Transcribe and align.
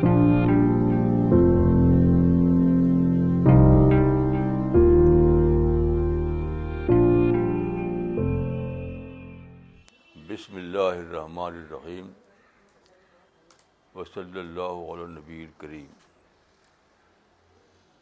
بسم 0.00 0.12
اللہ 10.54 10.78
الرحمن 10.78 11.38
الرحیم 11.38 12.10
وصلی 13.94 14.38
اللہ 14.40 14.78
علیہ 14.92 15.06
نبی 15.08 15.42
الکریم 15.44 15.90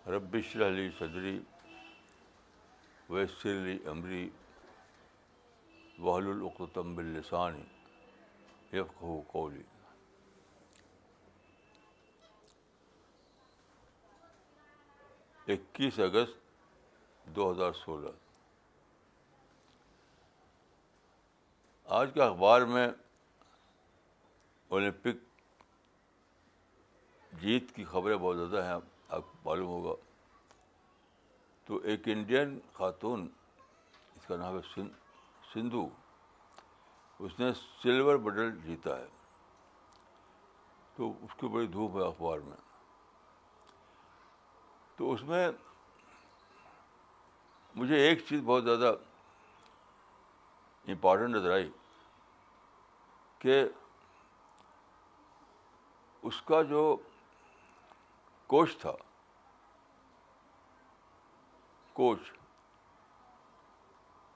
ربش 0.07 0.55
علی 0.67 0.89
صدری 0.99 1.39
ویسر 3.09 3.51
علی 3.55 3.77
عمری 3.87 4.29
وحل 5.99 6.27
العقتم 6.29 6.95
باللسانی 6.95 7.65
یفقہ 8.73 9.19
قولی 9.33 9.63
اکیس 15.49 15.99
اگست 15.99 16.39
دو 17.25 17.53
ہزار 17.53 17.73
سولہ۔ 17.73 18.09
آج 21.85 22.11
کے 22.15 22.23
اخبار 22.23 22.63
میں 22.63 22.89
اولمپک 24.69 25.45
جیت 27.33 27.75
کی 27.75 27.85
خبریں 27.85 28.17
بہت 28.17 28.37
زیادہ 28.37 28.65
ہیں، 28.65 28.91
آپ 29.09 29.25
معلوم 29.45 29.69
ہوگا۔ 29.69 30.03
تو 31.65 31.77
ایک 31.77 32.01
انڈین 32.05 32.61
خاتون، 32.73 33.29
اس 34.15 34.27
کا 34.27 34.37
نام 34.37 34.59
ہے 34.59 34.81
سندھو، 35.55 35.89
اس 37.19 37.41
نے 37.41 37.53
سلور 37.83 38.17
میڈل 38.17 38.61
جیتا 38.61 38.99
ہے۔ 38.99 39.07
تو 40.97 41.13
اس 41.23 41.31
کی 41.37 41.49
بڑی 41.49 41.67
دھوپ 41.67 41.97
ہے 41.97 42.07
اخبار 42.07 42.39
میں۔ 42.39 42.68
تو 44.99 45.13
اس 45.13 45.23
میں 45.23 45.49
مجھے 47.75 47.97
ایک 47.97 48.25
چیز 48.29 48.41
بہت 48.45 48.65
زیادہ 48.65 48.95
امپارٹنٹ 50.87 51.35
نظر 51.35 51.51
آئی 51.51 51.71
کہ 53.39 53.65
اس 56.23 56.43
کا 56.43 56.63
جو 56.63 56.97
کوچ 58.47 58.77
تھا 58.79 58.93
کوچ 61.93 62.19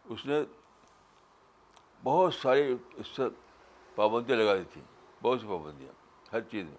اس 0.05 0.27
نے 0.27 0.43
بہت 2.03 2.35
ساری 2.35 2.77
اس 2.95 3.09
سے 3.09 3.23
پابندیاں 3.95 4.39
لگا 4.39 4.57
دی 4.57 4.65
تھیں، 4.73 4.83
بہت 5.23 5.41
سی 5.41 5.47
پابندیاں 5.47 5.93
ہر 6.33 6.41
چیز 6.41 6.67
میں۔ 6.67 6.79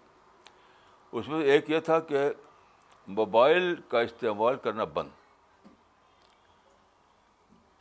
اس 1.12 1.28
میں 1.28 1.42
ایک 1.44 1.70
یہ 1.70 1.80
تھا 1.80 2.00
کہ 2.00 2.30
موبائل 3.08 3.82
کا 3.82 4.00
استعمال 4.02 4.56
کرنا 4.56 4.84
بند۔ 4.84 5.10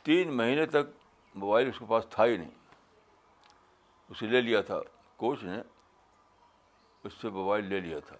تین 0.03 0.37
مہینے 0.37 0.65
تک 0.65 1.05
موبائل 1.35 1.67
اس 1.67 1.79
کے 1.79 1.85
پاس 1.89 2.05
تھا 2.09 2.25
ہی 2.25 2.37
نہیں۔ 2.37 2.51
اسے 4.09 4.27
لے 4.27 4.41
لیا 4.41 4.61
تھا۔ 4.61 4.79
کوچ 5.17 5.43
نے 5.43 5.61
اس 7.03 7.13
سے 7.13 7.29
موبائل 7.29 7.65
لے 7.65 7.79
لیا 7.79 7.99
تھا۔ 7.99 8.15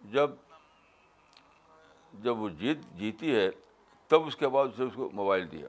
جب 0.00 0.30
جب 2.12 2.38
وہ 2.38 2.48
جیت، 2.48 2.78
جیتی 2.94 3.36
ہے، 3.36 3.50
تب 4.06 4.26
اس 4.26 4.36
کے 4.36 4.48
بعد 4.48 4.66
اسے 4.66 4.82
اس 4.82 4.92
کو 4.94 5.10
موبائل 5.12 5.52
دیا۔ 5.52 5.66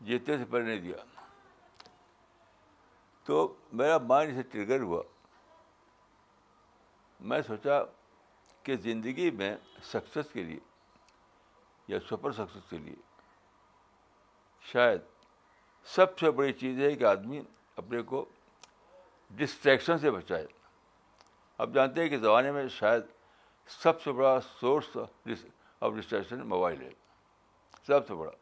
جیتنے 0.00 0.38
سے 0.38 0.44
پہلے 0.44 0.64
نہیں 0.64 0.80
دیا۔ 0.80 0.96
تو 3.24 3.54
میرا 3.72 3.98
مائنڈ 3.98 4.32
اسے 4.32 4.42
ٹریگر 4.42 4.80
ہوا۔ 4.80 5.02
میں 7.20 7.42
سوچا 7.42 7.82
کہ 8.62 8.76
زندگی 8.76 9.30
میں 9.30 9.56
سکسیس 9.82 10.32
کے 10.32 10.42
لیے 10.42 10.58
یا 11.88 11.98
سپر 12.00 12.32
سکسیس 12.32 12.70
کے 12.70 12.78
لیے 12.78 12.94
شاید 14.60 15.00
سب 15.84 16.18
سے 16.18 16.30
بڑی 16.30 16.52
چیز 16.52 16.80
ہے 16.80 16.94
کہ 16.94 17.04
آدمی 17.04 17.42
اپنے 17.76 18.02
کو 18.02 18.28
ڈسٹریکشن 19.30 19.98
سے 19.98 20.10
بچائے۔ 20.10 20.46
اب 21.58 21.74
جانتے 21.74 22.02
ہیں 22.02 22.08
کہ 22.08 22.18
زمانے 22.18 22.52
میں 22.52 22.68
شاید 22.68 23.02
سب 23.66 24.02
سے 24.02 24.12
بڑا 24.12 24.40
سورس 24.40 24.96
آف 25.80 25.92
ڈسٹریکشن 25.92 26.48
موبائل 26.48 26.82
ہے۔ 26.82 26.90
سب 27.86 28.06
سے 28.06 28.14
بڑا۔ 28.14 28.32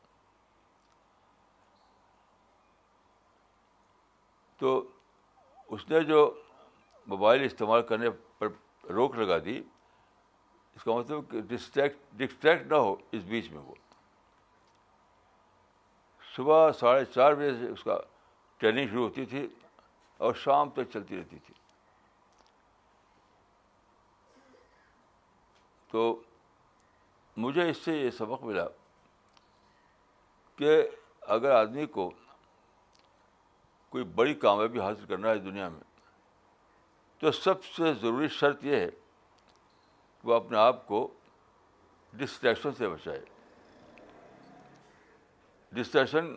تو 4.56 4.90
اس 5.68 5.88
نے 5.88 6.00
جو 6.00 6.42
موبائل 7.06 7.42
استعمال 7.42 7.82
کرنے 7.82 8.10
روک 8.88 9.16
لگا 9.16 9.38
دی، 9.38 9.62
اس 10.74 10.84
کا 10.84 10.92
مطلب 10.92 11.30
کہ 11.30 11.40
ڈسٹریکٹ 11.40 11.96
ڈسٹریکٹ 12.12 12.66
نہ 12.66 12.74
ہو 12.74 12.96
اس 13.12 13.22
بیچ 13.22 13.50
میں 13.50 13.60
وہ۔ 13.60 13.74
صبح 16.36 16.72
ساڑھے 16.72 17.04
چار 17.04 17.32
بجے 17.32 17.54
سے 17.58 17.68
اس 17.68 17.82
کا 17.82 18.00
ٹریننگ 18.56 18.88
شروع 18.88 19.04
ہوتی 19.04 19.26
تھی 19.26 19.46
اور 20.16 20.34
شام 20.34 20.70
تک 20.70 20.90
چلتی 20.92 21.18
رہتی 21.18 21.38
تھی۔ 21.38 21.54
تو 25.90 26.22
مجھے 27.36 27.70
اس 27.70 27.76
سے 27.76 27.96
یہ 27.96 28.10
سبق 28.10 28.42
ملا 28.42 28.66
کہ 30.56 30.88
اگر 31.20 31.50
آدمی 31.50 31.86
کو 31.86 32.10
کوئی 33.88 34.04
بڑی 34.04 34.34
کامیابی 34.34 34.80
حاصل 34.80 35.04
کرنا 35.06 35.28
ہے 35.28 35.38
دنیا 35.38 35.68
میں 35.68 35.87
تو 37.18 37.32
سب 37.32 37.64
سے 37.64 37.94
ضروری 37.94 38.28
شرط 38.28 38.64
یہ 38.64 38.76
ہے 38.76 38.90
کہ 40.22 40.28
وہ 40.28 40.34
اپنے 40.34 40.58
آپ 40.58 40.86
کو 40.86 41.14
ڈسٹریکشن 42.12 42.72
سے 42.72 42.88
بچائے۔ 42.88 43.20
ڈسٹریکشن 45.72 46.34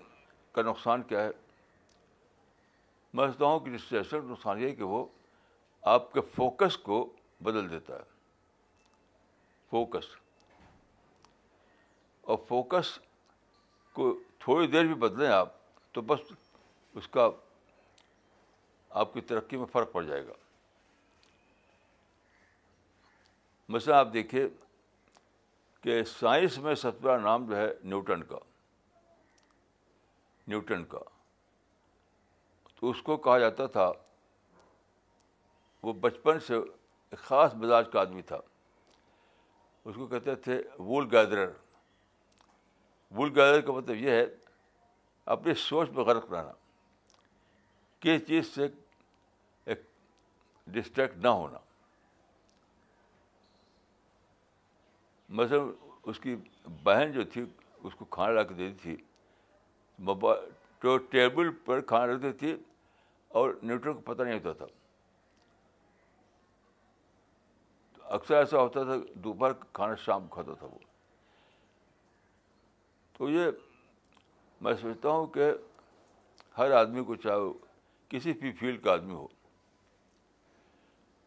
کا 0.51 0.61
نقصان 0.61 1.03
کیا 1.03 1.23
ہے؟ 1.23 1.29
میں 3.13 3.25
سمجھتا 3.27 3.45
ہوں 3.45 3.59
کہ 3.59 3.71
ڈسٹریکشن 3.71 4.21
کا 4.21 4.27
نقصان 4.27 4.59
یہ 4.59 4.65
ہے 4.65 4.75
کہ 4.75 4.83
وہ 4.83 5.05
آپ 5.81 6.13
کے 6.13 6.21
فوکس 6.21 6.77
کو 6.77 7.13
بدل 7.41 7.69
دیتا 7.69 7.95
ہے۔ 7.95 8.03
فوکس۔ 9.69 10.05
اور 12.21 12.37
فوکس 12.47 12.99
کو 13.93 14.19
تھوڑی 14.39 14.67
دیر 14.67 14.83
بھی 14.83 14.93
بدلیں 14.93 15.27
آپ 15.27 15.49
تو 15.91 16.01
بس 16.01 16.19
اس 16.93 17.07
کا 17.07 17.29
آپ 18.89 19.13
کی 19.13 19.21
ترقی 19.21 19.57
میں 19.57 19.65
فرق 19.65 19.91
پڑ 19.91 20.03
جائے 20.03 20.27
گا۔ 20.27 20.33
مثلاً 23.71 23.97
آپ 23.97 24.07
دیکھیے 24.13 24.47
کہ 25.81 26.03
سائنس 26.03 26.57
میں 26.57 26.75
سب 26.75 26.91
سے 26.93 26.99
بڑا 27.01 27.17
نام 27.17 27.45
جو 27.45 27.55
ہے 27.55 27.73
نیوٹن 27.83 28.23
کا 28.23 28.35
نیوٹن 30.47 30.85
کا۔ 30.85 30.99
تو 32.79 32.89
اس 32.89 33.01
کو 33.01 33.17
کہا 33.17 33.39
جاتا 33.39 33.65
تھا، 33.65 33.91
وہ 35.83 35.93
بچپن 35.93 36.39
سے 36.39 36.55
ایک 36.55 37.19
خاص 37.19 37.53
مزاج 37.53 37.89
کا 37.93 37.99
آدمی 37.99 38.21
تھا۔ 38.21 38.37
اس 39.85 39.95
کو 39.95 40.07
کہتے 40.07 40.35
تھے 40.35 40.63
وول 40.79 41.15
گیدرر۔ 41.15 41.51
وول 43.11 43.29
گیدر 43.29 43.61
کا 43.61 43.71
مطلب 43.71 43.95
یہ 43.95 44.11
ہے، 44.11 44.25
اپنی 45.25 45.53
سوچ 45.53 45.89
میں 45.89 46.03
غرق 46.03 46.31
رہنا۔ 46.31 46.51
کس 47.99 48.27
چیز 48.27 48.47
سے 48.47 48.67
ایک 49.65 49.81
ڈسٹریکٹ 50.67 51.17
نہ 51.17 51.27
ہونا۔ 51.27 51.57
مثلاً 55.31 55.71
اس 56.03 56.19
کی 56.19 56.35
بہن 56.83 57.11
جو 57.11 57.23
تھی، 57.23 57.45
اس 57.77 57.95
کو 57.95 58.05
کھانا 58.05 58.33
لا 58.33 58.43
کے 58.43 58.53
دیتی 58.53 58.77
تھی۔ 58.81 58.97
موبائل 59.99 60.49
تو 60.79 60.97
ٹیبل 60.97 61.51
پر 61.65 61.81
کھانا 61.81 62.13
رکھتی 62.13 62.31
تھی 62.31 62.55
اور 63.27 63.49
نیوٹرل 63.63 63.93
کو 63.93 64.01
پتہ 64.01 64.23
نہیں 64.23 64.39
ہوتا 64.39 64.53
تھا۔ 64.53 64.65
اکثر 68.03 68.35
ایسا 68.35 68.59
ہوتا 68.59 68.83
تھا، 68.83 68.93
دوپہر 69.13 69.51
کھانا 69.73 69.95
شام 69.95 70.27
کو 70.27 70.33
کھاتا 70.33 70.53
تھا 70.53 70.67
وہ۔ 70.67 70.79
تو 73.17 73.29
یہ 73.29 73.45
میں 74.61 74.73
سمجھتا 74.81 75.09
ہوں 75.09 75.27
کہ 75.27 75.51
ہر 76.57 76.71
آدمی 76.71 77.03
کو 77.03 77.15
چاہے 77.15 77.65
کسی 78.09 78.33
بھی 78.33 78.51
فیلڈ 78.51 78.83
کا 78.83 78.93
آدمی 78.93 79.13
ہو، 79.13 79.27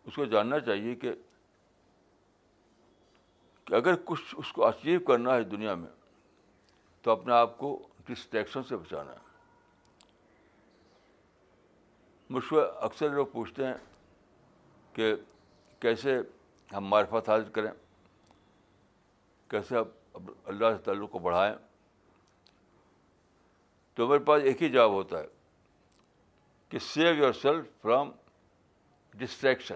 اس 0.05 0.15
کو 0.15 0.25
جاننا 0.25 0.61
چاہیے 0.61 0.95
کہ 0.95 1.13
اگر 3.71 3.95
کچھ 4.05 4.35
اس 4.39 4.53
کو 4.53 4.67
اچیو 4.67 5.01
کرنا 5.01 5.35
ہے 5.35 5.43
دنیا 5.43 5.75
میں، 5.75 5.91
تو 7.03 7.11
اپنے 7.11 7.33
آپ 7.33 7.59
کو 7.59 7.89
ڈسٹریکشن 8.05 8.63
سے 8.63 8.77
بچانا 8.77 9.13
ہے۔ 9.13 9.19
مجھ 12.31 12.49
کو 12.49 12.61
اکثر 12.61 13.11
لوگ 13.11 13.27
پوچھتے 13.27 13.67
ہیں 13.67 13.75
کہ 14.93 15.15
کیسے 15.81 16.21
ہم 16.77 16.85
معرفت 16.85 17.29
حاصل 17.29 17.51
کریں، 17.53 17.71
کیسے 19.49 19.77
اللہ 20.45 20.77
سے 20.77 20.83
تعلق 20.83 21.11
کو 21.11 21.19
بڑھائیں۔ 21.19 21.55
تو 23.95 24.09
میرے 24.09 24.25
پاس 24.25 24.43
ایک 24.43 24.63
ہی 24.63 24.69
جواب 24.69 24.91
ہوتا 24.91 25.19
ہے 25.19 25.27
کہ 26.69 26.79
save 26.79 27.15
yourself 27.33 27.65
from 27.83 28.11
distraction 29.15 29.75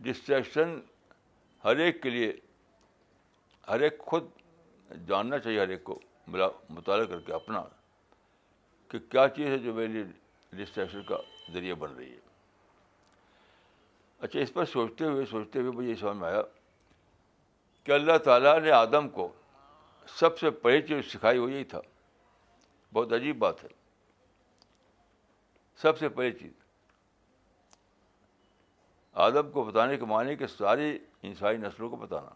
distraction 0.00 0.80
ہر 1.68 1.76
ایک 1.76 2.02
کے 2.02 2.10
لیے، 2.10 2.32
ہر 3.68 3.80
ایک 3.80 3.98
خود 3.98 4.30
جاننا 5.08 5.38
چاہیے، 5.38 5.60
ہر 5.60 5.68
ایک 5.68 5.84
کو 5.84 6.00
مطالعہ 6.70 7.04
کر 7.04 7.20
کے 7.20 7.32
اپنا 7.32 7.64
کہ 8.88 8.98
کیا 8.98 9.28
چیز 9.28 9.46
ہے 9.46 9.58
جو 9.58 9.74
میرے 9.74 9.86
لیے 9.86 10.04
ڈسٹریکشن 10.52 11.02
کا 11.02 11.16
ذریعہ 11.52 11.74
بن 11.74 11.94
رہی 11.94 12.12
ہے۔ 12.12 12.18
اچھا 14.18 14.40
اس 14.40 14.52
پر 14.52 14.64
سوچتے 14.64 15.04
ہوئے 15.04 15.26
سوچتے 15.26 15.58
ہوئے 15.58 15.70
مجھے 15.70 15.90
یہ 15.90 15.94
سمجھ 15.94 16.16
میں 16.16 16.28
آیا 16.28 16.42
کہ 17.84 17.92
اللہ 17.92 18.18
تعالیٰ 18.18 18.60
نے 18.60 18.70
آدم 18.70 19.08
کو 19.08 19.32
سب 20.08 20.38
سے 20.38 20.50
پہلی 20.50 20.82
چیز 20.82 21.12
سکھائی 21.12 21.38
وہ 21.38 21.52
یہی 21.52 21.64
تھا۔ 21.64 21.80
بہت 22.92 23.12
عجیب 23.12 23.38
بات 23.38 23.64
ہے۔ 23.64 23.68
سب 25.76 25.98
سے 25.98 26.08
پہلی 26.08 26.32
چیز۔ 26.32 26.67
آدم 29.18 29.50
کو 29.50 29.64
بتانے 29.64 29.96
کے 29.96 30.04
معنی 30.04 30.36
کہ 30.36 30.46
ساری 30.46 30.98
انسانی 31.22 31.58
نسلوں 31.58 31.90
کو 31.90 31.96
بتانا۔ 31.96 32.30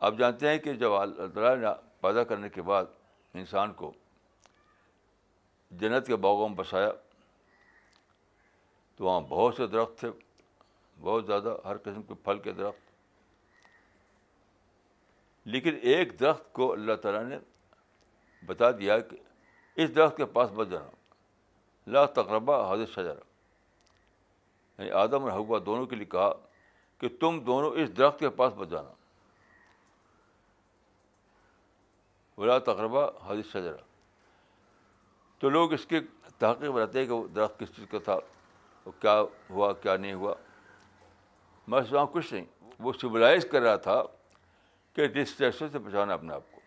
آپ 0.00 0.14
جانتے 0.18 0.48
ہیں 0.48 0.58
کہ 0.58 0.74
جب 0.74 0.92
اللہ 0.92 1.26
تعالیٰ 1.34 1.56
نے 1.56 1.66
پیدا 2.00 2.24
کرنے 2.24 2.48
کے 2.48 2.62
بعد 2.62 2.84
انسان 3.34 3.72
کو 3.72 3.92
جنت 5.70 6.06
کے 6.06 6.16
باغوں 6.16 6.48
میں 6.48 6.56
بسایا، 6.56 6.92
تو 8.96 9.04
وہاں 9.04 9.20
بہت 9.20 9.54
سے 9.54 9.66
درخت 9.66 9.98
تھے، 9.98 10.08
بہت 11.00 11.26
زیادہ 11.26 11.56
ہر 11.64 11.76
قسم 11.78 12.02
کے 12.02 12.14
پھل 12.14 12.38
کے 12.38 12.52
درخت۔ 12.52 12.90
لیکن 15.44 15.78
ایک 15.82 16.20
درخت 16.20 16.52
کو 16.52 16.72
اللہ 16.72 16.94
تعالیٰ 16.94 17.24
نے 17.24 17.38
بتا 18.46 18.70
دیا 18.70 18.98
کہ 18.98 19.16
اس 19.74 19.94
درخت 19.94 20.16
کے 20.16 20.24
پاس 20.24 20.50
بچ 20.50 20.68
جانا۔ 20.68 20.90
لا 21.86 22.06
تقربہ 22.06 22.74
حضرت 22.74 22.88
شجرا 22.88 23.20
یعنی 24.78 24.90
آدم 24.90 25.22
اور 25.22 25.32
حوا 25.32 25.58
دونوں 25.66 25.86
کے 25.86 25.96
لیے 25.96 26.04
کہا 26.04 26.32
کہ 26.98 27.08
تم 27.20 27.40
دونوں 27.40 27.70
اس 27.70 27.96
درخت 27.96 28.18
کے 28.18 28.30
پاس 28.30 28.52
بچ 28.56 28.68
جانا۔ 28.68 28.92
بلا 32.38 32.58
تقربہ 32.58 33.10
حضرت 33.24 33.44
شجرا 33.44 33.84
تو 35.38 35.48
لوگ 35.48 35.72
اس 35.72 35.86
کے 35.86 36.00
تحقیق 36.38 36.70
رہتے 36.70 36.98
ہیں 36.98 37.06
کہ 37.06 37.12
وہ 37.12 37.28
درخت 37.28 37.60
کس 37.60 37.68
چیز 37.76 37.86
کا 37.90 37.98
تھا، 38.04 38.18
وہ 38.84 38.92
کیا 39.00 39.22
ہوا، 39.50 39.72
کیا 39.72 39.96
نہیں 39.96 40.12
ہوا۔ 40.12 40.34
میں 41.68 41.82
سمجھا 41.82 42.04
کچھ 42.12 42.34
نہیں، 42.34 42.44
وہ 42.78 42.92
سویلائز 42.92 43.46
کر 43.52 43.62
رہا 43.62 43.76
تھا 43.76 44.02
کہ 44.92 45.06
ڈسٹریکشن 45.06 45.68
سے 45.68 45.78
بچانا 45.78 46.14
اپنے 46.14 46.34
آپ 46.34 46.42
کو۔ 46.50 46.60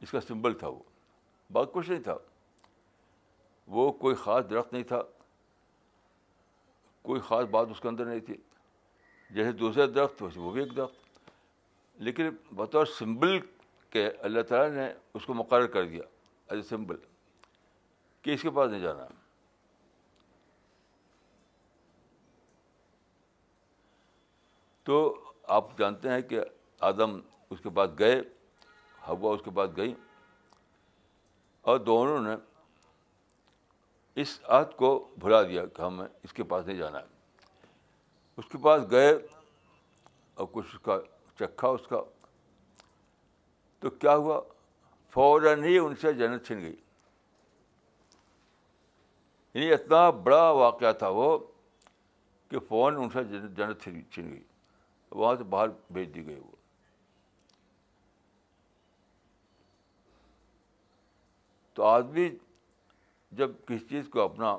اس 0.00 0.10
کا 0.10 0.20
سمبل 0.20 0.58
تھا 0.58 0.68
وہ 0.68 0.82
بات 1.52 1.72
کچھ 1.72 1.90
نہیں 1.90 2.02
تھا۔ 2.02 2.14
وہ 3.66 3.92
کوئی 3.92 4.14
خاص 4.14 4.44
درخت 4.50 4.72
نہیں 4.72 4.82
تھا، 4.82 5.02
کوئی 7.02 7.20
خاص 7.20 7.44
بات 7.44 7.66
اس 7.70 7.80
کے 7.80 7.88
اندر 7.88 8.04
نہیں 8.04 8.20
تھی۔ 8.20 8.36
جیسے 9.30 9.52
دوسرے 9.52 9.86
درخت، 9.86 10.22
ویسے 10.22 10.40
وہ 10.40 10.50
بھی 10.50 10.62
ایک 10.62 10.76
درخت۔ 10.76 11.02
لیکن 11.94 12.30
بطور 12.52 12.86
سمبل 12.86 13.40
کے 13.90 14.08
اللہ 14.08 14.40
تعالیٰ 14.40 14.76
نے 14.76 14.92
اس 15.14 15.26
کو 15.26 15.34
مقرر 15.34 15.66
کر 15.66 15.86
دیا 15.86 16.02
ایز 16.46 16.62
اے 16.62 16.68
سمبل۔ 16.68 16.96
کہ 18.22 18.34
اس 18.34 18.42
کے 18.42 18.50
پاس 18.50 18.70
نہیں 18.70 18.80
جانا۔ 18.80 19.06
تو 24.82 25.24
آپ 25.42 25.78
جانتے 25.78 26.10
ہیں 26.10 26.20
کہ 26.20 26.40
آدم 26.80 27.20
اس 27.50 27.60
کے 27.60 27.70
پاس 27.70 27.90
گئے 27.98 28.20
ہوا 29.08 29.34
اس 29.34 29.40
کے 29.44 29.50
پاس 29.50 29.70
گئی 29.76 29.94
اور 31.60 31.78
دونوں 31.78 32.20
نے 32.20 32.51
اس 34.14 34.40
عہد 34.44 34.76
کو 34.76 35.14
بھلا 35.18 35.42
دیا 35.42 35.66
کہ 35.66 35.82
ہمیں 35.82 36.06
اس 36.22 36.32
کے 36.32 36.42
پاس 36.42 36.66
نہیں 36.66 36.76
جانا 36.76 36.98
ہے۔ 36.98 37.04
اس 38.36 38.44
کے 38.48 38.58
پاس 38.58 38.82
گئے 38.90 39.18
اور 40.34 40.46
کچھ 40.52 40.76
اس 40.76 40.80
کا 40.82 41.00
چکھا 41.38 41.68
اس 41.68 41.80
کا۔ 41.88 42.02
تو 43.78 43.90
کیا 43.90 44.16
ہوا؟ 44.16 44.40
فوراً 45.10 45.64
ہی 45.64 45.78
ان 45.78 45.96
سے 45.96 46.12
جنت 46.12 46.46
چھن 46.46 46.60
گئی۔ 46.60 46.76
یعنی 49.54 49.72
اتنا 49.72 50.10
بڑا 50.10 50.50
واقعہ 50.50 50.92
تھا 50.92 51.08
وہ 51.08 51.38
کہ 52.48 52.58
فون 52.58 52.96
ان 52.96 53.10
سے 53.10 53.24
جنت 53.24 53.82
چھن 53.82 54.30
گئی۔ 54.30 54.44
وہاں 55.10 55.34
سے 55.36 55.44
باہر 55.44 55.68
بھیج 55.90 56.14
دی 56.14 56.26
گئی 56.26 56.38
وہ۔ 56.38 56.56
تو 61.72 61.84
آدمی 61.84 62.30
جب 63.32 63.50
کسی 63.66 63.78
چیز 63.78 64.08
کو 64.08 64.20
اپنا 64.20 64.58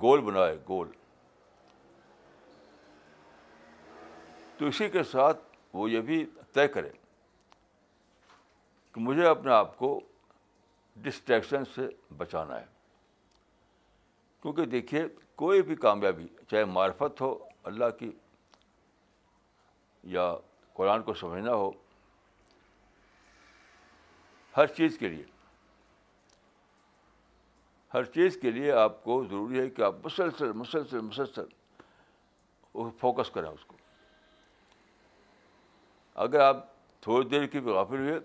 گول 0.00 0.20
بنائے، 0.20 0.58
گول۔ 0.68 0.90
تو 4.58 4.66
اسی 4.66 4.88
کے 4.88 5.02
ساتھ 5.02 5.38
وہ 5.72 5.90
یہ 5.90 6.00
بھی 6.00 6.26
طے 6.52 6.68
کرے 6.68 6.90
کہ 8.92 9.00
مجھے 9.00 9.26
اپنے 9.26 9.52
آپ 9.52 9.78
کو 9.78 10.00
ڈسٹریکشن 10.96 11.64
سے 11.64 11.88
بچانا 12.16 12.60
ہے۔ 12.60 12.66
کیونکہ 14.42 14.64
دیکھیے، 14.64 15.06
کوئی 15.34 15.62
بھی 15.62 15.76
کامیابی، 15.76 16.26
چاہے 16.50 16.64
معرفت 16.64 17.20
ہو 17.20 17.44
اللہ 17.62 17.90
کی 17.98 18.12
یا 20.02 20.34
قرآن 20.72 21.02
کو 21.02 21.14
سمجھنا 21.14 21.54
ہو، 21.54 21.70
ہر 24.56 24.66
چیز 24.66 24.98
کے 24.98 25.08
لیے 25.08 25.24
ہر 27.94 28.04
چیز 28.04 28.38
کے 28.42 28.50
لیے 28.50 28.72
آپ 28.72 29.04
کو 29.04 29.24
ضروری 29.24 29.60
ہے 29.60 29.70
کہ 29.70 29.82
آپ 29.82 29.94
مسلسل 30.04 30.52
مسلسل 30.52 31.00
مسلسل 31.00 31.44
فوکس 32.72 33.30
کریں 33.30 33.48
اس 33.48 33.64
کو۔ 33.64 33.76
اگر 36.14 36.40
آپ 36.40 36.56
تھوڑی 37.00 37.28
دیر 37.28 37.46
کی 37.46 37.60
بھی 37.60 37.72
غافل 37.72 37.98
ہوئے، 37.98 38.20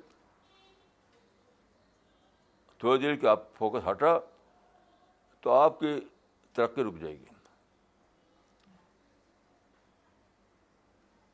تھوڑی 2.77 3.01
دیر 3.01 3.15
کی 3.15 3.27
آپ 3.27 3.43
فوکس 3.53 3.87
ہٹا، 3.87 4.19
تو 5.41 5.51
آپ 5.51 5.79
کی 5.79 5.99
ترقی 6.53 6.83
رک 6.83 6.93
جائے 7.01 7.19
گی۔ 7.19 7.25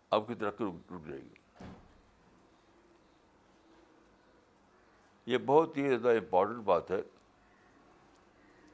آپ 0.09 0.27
کی 0.27 0.35
ترقی 0.35 0.65
رک 0.65 1.07
جائے 1.07 1.21
گی۔ 1.21 1.63
یہ 5.25 5.37
بہت 5.45 5.77
ہی 5.77 5.97
زیادہ 5.97 6.17
امپورٹنٹ 6.17 6.57
بات 6.57 6.91
ہے۔ 6.91 7.01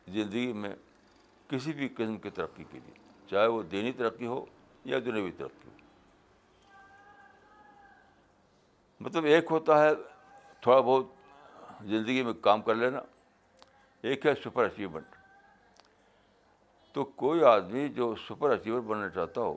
زندگی 0.07 0.53
میں 0.53 0.75
کسی 1.48 1.74
بھی 1.74 1.88
قسم 1.88 2.17
کی 2.17 2.29
ترقی 2.29 2.63
کے 2.72 2.79
لیے، 2.86 3.27
چاہے 3.29 3.48
وہ 3.48 3.63
دینی 3.63 3.91
ترقی 3.91 4.25
ہو 4.25 4.45
یا 4.86 5.00
دنیاوی 5.05 5.31
ترقی 5.31 5.69
ہو۔ 5.69 5.77
مطلب 9.00 9.24
ایک 9.24 9.45
ہوتا 9.51 9.83
ہے 9.83 9.89
تھوڑا 10.62 10.79
بہت 10.79 11.05
زندگی 11.81 12.24
میں 12.24 12.33
کام 12.33 12.62
کر 12.62 12.75
لینا، 12.75 13.00
ایک 14.01 14.25
ہے 14.25 14.33
سپر 14.43 14.65
اچیومنٹ۔ 14.65 15.15
تو 16.91 17.03
کوئی 17.03 17.43
آدمی 17.43 17.89
جو 17.89 18.15
سپر 18.15 18.50
اچیور 18.50 18.79
بننا 18.79 19.10
چاہتا 19.10 19.41
ہو، 19.41 19.55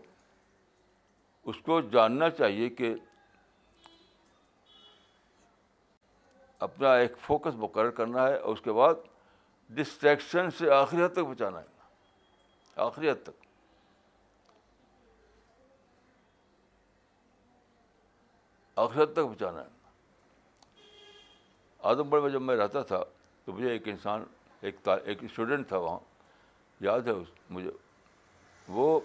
اس 1.44 1.56
کو 1.62 1.80
جاننا 1.80 2.30
چاہیے 2.30 2.68
کہ 2.68 2.94
اپنا 6.58 6.94
ایک 6.94 7.12
فوکس 7.18 7.54
مقرر 7.54 7.90
کرنا 7.90 8.28
ہے 8.28 8.36
اور 8.36 8.52
اس 8.52 8.60
کے 8.60 8.72
بعد 8.72 8.94
ڈسٹریکشن 9.70 10.50
سے 10.50 10.70
آخری 10.70 11.04
حد 11.04 11.08
تک 11.12 11.18
بچانا 11.18 11.60
ہے۔ 11.60 11.64
آخری 12.76 13.10
حد 13.10 13.14
تک۔ 13.22 13.46
آخری 18.76 19.02
حد 19.02 19.12
تک 19.12 19.18
بچانا 19.18 19.60
ہے۔ 19.60 19.68
آدم 21.78 22.10
بڑے 22.10 22.22
میں 22.22 22.30
جب 22.30 22.42
میں 22.42 22.56
رہتا 22.56 22.82
تھا 22.82 23.04
تو 23.44 23.52
مجھے 23.52 23.70
ایک 23.70 23.88
انسان، 23.88 24.24
ایک 24.60 24.88
ایک 25.04 25.24
اسٹوڈنٹ 25.24 25.68
تھا 25.68 25.78
وہاں۔ 25.78 25.98
یاد 26.80 27.00
ہے 27.00 27.10
اس، 27.10 27.28
مجھے۔ 27.50 27.70
وہ 28.68 29.00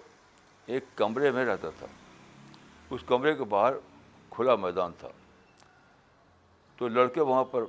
ایک 0.65 0.83
کمرے 0.95 1.31
میں 1.31 1.45
رہتا 1.45 1.69
تھا۔ 1.69 1.87
اس 2.89 3.01
کمرے 3.05 3.35
کے 3.35 3.43
باہر 3.43 3.73
کھلا 4.29 4.55
میدان 4.55 4.91
تھا۔ 4.99 5.09
تو 6.77 6.87
لڑکے 6.87 7.21
وہاں 7.21 7.43
پر 7.43 7.63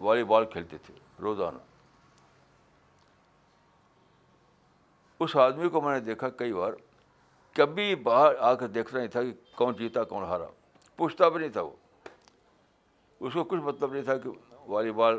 والی 0.00 0.24
بال 0.24 0.44
کھیلتے 0.44 0.78
تھے۔ 0.78 0.94
روزانہ۔ 1.22 1.58
اس 5.20 5.36
آدمی 5.36 5.68
کو 5.68 5.80
میں 5.80 5.94
نے 5.94 6.00
دیکھا 6.00 6.28
کئی 6.28 6.52
بار، 6.52 6.72
کبھی 7.52 7.94
باہر 7.94 8.34
آ 8.38 8.54
کر 8.54 8.68
دیکھتا 8.68 8.98
نہیں 8.98 9.08
تھا 9.08 9.22
کہ 9.22 9.32
کون 9.56 9.74
جیتا، 9.74 10.04
کون 10.04 10.24
ہارا۔ 10.24 10.46
پوچھتا 10.96 11.28
بھی 11.28 11.40
نہیں 11.40 11.50
تھا 11.50 11.60
وہ۔ 11.60 11.70
اس 13.20 13.32
کو 13.32 13.44
کچھ 13.44 13.60
مطلب 13.60 13.92
نہیں 13.92 14.02
تھا 14.02 14.18
کہ 14.18 14.30
والی 14.66 14.92
بال 14.92 15.18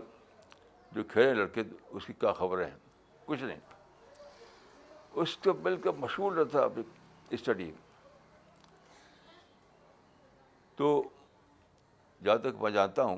جو 0.92 1.04
کھیلے 1.04 1.34
لڑکے، 1.34 1.64
اس 1.90 2.06
کی 2.06 2.14
کیا 2.14 2.34
خبریں 2.34 2.66
ہیں؟ 2.66 2.78
کچھ 3.26 3.44
نہیں۔ 3.44 3.60
اس 5.12 5.38
کو 5.38 5.54
بالکل 5.54 5.90
مشہور 5.98 6.32
رہتا 6.32 6.64
اپنی 6.64 6.84
اسٹڈی 7.30 7.66
میں۔ 7.66 8.12
تو 10.76 11.04
جہاں 12.24 12.38
تک 12.38 12.62
میں 12.62 12.72
جانتا 12.72 13.04
ہوں، 13.04 13.18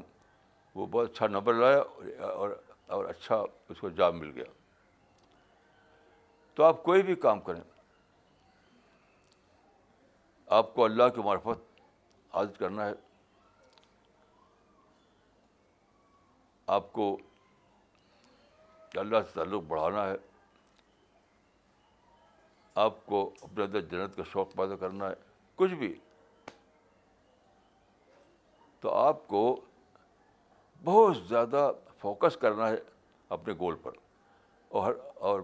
وہ 0.76 0.86
بہت 0.86 1.12
اچھا 1.12 1.28
نمبر 1.28 1.54
لایا 1.54 1.80
اور 2.26 2.50
اور 2.88 3.06
اچھا 3.06 3.44
اس 3.70 3.80
کو 3.80 3.90
جاب 3.90 4.14
مل 4.14 4.32
گیا۔ 4.36 4.44
تو 6.54 6.64
آپ 6.64 6.84
کوئی 6.84 7.04
بھی 7.04 7.16
کام 7.16 7.40
کریں، 7.40 7.62
آپ 10.48 10.74
کو 10.74 10.86
اللہ 10.86 11.04
کی 11.16 11.22
معرفت 11.22 11.82
عادت 12.32 12.60
کرنا 12.60 12.86
ہے۔ 12.86 12.94
آپ 16.68 16.94
کو 16.94 17.18
اللہ 18.94 19.18
سے 19.28 19.34
تعلق 19.34 19.64
بڑھانا 19.64 20.08
ہے۔ 20.08 20.16
آپ 22.76 23.06
کو 23.06 23.34
اپنے 23.42 23.64
اندر 23.64 23.82
جنت 23.82 24.16
کا 24.16 24.24
شوق 24.24 24.54
پیدا 24.54 24.76
کرنا 24.76 25.10
ہے، 25.10 25.14
کچھ 25.56 25.74
بھی۔ 25.74 26.00
تو 28.80 28.94
آپ 28.94 29.28
کو 29.28 29.62
بہت 30.84 31.18
زیادہ 31.18 31.72
فوکس 32.06 32.38
کرنا 32.38 32.70
ہے 32.70 32.76
اپنے 33.30 33.54
گول 33.54 33.76
پر 33.76 33.92
اور 34.68 34.94
اور 35.16 35.42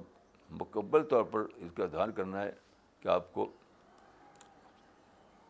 مکمل 0.49 1.03
طور 1.03 1.23
پر 1.23 1.39
اس 1.39 1.71
کا 1.77 1.85
دھیان 1.85 2.11
کرنا 2.11 2.41
ہے 2.41 2.51
کہ 2.99 3.07
آپ 3.07 3.33
کو 3.33 3.51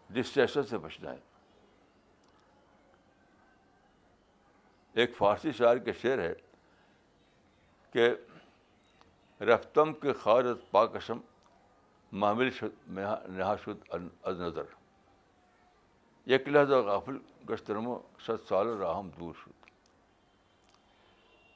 ڈسٹریشن 0.09 0.63
سے 0.63 0.77
بچنا 0.77 1.11
ہے۔ 1.11 1.17
ایک 4.93 5.15
فارسی 5.17 5.51
شاعر 5.51 5.77
کے 5.77 5.93
شعر 5.93 6.17
ہے 6.17 6.33
کہ 7.91 8.09
رفتم 9.43 9.93
کے 9.93 10.13
خارت 10.13 10.71
پاکشم 10.71 11.19
محمل 12.11 12.49
شد 12.49 12.87
نہا 12.87 13.55
شد 13.55 13.95
از 14.23 14.41
نظر 14.41 14.63
ایک 16.25 16.49
لحظہ 16.49 16.75
غافل 16.75 17.17
گشترم 17.49 17.87
و 17.87 17.99
ست 18.19 18.47
سال 18.47 18.67
راہم 18.67 19.09
دور 19.19 19.33
شد۔ 19.43 19.60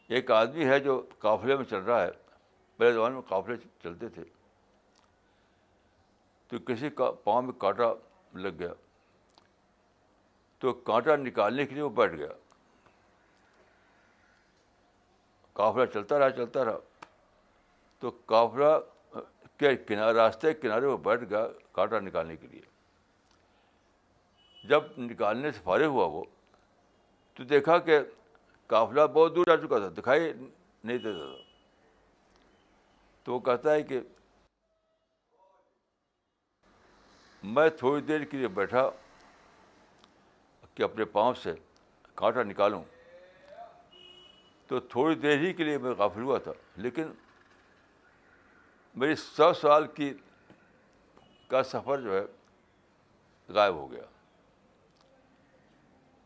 ایک 0.07 0.31
آدمی 0.31 0.65
ہے 0.65 0.79
جو 0.79 1.05
قافلے 1.19 1.55
میں 1.55 1.65
چل 1.65 1.77
رہا 1.77 2.03
ہے 2.03 2.11
پہلے 2.77 2.93
زمانے 2.93 3.13
میں 3.13 3.21
قافلے 3.21 3.55
چلتے 3.83 4.09
تھے۔ 4.09 4.23
تو 6.47 6.59
کسی 6.59 6.89
کا 6.89 7.11
پاؤں 7.11 7.41
میں 7.41 7.53
کانٹا 7.53 7.93
لگ 8.33 8.49
گیا۔ 8.59 8.73
تو 10.57 10.73
کانٹا 10.73 11.15
نکالنے 11.15 11.65
کے 11.65 11.73
لیے 11.73 11.83
وہ 11.83 11.89
بیٹھ 11.89 12.13
گیا۔ 12.13 12.27
قافلہ 15.53 15.85
چلتا 15.85 16.19
رہا 16.19 16.29
چلتا 16.29 16.65
رہا۔ 16.65 16.77
تو 17.99 18.11
قافلہ 18.25 18.79
کے 19.57 19.77
کنارے، 19.77 20.13
راستے 20.13 20.53
کنارے 20.53 20.85
وہ 20.85 20.97
بیٹھ 20.97 21.23
گیا 21.23 21.47
کانٹا 21.71 21.99
نکالنے 21.99 22.37
کے 22.37 22.47
لیے۔ 22.47 22.61
جب 24.67 24.83
نکالنے 24.97 25.51
سے 25.51 25.59
فارغ 25.63 25.85
ہوا 25.85 26.05
وہ، 26.05 26.23
تو 27.33 27.43
دیکھا 27.43 27.77
کہ 27.77 27.99
قافلہ 28.67 29.01
بہت 29.13 29.35
دور 29.35 29.45
جا 29.45 29.57
چکا 29.57 29.79
تھا، 29.79 29.89
دکھائی 29.97 30.33
نہیں 30.83 30.97
دیتا 30.97 31.25
تھا۔ 31.25 31.43
تو 33.23 33.33
وہ 33.33 33.39
کہتا 33.39 33.73
ہے 33.73 33.83
کہ 33.83 33.99
میں 37.43 37.69
تھوڑی 37.69 38.01
دیر 38.01 38.23
کے 38.23 38.37
لیے 38.37 38.47
بیٹھا 38.47 38.89
کہ 40.75 40.83
اپنے 40.83 41.05
پاؤں 41.05 41.33
سے 41.33 41.53
کانٹا 42.15 42.43
نکالوں۔ 42.43 42.83
تو 44.67 44.79
تھوڑی 44.79 45.15
دیر 45.15 45.37
ہی 45.39 45.53
کے 45.53 45.63
لیے 45.63 45.77
میں 45.77 45.91
غافل 45.91 46.21
ہوا 46.21 46.37
تھا، 46.37 46.51
لیکن 46.75 47.11
میری 48.95 49.15
سو 49.15 49.53
سال 49.53 49.87
کی 49.87 50.13
کا 51.47 51.63
سفر 51.63 52.01
جو 52.01 52.15
ہے 52.17 52.25
غائب 53.53 53.75
ہو 53.75 53.91
گیا۔ 53.91 54.03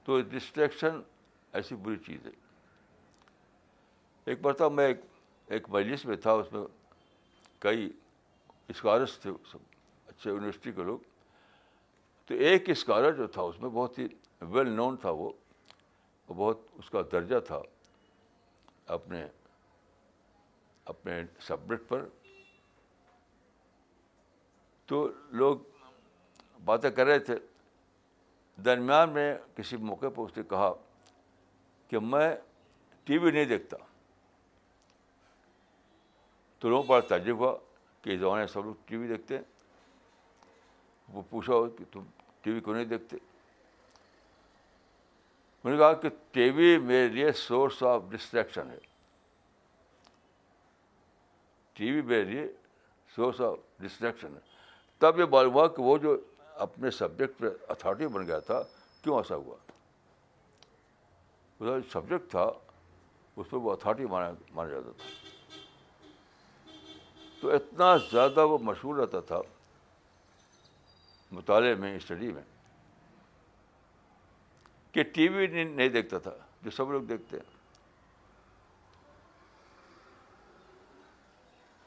تو 0.04 0.22
ڈسٹریکشن 0.22 1.02
ایسی 1.54 1.76
بری 1.76 1.98
چیز 1.98 2.26
ہے۔ 2.26 2.32
ایک 4.26 4.46
مرتبہ 4.46 4.70
میں 4.70 4.88
ایک 4.88 4.98
ایک 5.46 5.70
مجلس 5.70 6.06
میں 6.06 6.18
تھا، 6.18 6.32
اس 6.32 6.54
میں 6.54 6.62
کئی 7.60 7.92
اسکالرس 8.68 9.20
تھے 9.20 9.30
اچھے 10.08 10.32
یونیورسٹی 10.32 10.72
کے 10.72 10.84
لوگ۔ 10.84 11.00
تو 12.26 12.34
ایک 12.34 12.70
اسکالر 12.70 13.12
جو 13.12 13.28
تھا، 13.28 13.42
اس 13.42 13.60
میں 13.60 13.70
بہت 13.70 14.00
ہی 14.00 14.08
ویل 14.42 14.70
نون 14.70 14.98
تھا 14.98 15.10
وہ 15.10 15.32
بہت 16.28 16.60
اس 16.74 16.90
کا 16.90 17.02
درجہ 17.12 17.40
تھا 17.40 17.62
اپنے 18.86 19.28
اپنے 20.86 21.24
سبجیکٹ 21.40 21.90
پر۔ 21.90 22.06
تو 24.86 25.08
لوگ 25.30 25.60
باتیں 26.66 26.90
کر 26.90 27.06
رہے 27.06 27.20
تھے۔ 27.20 27.36
درمیان 28.66 29.10
میں 29.10 29.38
کسی 29.56 29.78
موقع 29.78 30.10
پر 30.16 30.24
اس 30.24 30.38
نے 30.38 30.44
کہا 30.50 30.74
کہ 31.90 32.00
میں 32.00 32.36
ٹی 33.04 33.18
وی 33.18 33.32
نہیں 33.32 33.46
دیکھتا۔ 33.46 33.78
تو 36.60 36.70
لوگوں 36.70 36.84
بڑا 36.84 37.00
تعجب 37.00 37.38
ہوا 37.38 37.58
کہ 38.02 38.10
اس 38.10 38.20
زمانے 38.20 38.48
سب 38.48 38.66
لوگ 38.66 38.76
ٹی 38.86 38.96
وی 38.96 39.08
دیکھتے 39.08 39.38
ہیں۔ 39.38 39.44
وہ 41.10 41.22
پوچھا 41.30 41.54
ہو 41.54 41.70
کہ 41.70 41.86
تم 41.92 42.04
ٹی 42.42 42.52
وی 42.52 42.60
کیوں 42.60 42.76
نہیں 42.76 42.86
دیکھتے؟ 42.86 43.18
انہوں 45.64 45.72
نے 45.72 45.78
کہا 45.78 45.94
کہ 45.94 46.10
ٹی 46.32 46.50
وی 46.50 46.78
میرے 46.78 47.08
لیے 47.08 47.32
سورس 47.32 47.84
آف 47.84 48.02
ڈسٹریکشن 48.10 48.70
ہے۔ 48.70 48.78
ٹی 51.74 51.92
وی 51.92 52.02
میرے 52.02 52.24
لیے 52.24 52.54
سورس 53.16 53.42
آف 53.42 53.58
ڈسٹریکشن 53.80 54.36
ہے۔ 54.36 54.40
تب 54.98 55.20
یہ 55.20 55.26
معلوم 55.26 55.54
ہوا 55.54 55.68
کہ 55.68 55.82
وہ 55.82 55.98
جو 55.98 56.18
اپنے 56.54 56.92
سبجیکٹ 56.92 57.40
پہ 57.40 57.46
اتھارٹی 57.70 58.08
بن 58.08 58.28
گیا 58.28 58.40
تھا، 58.40 58.64
کیوں 59.02 59.18
ایسا 59.18 59.36
ہوا؟ 59.36 59.69
جو 61.60 61.78
سبجیکٹ 61.92 62.30
تھا 62.32 62.44
اس 63.38 63.50
پہ 63.50 63.56
وہ 63.56 63.72
اتھارٹی 63.72 64.06
مانا 64.06 64.32
مانا 64.52 64.70
جاتا 64.70 64.92
تھا 64.92 65.08
تو 67.42 67.50
اتنا 67.52 67.96
زیادہ 68.12 68.46
وہ 68.48 68.58
مشہور 68.62 68.98
رہتا 68.98 69.20
تھا 69.20 69.42
مطالعے 71.32 71.76
میں 71.76 71.96
اسٹڈی 71.96 72.32
میں 72.32 72.44
کہ 74.94 75.04
ٹی 75.04 75.28
وی 75.28 75.48
نہیں 75.48 75.90
دیکھتا 75.90 76.18
تھا 76.18 76.32
جو 76.62 76.72
سب 76.72 76.92
لوگ 76.92 77.02
دیکھتے 77.02 77.38
ہیں 77.38 77.58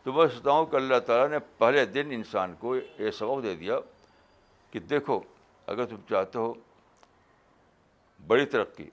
تو 0.07 0.12
میں 0.12 0.26
سوچتا 0.26 0.50
ہوں 0.50 0.67
کہ 0.67 0.76
اللہ 0.76 0.99
تعالیٰ 1.07 1.29
نے 1.31 1.38
پہلے 1.59 1.85
دن 1.87 2.09
انسان 2.11 2.55
کو 2.59 2.75
یہ 2.76 3.11
سبق 3.11 3.43
دے 3.43 3.55
دیا 3.55 3.79
کہ 4.73 4.81
دیکھو 4.81 5.21
اگر 5.69 5.87
تم 5.87 5.97
چاہتے 6.09 6.38
ہو 6.38 6.52
بڑی 8.21 8.47
ترقی 8.47 8.88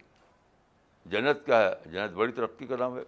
جنت 1.05 1.45
کیا 1.45 1.69
ہے، 1.69 1.89
جنت 1.89 2.11
بڑی 2.11 2.31
ترقی 2.31 2.67
کا 2.67 2.75
نام 2.75 2.97
ہے۔ 2.97 3.03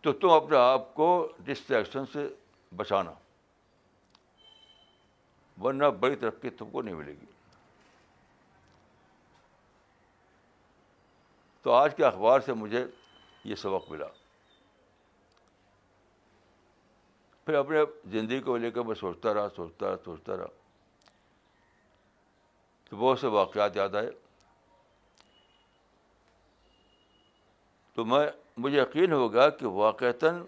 تو 0.00 0.12
تم 0.12 0.30
اپنے 0.30 0.56
آپ 0.56 0.94
کو 0.94 1.32
ڈسٹریکشن 1.38 2.06
سے 2.12 2.34
بچانا، 2.76 3.12
ورنہ 5.62 5.84
بڑی 5.84 6.16
ترقی 6.16 6.50
تم 6.50 6.70
کو 6.70 6.82
نہیں 6.82 6.94
ملے 6.94 7.12
گی۔ 7.12 7.26
تو 11.62 11.72
آج 11.72 11.96
کے 11.96 12.04
اخبار 12.04 12.40
سے 12.40 12.52
مجھے 12.52 12.84
یہ 13.44 13.54
سبق 13.54 13.90
ملا۔ 13.90 14.06
پھر 17.44 17.54
اپنے 17.54 17.78
زندگی 18.06 18.40
کو 18.40 18.56
لے 18.56 18.70
کر 18.70 18.80
میں 18.80 18.94
سوچتا 18.94 19.34
رہا 19.34 19.48
سوچتا 19.56 19.88
رہا 19.88 19.96
سوچتا 20.04 20.36
رہا۔ 20.36 20.46
تو 22.90 22.96
بہت 22.96 23.18
سے 23.18 23.26
واقعات 23.26 23.76
یاد 23.76 23.94
آئے۔ 23.94 24.21
تو 27.94 28.04
میں 28.04 28.26
مجھے 28.56 28.80
یقین 28.80 29.12
ہو 29.12 29.32
گیا 29.32 29.48
کہ 29.50 29.66
واقعتاً 29.66 30.42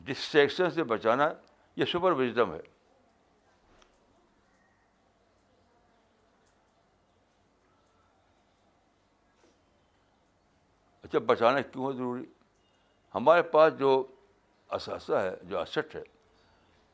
ڈسٹریکشن 0.00 0.70
سے 0.70 0.84
بچانا 0.84 1.28
یہ 1.76 1.84
سپر 1.84 2.12
وزڈم 2.12 2.54
ہے۔ 2.54 2.60
اچھا 11.02 11.18
بچانا 11.18 11.60
کیوں 11.60 11.86
ہے 11.86 11.96
ضروری؟ 11.96 12.24
ہمارے 13.14 13.42
پاس 13.42 13.78
جو 13.78 13.90
اثاثہ 14.68 15.12
ہے، 15.12 15.34
جو 15.42 15.60
اسٹ 15.60 15.94
ہے، 15.94 16.02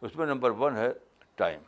اس 0.02 0.16
میں 0.16 0.26
نمبر 0.26 0.50
ون 0.50 0.76
ہے 0.76 0.88
ٹائم 1.34 1.60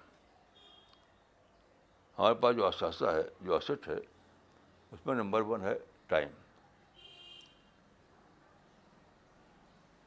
ہمارے 2.19 2.35
پاس 2.35 2.57
جو 2.57 2.67
اثاثہ 2.67 3.05
ہے، 3.05 3.23
جو 3.41 3.57
اسٹ 3.57 3.89
ہے، 3.89 3.99
اس 4.93 5.07
میں 5.07 5.15
نمبر 5.15 5.41
ون 5.41 5.63
ہے 5.63 5.79
ٹائم 6.07 6.29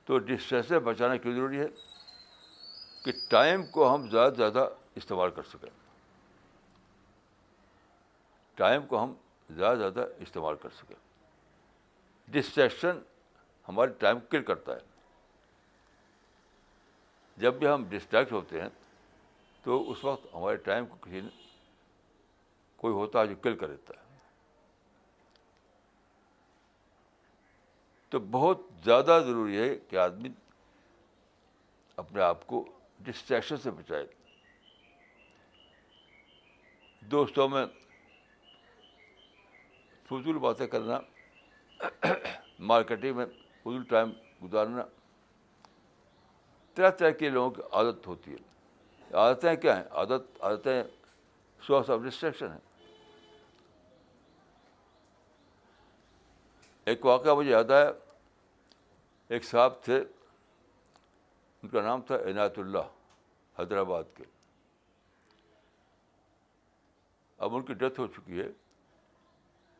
تو 0.06 0.18
ڈسٹریس 0.18 0.66
سے 0.68 0.80
بچانا 0.80 1.18
کیوں 1.18 1.34
ضروری 1.34 1.60
ہے 1.60 1.68
کہ 3.06 3.12
ٹائم 3.30 3.66
کو 3.66 3.96
ہم 3.96 4.10
زیادہ 4.10 4.32
سے 4.32 4.38
زیادہ 4.38 4.70
استعمال 4.96 5.32
کر 5.32 5.44
سکیں۔ 5.44 5.70
ٹائم 8.56 8.88
کو 8.88 9.04
ہم 9.04 9.14
زیادہ 9.50 9.76
سے 9.76 9.80
زیادہ 9.80 10.06
استعمال 10.20 10.56
کر 10.56 10.70
سکیں۔ 10.70 10.96
ڈسٹریکشن 12.28 13.00
ہمارے 13.68 13.92
ٹائم 13.92 14.20
کل 14.30 14.44
کرتا 14.44 14.76
ہے۔ 14.76 14.80
جب 17.38 17.54
بھی 17.54 17.68
ہم 17.68 17.84
ڈسٹریکٹ 17.90 18.32
ہوتے 18.32 18.62
ہیں 18.62 18.70
تو 19.62 19.92
اس 19.92 20.04
وقت 20.04 20.28
ہمارے 20.34 20.56
ٹائم 20.56 20.86
کو 20.86 20.96
کسی 21.02 21.22
کوئی 22.76 22.94
ہوتا 22.94 23.20
ہے 23.22 23.28
جو 23.28 23.36
کل 23.36 23.56
کر 23.56 23.68
دیتا 23.68 23.94
ہے۔ 23.98 24.03
تو 28.14 28.20
بہت 28.20 28.62
زیادہ 28.84 29.22
ضروری 29.26 29.58
ہے 29.58 29.76
کہ 29.76 29.96
آدمی 29.96 30.30
اپنے 31.98 32.22
آپ 32.22 32.48
کو 32.48 32.66
ڈسٹریکشن 33.00 33.58
سے 33.58 33.72
بچائے۔ 33.72 34.08
دوستوں 37.02 37.50
میں 37.50 37.66
فضول 40.06 40.38
باتیں 40.38 40.68
کرنا 40.68 41.00
مارکیٹنگ 42.60 43.16
میں 43.16 43.26
فضول 43.62 43.84
ٹائم 43.84 44.12
گزارنا، 44.44 44.84
طرح 46.74 46.90
طرح 46.90 47.10
کے 47.10 47.30
لوگوں 47.30 47.52
کی 47.52 47.62
عادت 47.72 48.08
ہوتی 48.08 48.32
ہے۔ 48.32 49.16
عادتیں 49.16 49.56
کیا 49.56 49.78
ہیں؟ 49.78 49.90
عادت، 49.92 50.44
عادتیں 50.44 50.84
سورس 51.68 51.90
آف 51.90 52.00
ڈسٹریکشن 52.00 52.52
ہیں۔ 52.52 52.92
ایک 56.86 57.06
واقعہ 57.06 57.34
مجھے 57.34 57.52
یاد 57.52 57.72
آیا۔ 57.72 57.92
ایک 59.34 59.46
صاحب 59.46 59.74
تھے، 59.84 60.04
ان 61.64 61.70
کا 61.70 61.82
نام 61.82 62.02
تھا 62.02 62.16
عنایت 62.16 62.60
اللہ 62.60 62.92
حیدرآباد 63.60 64.04
کے۔ 64.14 64.24
اب 67.38 67.56
ان 67.56 67.62
کی 67.62 67.74
ڈیتھ 67.74 68.00
ہو 68.00 68.08
چکی 68.08 68.40
ہے۔ 68.40 68.52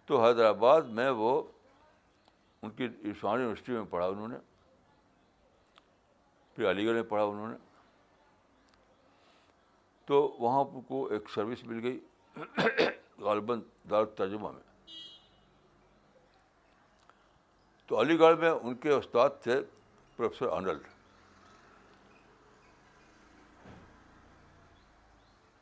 تو 0.06 0.26
حیدرآباد 0.26 0.82
میں 0.82 1.10
وہ 1.10 1.44
ان 2.62 2.70
کی 2.70 2.86
عثمان 2.86 3.40
یونیورسٹی 3.40 3.72
میں 3.72 3.84
پڑھا 3.90 4.08
انہوں 4.08 4.28
نے، 4.28 4.36
پھر 6.56 6.70
علی 6.70 6.86
گڑھ 6.86 6.94
میں 6.94 7.04
پڑھا 7.04 7.24
انہوں 7.24 7.48
نے۔ 7.48 7.58
تو 10.06 10.36
وہاں 10.40 10.82
کو 10.88 11.08
ایک 11.08 11.30
سروس 11.30 11.64
مل 11.64 11.84
گئی، 11.84 12.00
غالباً 13.18 13.62
دار 13.90 14.06
ترجمہ 14.06 14.52
میں۔ 14.52 14.73
تو 17.86 18.02
علی 18.02 18.20
گڑھ 18.20 18.40
میں 18.40 18.50
ان 18.50 18.76
کے 18.76 18.90
استاد 18.90 19.30
تھے 19.42 19.62
پروفیسر 20.16 20.48
آنلڈ 20.48 20.88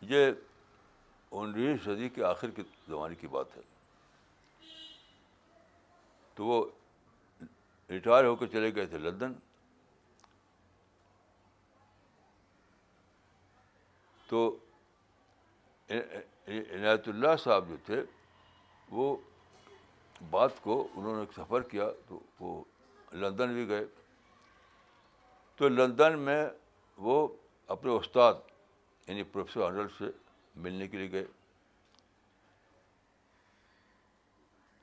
یہ 0.02 0.32
انیسویں 1.32 1.78
صدی 1.86 2.10
کے 2.10 2.24
آخر 2.24 2.50
کے 2.50 2.64
زمانے 2.88 3.16
کی 3.16 3.28
بات 3.28 3.58
ہے۔ 3.58 3.62
تو 6.34 6.46
وہ 6.46 6.66
ریٹائر 7.90 8.26
ہو 8.26 8.36
کے 8.36 8.48
چلے 8.48 8.76
گئے 8.76 8.86
تھے 8.86 8.98
لندن۔ 8.98 9.34
تو 14.28 14.60
عنایت 16.48 17.08
اللہ 17.08 17.36
صاحب 17.44 17.68
جو 17.70 17.78
تھے 17.86 18.04
وہ 18.92 19.18
بات 20.30 20.52
کو 20.62 20.88
انہوں 20.96 21.26
نے 21.26 21.42
سفر 21.42 21.62
کیا 21.62 21.90
تو 22.08 22.20
وہ 22.40 22.64
لندن 23.12 23.54
بھی 23.54 23.68
گئے۔ 23.68 23.86
تو 25.56 25.70
لندن 25.70 26.20
میں 26.20 26.50
وہ 26.98 27.28
اپنے 27.68 27.92
استاد 27.92 28.34
یعنی 29.08 29.24
پروفیسر 29.24 29.62
آنلڈ 29.62 29.92
سے 29.98 30.06
ملنے 30.56 30.88
کے 30.88 30.98
لیے 30.98 31.12
گئے۔ 31.12 31.26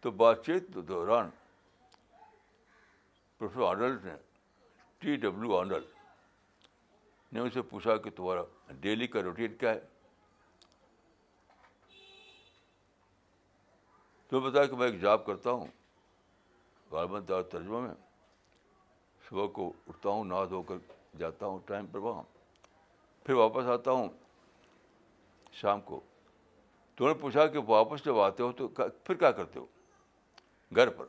تو 0.00 0.10
بات 0.10 0.46
چیت 0.46 0.62
دوران 0.68 1.30
پروفیسر 3.38 3.62
آنلڈ 3.62 4.04
نے 4.04 4.14
ٹی 4.98 5.16
ڈبلو 5.16 5.58
آنلڈ 5.58 5.84
نے 7.32 7.40
ان 7.40 7.50
سے 7.50 7.62
پوچھا 7.62 7.96
کہ 7.96 8.10
تمہارا 8.10 8.42
ڈیلی 8.72 9.06
کا 9.06 9.22
روٹین 9.22 9.56
کیا 9.56 9.70
ہے؟ 9.70 9.80
تو 14.28 14.40
بتایا 14.40 14.66
کہ 14.66 14.76
میں 14.76 14.86
ایک 14.86 15.00
جاب 15.00 15.26
کرتا 15.26 15.50
ہوں، 15.50 15.66
غالباً 16.90 17.22
دار 17.28 17.42
ترجمہ 17.42 17.80
میں، 17.80 17.94
صبح 19.28 19.46
کو 19.46 19.72
اٹھتا 19.88 20.08
ہوں 20.08 20.24
نہا 20.24 20.44
دھو 20.44 20.62
کر 20.62 20.74
جاتا 21.18 21.46
ہوں، 21.46 21.58
ٹائم 21.66 21.86
پر 21.86 21.98
وہاں، 21.98 22.22
پھر 23.24 23.34
واپس 23.34 23.64
آتا 23.64 23.90
ہوں 23.90 24.08
شام 25.52 25.80
کو۔ 25.80 26.00
تو 26.94 27.04
انہوں 27.04 27.14
نے 27.16 27.22
پوچھا 27.22 27.46
کہ 27.46 27.58
واپس 27.58 28.04
جب 28.04 28.18
آتے 28.18 28.42
ہو 28.42 28.52
تو 28.52 28.68
پھر 29.04 29.14
کیا 29.14 29.30
کرتے 29.30 29.60
ہو؟ 29.60 29.66
گھر 30.76 30.90
پر۔ 30.90 31.06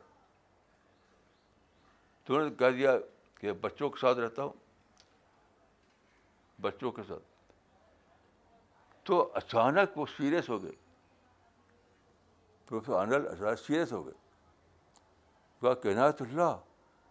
تو 2.23 2.35
انہوں 2.35 2.49
نے 2.49 2.55
کہہ 2.55 2.71
دیا 2.71 2.97
کہ 3.35 3.51
بچوں 3.51 3.89
کے 3.89 3.99
ساتھ 3.99 4.17
رہتا 4.17 4.43
ہوں، 4.43 4.53
بچوں 6.61 6.91
کے 6.91 7.01
ساتھ۔ 7.07 7.23
تو 9.03 9.31
اچانک 9.33 9.97
وہ 9.97 10.05
سیریس 10.17 10.49
ہو 10.49 10.63
گئے۔ 10.63 10.71
پروفیسر 12.69 12.93
آنل 12.93 13.55
سیریس 13.57 13.91
ہو 13.93 14.05
گئے 14.05 14.13
کہا 15.61 15.73
کہ 15.73 15.87
Inayat 15.87 16.21
Ullah 16.21 16.55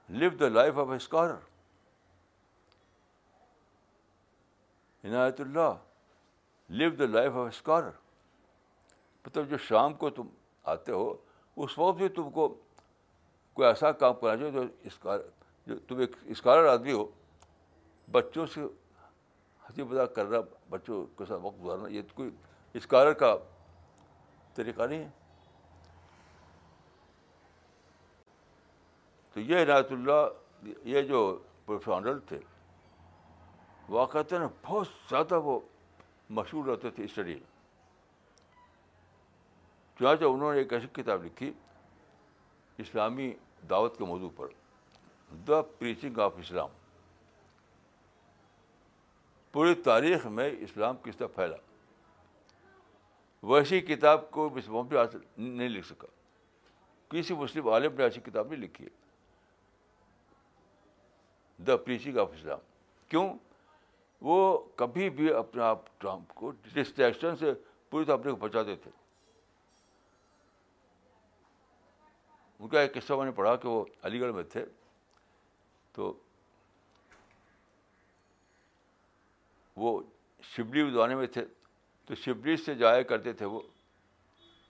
live 0.09 0.31
the 0.41 0.49
life 0.49 0.79
of 0.79 0.89
a 0.89 0.97
scholar 0.97 1.35
Inayat 5.05 5.41
Ullah 5.41 5.75
live 6.71 6.91
the 6.91 7.07
life 7.07 7.33
of 7.33 7.43
a 7.43 7.49
scholar 7.49 7.91
مطلب 9.25 9.51
جو 9.51 9.57
شام 9.59 9.95
کو 9.95 10.11
تم 10.11 10.29
آتے 10.65 10.93
ہو 10.93 11.13
اس 11.57 11.79
وقت 11.79 11.97
بھی 11.97 12.09
تم 12.09 12.31
کو 12.31 12.49
کوئی 13.57 13.69
ایسا 13.69 13.93
کام 13.93 14.15
کرنا 14.15 14.37
چاہیے 14.37 14.51
جو 14.53 14.65
اسکالر 14.85 15.23
جو 15.67 15.79
تم 15.89 15.99
ایک 15.99 16.17
اسکالر 16.27 16.69
آدمی 16.69 16.93
ہو 16.93 17.05
بچوں 18.09 18.47
سے 18.47 18.61
ہنسی 19.63 19.83
مذاق 19.83 20.15
کرنا 20.17 20.39
بچوں 20.71 21.05
کے 21.19 21.25
ساتھ 21.25 21.41
وقت 21.43 21.63
گزارنا 21.63 21.89
یہ 21.89 22.03
کوئی 22.15 22.31
اسکالر 22.75 23.13
کا 23.13 23.37
طریقہ 24.57 24.83
نہیں 24.83 25.05
ہے 25.05 25.18
تو 29.39 29.43
یہ 29.43 29.63
عنایت 29.63 29.93
اللہ، 29.93 30.27
یہ 30.85 31.03
جو 31.03 31.43
پروفیسر 31.67 32.19
تھے 32.19 32.39
واقع 33.89 34.19
بہت 34.63 34.89
زیادہ 35.09 35.41
وہ 35.41 35.61
مشہور 36.31 36.67
رہتے 36.69 36.91
تھے 36.91 37.05
اسٹڈی 37.05 37.39
چنانچہ 39.99 40.25
انہوں 40.25 40.53
نے 40.53 40.59
ایک 40.59 40.73
ایسی 40.73 40.87
کتاب 40.93 41.25
لکھی، 41.25 41.53
اسلامی 42.79 43.33
دعوت 43.71 43.99
کے 43.99 44.05
موضوع 44.05 44.31
پر 44.37 44.47
دا 45.49 45.63
پریچنگ 45.63 46.19
آف 46.19 46.33
اسلام 46.39 46.69
پوری 49.53 49.75
تاریخ 49.75 50.27
میں 50.27 50.51
اسلام 50.59 50.97
کس 50.97 51.17
طرح 51.17 51.27
پھیلا؟ 51.27 51.57
ویسی 53.43 53.81
کتاب 53.81 54.31
کو 54.31 54.49
حاصل 54.49 55.19
نہیں 55.39 55.69
لکھ 55.69 55.87
سکا۔ 55.87 56.07
کسی 57.09 57.35
مسلم 57.35 57.69
عالم 57.69 57.95
نے 57.95 58.05
ایسی 58.05 58.21
کتاب 58.21 58.49
نہیں 58.49 58.61
لکھی۔ 58.61 58.85
ہے 58.85 59.08
دا 61.67 61.77
پریچنگ 61.77 62.19
آف 62.19 62.29
اسلام 62.33 62.59
کیوں؟ 63.09 63.35
وہ 64.21 64.59
کبھی 64.77 65.11
بھی 65.11 65.35
اپنے 65.35 65.63
آپ 65.63 66.01
ٹرمپ 66.01 66.29
کو 66.35 66.51
ڈسٹریکشن 66.51 67.37
سے 67.37 67.53
پوری 67.91 68.05
طرح 68.05 68.15
اپنے 68.15 68.31
کو 68.31 68.37
بچاتے 68.37 68.77
تھے 68.77 68.91
ان 72.59 72.69
کا 72.69 72.81
ایک 72.81 72.95
قصہ 72.95 73.13
میں 73.13 73.25
نے 73.25 73.31
پڑھا 73.31 73.57
کہ 73.57 73.69
وہ 73.69 73.85
علی 74.03 74.21
گڑھ 74.21 74.35
میں 74.35 74.43
تھے۔ 74.43 74.67
تو 75.93 76.19
وہ 79.77 80.03
شبلی 80.43 80.81
ادوانے 80.81 81.15
میں 81.15 81.27
تھے۔ 81.27 81.47
تو 82.05 82.15
شبلی 82.15 82.57
سے 82.57 82.75
جایا 82.75 83.03
کرتے 83.03 83.33
تھے 83.33 83.47
وہ 83.47 83.61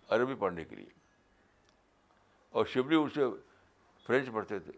عربی 0.09 0.35
پڑھنے 0.35 0.65
کے 0.65 0.77
لیے۔ 0.77 0.89
اور 2.51 2.67
شبلی 2.67 2.97
ان 2.97 3.09
سے 3.09 3.21
فرینچ 4.07 4.29
پڑھتے 4.33 4.59
تھے۔ 4.59 4.73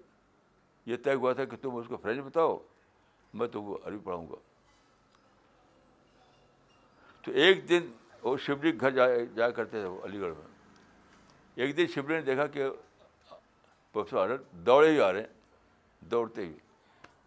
یہ 0.90 0.96
طے 1.05 1.14
ہوا 1.14 1.33
تھا 1.33 1.44
کہ 1.44 1.57
تم 1.57 1.76
اس 1.76 1.87
کو 1.88 1.96
فرینچ 1.96 2.24
بتاؤ، 2.24 2.59
میں 3.35 3.48
تو 3.48 3.62
وہ 3.62 3.79
عربی 3.85 3.98
پڑھاؤں 3.98 4.29
گا۔ 4.29 4.35
تو 7.22 7.33
ایک 7.33 7.68
دن 7.68 7.92
وہ 8.22 8.37
شبلی 8.37 8.81
گھر 8.81 8.90
جایا 8.90 9.24
جایا 9.24 9.50
کرتے 9.50 9.70
تھے 9.70 9.88
وہ 9.88 10.05
علی 10.05 10.20
گڑھ 10.20 10.35
میں۔ 10.38 10.46
ایک 11.55 11.76
دن 11.76 11.87
شبلی 11.87 12.14
نے 12.14 12.22
دیکھا 12.22 12.46
کہ 12.46 12.64
پروفیسر 13.92 14.16
آنند 14.16 14.53
دوڑے 14.53 14.90
ہی 14.90 15.00
آ 15.00 15.12
رہے 15.12 15.20
ہیں، 15.20 15.26
دوڑتے 16.00 16.46
ہی۔ 16.46 16.55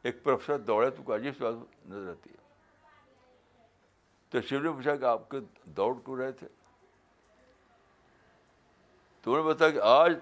ایک 0.01 0.23
پروفیسر 0.23 0.57
دوڑے 0.57 0.89
تو 0.89 1.15
عجیب 1.15 1.33
سی 1.37 1.43
بات 1.43 1.53
نظر 1.89 2.11
آتی 2.11 2.29
ہے۔ 2.29 2.35
تو 4.29 4.41
شیو 4.41 4.59
نے 4.59 4.71
پوچھا 4.71 4.95
کہ 4.95 5.05
آپ 5.05 5.29
کے 5.29 5.37
دوڑ 5.63 5.95
کیوں 6.05 6.17
رہے 6.17 6.31
تھے؟ 6.31 6.47
تو 9.21 9.31
انہوں 9.31 9.45
نے 9.45 9.49
بتایا 9.49 9.71
کہ 9.71 9.79
آج 9.81 10.17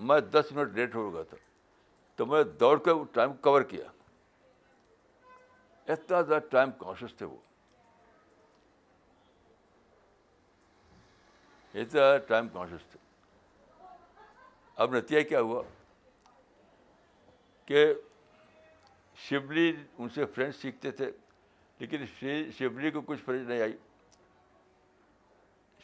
میں 0.00 0.20
دس 0.20 0.52
منٹ 0.52 0.72
لیٹ 0.72 0.94
ہو 0.94 1.14
گیا 1.14 1.22
تھا۔ 1.22 1.36
تو 2.16 2.26
میں 2.26 2.44
دوڑ 2.44 2.78
کے 2.78 2.90
ٹائم 3.12 3.32
کور 3.34 3.62
کیا۔ 3.62 3.84
اتنا 5.92 6.22
زیادہ 6.22 6.42
ٹائم 6.50 6.70
کانشیس 6.70 7.14
تھے 7.14 7.26
وہ۔ 7.26 7.36
اتنا 11.74 11.84
زیادہ 11.84 12.20
ٹائم 12.28 12.48
کانشیس 12.48 12.86
تھے۔ 12.90 12.98
اب 14.76 14.96
نتیجہ 14.96 15.28
کیا 15.28 15.40
ہوا؟ 15.40 15.62
کہ 17.66 17.94
شبلی 19.14 19.76
ان 19.98 20.08
سے 20.08 20.26
فرینچ 20.26 20.56
سیکھتے 20.56 20.90
تھے، 20.90 21.10
لیکن 21.78 22.06
شبلی 22.58 22.90
کو 22.90 23.00
کچھ 23.00 23.22
فرینچ 23.22 23.48
نہیں 23.48 23.60
آئی۔ 23.60 23.76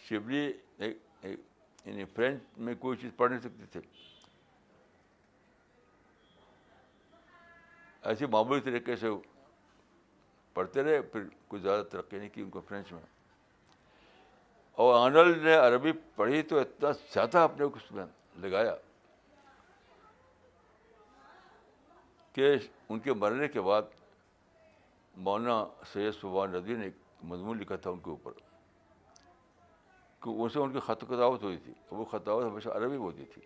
شبلی 0.09 0.53
یعنی 0.79 2.05
فرینچ 2.05 2.43
میں 2.57 2.75
کوئی 2.75 2.97
چیز 2.97 3.11
پڑھ 3.17 3.31
نہیں 3.31 3.41
سکتے 3.41 3.67
تھے۔ 3.67 4.12
ایسی 8.03 8.27
معمولی 8.27 8.61
طریقے 8.61 8.97
سے 8.97 9.07
پڑھتے 10.55 10.83
رہے، 10.83 11.03
پھر 11.03 11.21
کچھ 11.49 11.63
زیادہ 11.63 11.83
ترقی 11.83 12.19
نہیں 12.19 12.29
کی 12.29 12.43
ان 12.43 12.51
کو 12.51 12.61
فرینچ 12.61 12.93
میں۔ 12.93 13.03
اور 14.73 15.11
آنلڈ 15.11 15.43
نے 15.43 15.55
عربی 15.55 15.93
پڑھی 15.93 16.43
تو 16.43 16.59
اتنا 16.59 16.93
زیادہ 16.93 17.39
اپنے 17.39 17.65
اس 17.65 17.93
میں 17.93 18.07
لگایا 18.37 18.77
کہ 22.33 22.55
ان 22.89 22.99
کے 22.99 23.13
مرنے 23.13 23.49
کے 23.49 23.61
بعد 23.61 23.83
مولانا 25.17 25.67
سید 25.93 26.15
سبحان 26.21 26.51
ندوی 26.51 26.75
نے 26.75 26.85
ایک 26.85 26.95
مضمون 27.25 27.59
لکھا 27.59 27.77
تھا 27.77 27.91
ان 27.91 27.99
کے 27.99 28.11
اوپر 28.11 28.33
کہ 30.21 30.29
ان 30.29 30.49
سے 30.49 30.59
ان 30.59 30.73
کی 30.73 30.81
خط 30.81 31.05
کتابت 31.09 31.43
ہوئی 31.43 31.57
تھی، 31.57 31.73
وہ 31.91 32.05
خطاوت 32.05 32.45
ہمیشہ 32.45 32.69
عربی 32.69 32.97
ہوتی 32.97 33.25
تھی۔ 33.25 33.43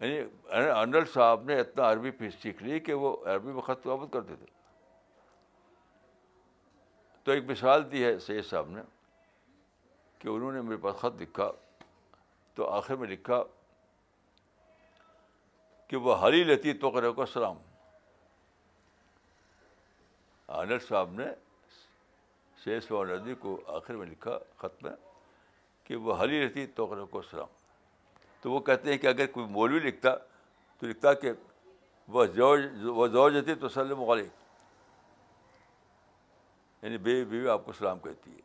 یعنی 0.00 0.20
انل 0.50 1.04
صاحب 1.04 1.44
نے 1.44 1.60
اتنا 1.60 1.90
عربی 1.92 2.10
پھر 2.10 2.30
سیکھ 2.30 2.62
لی 2.62 2.80
کہ 2.80 2.94
وہ 2.94 3.26
عربی 3.26 3.52
میں 3.52 3.62
خط 3.62 3.80
کتابت 3.80 4.12
کرتے 4.12 4.36
تھے۔ 4.36 4.46
تو 7.22 7.32
ایک 7.32 7.44
مثال 7.44 7.92
دی 7.92 8.04
ہے 8.04 8.18
سید 8.18 8.44
صاحب 8.44 8.68
نے 8.70 8.82
کہ 10.18 10.28
انہوں 10.28 10.52
نے 10.52 10.60
میرے 10.60 10.76
پاس 10.76 10.96
خط 10.96 11.20
لکھا، 11.22 11.50
تو 12.54 12.66
آخر 12.66 12.94
میں 12.94 13.08
لکھا 13.08 13.42
کہ 15.86 15.96
وہ 15.96 16.14
حلی 16.14 16.44
لتی 16.44 16.72
تو 16.72 16.90
کرے 16.90 17.10
کو 17.10 17.26
سلام 17.26 17.56
آنر 20.48 20.78
صاحب 20.78 21.10
نے 21.12 21.24
شیش 22.64 22.90
و 22.90 23.04
ندی 23.04 23.34
کو 23.34 23.60
آخر 23.66 23.94
میں 23.94 24.06
لکھا 24.06 24.38
خط 24.56 24.82
میں 24.82 24.92
کہ 25.84 25.96
وہ 25.96 26.14
حلی 26.22 26.44
رہتی 26.44 26.66
تو 26.66 26.86
کرے 26.86 27.04
کو 27.10 27.22
سلام 27.22 27.59
تو 28.40 28.52
وہ 28.52 28.60
کہتے 28.60 28.90
ہیں 28.90 28.98
کہ 28.98 29.06
اگر 29.06 29.26
کوئی 29.26 29.46
مولوی 29.46 29.78
لکھتا 29.78 30.16
تو 30.78 30.86
لکھتا 30.86 31.12
کہ 31.12 31.32
وہ 32.08 32.26
زوج 32.26 32.60
وہ 32.84 33.06
زوج 33.06 33.36
رہتی 33.36 33.54
تو 33.54 33.68
سلم 33.68 34.10
علیک۔ 34.10 34.30
یعنی 36.82 36.98
بیوی 36.98 37.24
بیوی 37.24 37.48
آپ 37.48 37.64
کو 37.64 37.72
سلام 37.72 37.98
کہتی 37.98 38.30
ہے۔ 38.30 38.40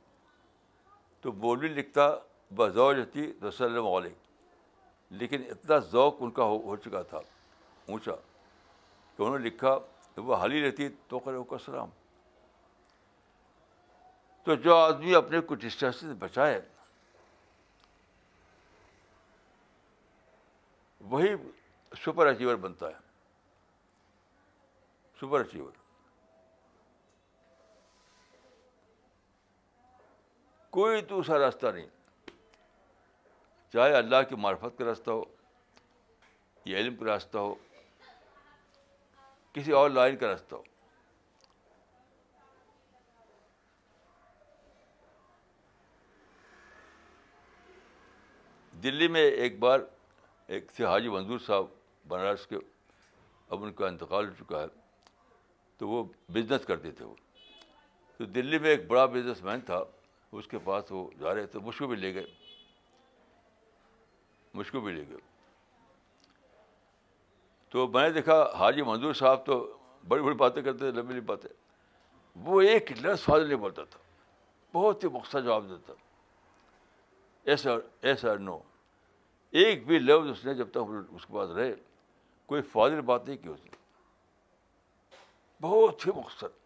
تو 1.21 1.31
مولوی 1.31 1.67
لکھتا 1.67 2.15
بزوج 2.55 2.95
تھی 3.13 3.33
تو 3.33 3.51
سلم 3.51 3.87
علیک۔ 3.87 4.17
لیکن 5.09 5.41
اتنا 5.49 5.77
ذوق 5.77 6.15
ان 6.19 6.31
کا 6.31 6.43
ہو 6.43 6.75
چکا 6.75 7.01
تھا، 7.01 7.17
اونچا، 7.89 8.11
کہ 9.17 9.21
انہوں 9.21 9.39
نے 9.39 9.45
لکھا 9.45 9.77
کہ 10.15 10.21
وہ 10.21 10.35
حالی 10.35 10.67
رہتی 10.67 10.89
تو 11.07 11.19
کرے 11.19 11.37
کا 11.49 11.57
سلام۔ 11.57 11.89
تو 14.43 14.55
جو 14.55 14.75
آدمی 14.75 15.15
اپنے 15.15 15.39
کو 15.39 15.55
ڈسٹریکشن 15.55 16.07
سے 16.07 16.13
بچائے 16.13 16.61
وہی 21.09 21.27
سپر 22.05 22.27
اچیور 22.27 22.55
بنتا 22.55 22.87
ہے۔ 22.87 22.99
Super 25.17 25.39
achiever. 25.39 25.71
کوئی 30.69 31.01
دوسرا 31.01 31.39
راستہ 31.39 31.67
نہیں۔ 31.67 31.87
چاہے 33.73 33.93
اللہ 33.93 34.15
کی 34.29 34.35
معرفت 34.35 34.77
کا 34.77 34.85
راستہ 34.85 35.11
ہو، 35.11 35.23
یا 36.65 36.77
علم 36.77 36.95
کا 36.95 37.05
راستہ 37.05 37.37
ہو، 37.37 37.55
کسی 39.53 39.71
اور 39.71 39.89
لائن 39.89 40.17
کا 40.17 40.27
راستہ 40.27 40.55
ہو۔ 40.55 40.63
دلی 48.83 49.07
میں 49.07 49.21
ایک 49.21 49.59
بار 49.59 49.79
ایک 50.47 50.71
تھے 50.71 50.85
حاجی 50.85 51.09
منظور 51.09 51.39
صاحب 51.39 51.65
بنارس 52.07 52.47
کے 52.47 52.55
اب 53.49 53.63
ان 53.63 53.73
کا 53.73 53.87
انتقال 53.87 54.27
ہو 54.27 54.33
چکا 54.39 54.61
ہے، 54.61 54.65
تو 55.77 55.89
وہ 55.89 56.03
بزنس 56.29 56.65
کرتے 56.65 56.91
تھے 56.91 57.05
وہ۔ 57.05 57.15
تو 58.17 58.25
دلی 58.25 58.59
میں 58.59 58.69
ایک 58.69 58.87
بڑا 58.87 59.05
بزنس 59.05 59.43
مین 59.43 59.61
تھا، 59.61 59.83
اس 60.31 60.47
کے 60.47 60.57
پاس 60.63 60.91
وہ 60.91 61.09
جا 61.19 61.35
رہے 61.35 61.45
تھے 61.45 61.59
مجھ 61.59 61.77
کو 61.77 61.87
بھی 61.87 61.95
لے 61.95 62.15
گئے۔ 62.15 62.25
مجھ 64.53 64.71
کو 64.71 64.79
بھی 64.79 64.93
لے 64.93 65.03
گئے۔ 65.09 65.17
تو 67.69 67.87
میں 67.87 68.03
نے 68.03 68.09
دیکھا، 68.09 68.51
حاجی 68.59 68.81
منظور 68.81 69.13
صاحب 69.13 69.45
تو 69.45 69.77
بڑی 70.07 70.23
بڑی 70.23 70.35
باتیں 70.35 70.61
کرتے 70.61 70.77
تھے، 70.77 70.91
لمبی 70.91 71.01
لمبی 71.01 71.19
باتیں۔ 71.19 71.49
وہ 72.35 72.61
ایک 72.61 72.91
لفظ 72.91 73.23
فاضل 73.23 73.47
نہیں 73.47 73.57
بولتا 73.57 73.83
تھا، 73.83 73.99
بہت 74.73 75.03
ہی 75.03 75.09
مقصد 75.09 75.43
جواب 75.43 75.69
دیتا 75.69 75.93
ایس 77.43 77.67
ایس 78.01 78.25
آر 78.25 78.37
نو 78.37 78.59
ایک 79.55 79.87
بھی 79.87 79.99
لفظ 79.99 80.29
اس 80.29 80.45
نے 80.45 80.53
جب 80.53 80.71
تک 80.71 80.77
اس 81.09 81.25
کے 81.25 81.33
پاس 81.33 81.49
رہے، 81.49 81.73
کوئی 82.45 82.61
فاضل 82.61 83.01
بات 83.01 83.27
نہیں 83.27 83.37
کی 83.37 83.49
اس 83.49 83.65
نے۔ 83.65 83.69
بہت 85.61 86.07
ہی 86.07 86.11
مقصد۔ 86.15 86.65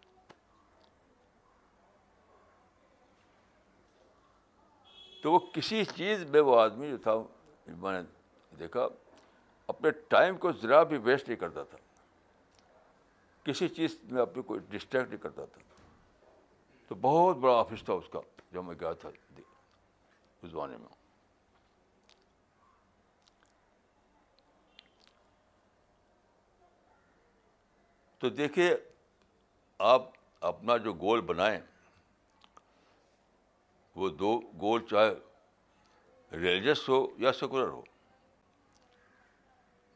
تو 5.24 5.32
وہ 5.32 5.40
کسی 5.40 5.86
چیز 5.86 6.24
میں 6.24 6.42
وہ 6.42 6.62
آدمی 6.62 6.90
جو 6.90 6.98
تھا، 6.98 7.14
میں 7.68 8.02
نے 8.02 8.10
دیکھا، 8.60 8.88
اپنے 9.68 9.92
ٹائم 9.92 10.38
کو 10.38 10.52
ذرا 10.52 10.84
بھی 10.84 10.98
ویسٹ 10.98 11.28
نہیں 11.28 11.40
کرتا 11.40 11.64
تھا۔ 11.64 11.78
کسی 13.44 13.68
چیز 13.68 14.00
میں 14.04 14.22
اپنے 14.22 14.42
کو 14.42 14.58
ڈسٹریکٹ 14.58 15.10
نہیں 15.10 15.22
کرتا 15.22 15.46
تھا۔ 15.46 15.62
تو 16.88 16.96
بہت 16.96 17.36
بڑا 17.36 17.54
آفس 17.54 17.84
تھا 17.84 17.94
اس 17.94 18.10
کا، 18.12 18.20
جو 18.52 18.64
میں 18.64 18.76
گیا 18.80 18.94
تھا 18.94 19.10
اس 20.42 20.52
زمانے 20.52 20.78
میں۔ 20.78 20.99
تو 28.20 28.30
دیکھیے، 28.30 28.78
آپ 29.80 30.02
اپنا 30.40 30.78
جو 30.78 30.94
گول 30.94 31.22
بنائیں، 31.22 31.60
وہ 33.96 34.10
دو 34.10 34.40
گول 34.40 34.86
چاہے 34.86 35.12
ریلیجس 36.32 36.90
ہو 36.90 37.08
یا 37.18 37.34
سیکولر 37.34 37.68
ہو۔ 37.68 37.82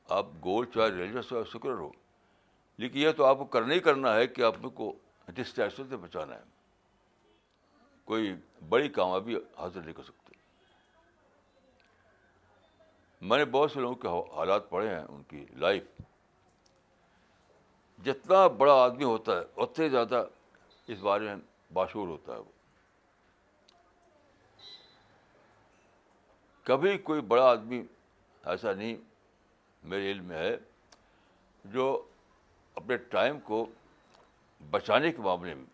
آپ 0.09 0.25
گول 0.45 0.65
چاہے 0.65 0.89
ریلیجس 0.89 1.31
ہو 1.31 1.37
یا 1.37 1.43
سیکولر 1.43 1.77
ہو، 1.77 1.89
لیکن 2.77 2.99
یہ 2.99 3.11
تو 3.11 3.25
آپ 3.25 3.37
کو 3.37 3.45
کرنا 3.45 3.73
ہی 3.73 3.79
کرنا 3.79 4.15
ہے 4.15 4.27
کہ 4.27 4.41
آپ 4.41 4.55
کو 4.73 4.93
ڈسٹریکشن 5.27 5.83
سے 5.89 5.97
بچانا 5.97 6.35
ہے۔ 6.35 6.43
کوئی 8.05 8.35
بڑی 8.69 8.89
کامیابی 8.89 9.35
حاصل 9.35 9.79
نہیں 9.79 9.93
کر 9.93 10.03
سکتے۔ 10.03 10.35
میں 13.21 13.37
نے 13.37 13.45
بہت 13.45 13.71
سے 13.71 13.79
لوگوں 13.79 13.95
کے 13.95 14.07
حالات 14.07 14.69
پڑھے 14.69 14.89
ہیں، 14.89 15.05
ان 15.09 15.23
کی 15.23 15.45
لائف۔ 15.51 15.83
جتنا 18.03 18.47
بڑا 18.47 18.73
آدمی 18.73 19.03
ہوتا 19.03 19.31
ہے، 19.31 19.41
اتنے 19.55 19.89
زیادہ 19.89 20.25
اس 20.87 20.99
بارے 20.99 21.23
میں 21.23 21.35
باشور 21.73 22.07
ہوتا 22.07 22.33
ہے 22.33 22.37
وہ۔ 22.37 22.51
کبھی 26.63 26.97
کوئی 26.97 27.21
بڑا 27.21 27.45
آدمی 27.45 27.83
ایسا 28.45 28.73
نہیں 28.73 28.95
میرے 29.83 30.11
علم 30.11 30.25
میں 30.25 30.37
ہے 30.37 30.57
جو 31.65 32.07
اپنے 32.75 32.97
ٹائم 32.97 33.39
کو 33.39 33.65
بچانے 34.69 35.11
کے 35.11 35.21
معاملے 35.21 35.53
میں 35.53 35.65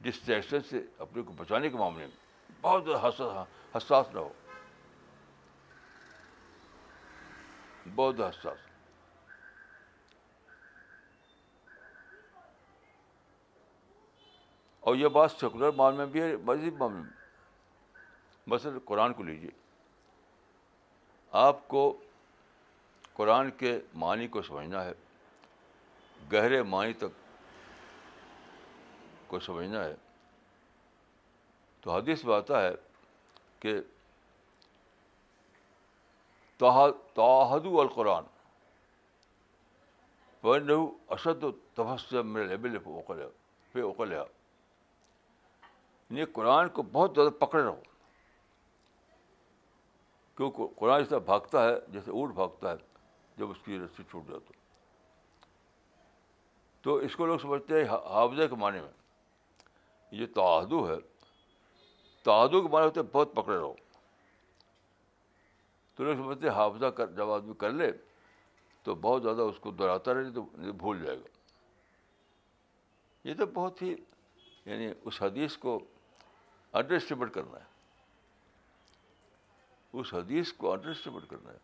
ڈسٹریکشن 0.00 0.60
سے 0.60 0.86
اپنے 0.98 1.22
کو 1.22 1.32
بچانے 1.32 1.70
کے 1.70 1.76
معاملے 1.76 2.06
میں 2.06 2.52
بہت 2.60 2.82
حساس 3.04 3.76
حساس 3.76 4.06
نہ 4.14 4.18
ہو۔ 4.18 4.32
بہت 7.94 8.14
حساس۔ 8.20 8.71
اور 14.82 14.96
یہ 14.96 15.08
بات 15.08 15.30
سیکولر 15.30 15.70
معاملے 15.70 15.96
میں 15.96 16.06
بھی 16.06 16.22
ہے، 16.22 16.36
مذہب 16.36 16.76
معاملے 16.78 17.02
میں۔ 17.02 17.10
مثلاً 18.46 18.78
قرآن 18.84 19.12
کو 19.12 19.22
لیجیے 19.22 19.50
آپ 21.32 21.68
کو 21.68 21.96
قرآن 23.12 23.50
کے 23.50 23.80
معنی 23.94 24.28
کو 24.28 24.42
سمجھنا 24.42 24.84
ہے، 24.84 24.92
گہرے 26.32 26.62
معنی 26.62 26.92
تک 26.92 27.12
کو 29.26 29.40
سمجھنا 29.40 29.84
ہے۔ 29.84 29.94
تو 31.80 31.94
حدیث 31.96 32.24
میں 32.24 32.34
آتا 32.34 32.62
ہے 32.62 32.70
کہ 33.60 33.80
توحد 36.56 37.66
القرآن۔ 37.66 38.24
اشد 41.08 41.44
و 41.44 41.52
تبسم 41.74 42.38
پہ 43.72 43.82
اوقل 43.82 44.12
یعنی 46.12 46.24
قرآن 46.24 46.68
کو 46.68 46.82
بہت 46.82 47.12
زیادہ 47.14 47.28
پکڑے 47.28 47.62
رہو۔ 47.62 47.80
کیوں 50.36 50.50
قرآن 50.76 51.02
اس 51.02 51.08
طرح 51.08 51.18
بھاگتا 51.18 51.68
ہے، 51.68 51.74
جیسے 51.88 52.10
اونٹ 52.10 52.34
بھاگتا 52.34 52.70
ہے، 52.70 52.76
جب 53.36 53.50
اس 53.50 53.56
کی 53.64 53.78
رسی 53.78 54.02
چھوٹ 54.10 54.28
جاتا 54.28 54.52
تو۔ 56.82 56.94
اس 56.94 57.16
کو 57.16 57.26
لوگ 57.26 57.38
سمجھتے 57.38 57.84
ہیں 57.84 57.88
حافظہ 57.90 58.46
کے 58.46 58.54
معنی 58.54 58.80
میں۔ 58.80 58.92
یہ 60.10 60.26
تعادو 60.34 60.88
ہے۔ 60.88 60.96
تعادو 62.22 62.62
کے 62.62 62.68
معنی 62.68 62.86
ہوتے 62.86 63.00
ہیں 63.00 63.06
بہت 63.12 63.32
پکڑے 63.32 63.56
رہو۔ 63.56 63.74
تو 65.94 66.04
لوگ 66.04 66.14
سمجھتے 66.14 66.48
حافظہ 66.48 66.86
کر، 66.86 67.06
جب 67.06 67.30
آدمی 67.30 67.54
کر 67.54 67.70
لے، 67.70 67.92
تو 68.82 68.94
بہت 68.94 69.22
زیادہ 69.22 69.40
اس 69.40 69.58
کو 69.60 69.70
دہراتا 69.70 70.14
رہے 70.14 70.30
تو 70.30 70.42
بھول 70.72 71.04
جائے 71.04 71.18
گا۔ 71.18 71.28
یہ 73.24 73.34
تو 73.34 73.46
بہت 73.46 73.82
ہی 73.82 73.94
یعنی 74.64 74.92
اس 75.04 75.22
حدیث 75.22 75.56
کو 75.56 75.84
انڈر 76.72 76.94
اسٹیمیٹ 76.94 77.32
کرنا 77.32 77.58
ہے۔ 77.58 77.64
اس 79.92 80.14
حدیث 80.14 80.52
کو 80.52 80.72
انڈر 80.72 80.88
اسٹیمیٹ 80.88 81.30
کرنا 81.30 81.52
ہے۔ 81.52 81.58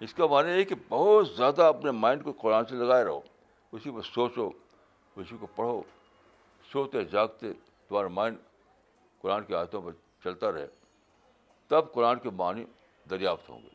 اس 0.00 0.14
کا 0.14 0.26
معنی 0.26 0.50
ہے 0.50 0.64
کہ 0.64 0.74
بہت 0.88 1.28
زیادہ 1.28 1.62
اپنے 1.62 1.90
مائنڈ 1.90 2.24
کو 2.24 2.32
قرآن 2.32 2.66
سے 2.66 2.76
لگائے 2.76 3.04
رہو۔ 3.04 3.20
اسی 3.72 3.90
پر 3.90 4.02
سوچو، 4.02 4.50
اسی 5.16 5.36
کو 5.40 5.46
پڑھو۔ 5.46 5.82
سوتے، 6.72 7.04
جاگتے، 7.04 7.52
تمہارا 7.88 8.08
مائنڈ 8.08 8.38
قرآن 9.22 9.44
کی 9.44 9.54
آیتوں 9.54 9.82
پر 9.82 9.92
چلتا 10.24 10.52
رہے۔ 10.52 10.66
تب 11.66 11.92
قرآن 11.92 12.18
کے 12.18 12.30
معنی 12.30 12.64
دریافت 13.10 13.48
ہوں 13.48 13.62
گے۔ 13.62 13.68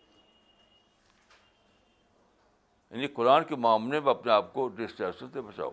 یعنی 2.91 3.07
قرآن 3.07 3.43
کے 3.43 3.55
معاملے 3.55 3.99
میں 3.99 4.09
اپنے 4.09 4.31
آپ 4.31 4.53
کو 4.53 4.67
ڈسٹریکشن 4.67 5.29
سے 5.33 5.41
بچاؤ۔ 5.41 5.71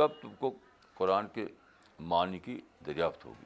تب 0.00 0.08
تم 0.20 0.34
کو 0.38 0.54
قرآن 0.94 1.28
کے 1.28 1.46
معنی 1.98 2.38
کی 2.38 2.60
دریافت 2.86 3.24
ہوگی۔ 3.24 3.44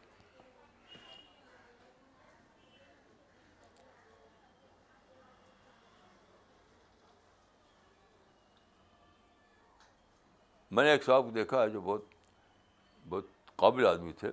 میں 10.70 10.84
نے 10.84 10.90
ایک 10.90 11.04
صاحب 11.04 11.24
کو 11.24 11.30
دیکھا 11.30 11.62
ہے 11.62 11.68
جو 11.68 11.80
بہت 11.80 12.04
بہت 13.08 13.24
قابل 13.56 13.86
آدمی 13.86 14.12
تھے۔ 14.12 14.30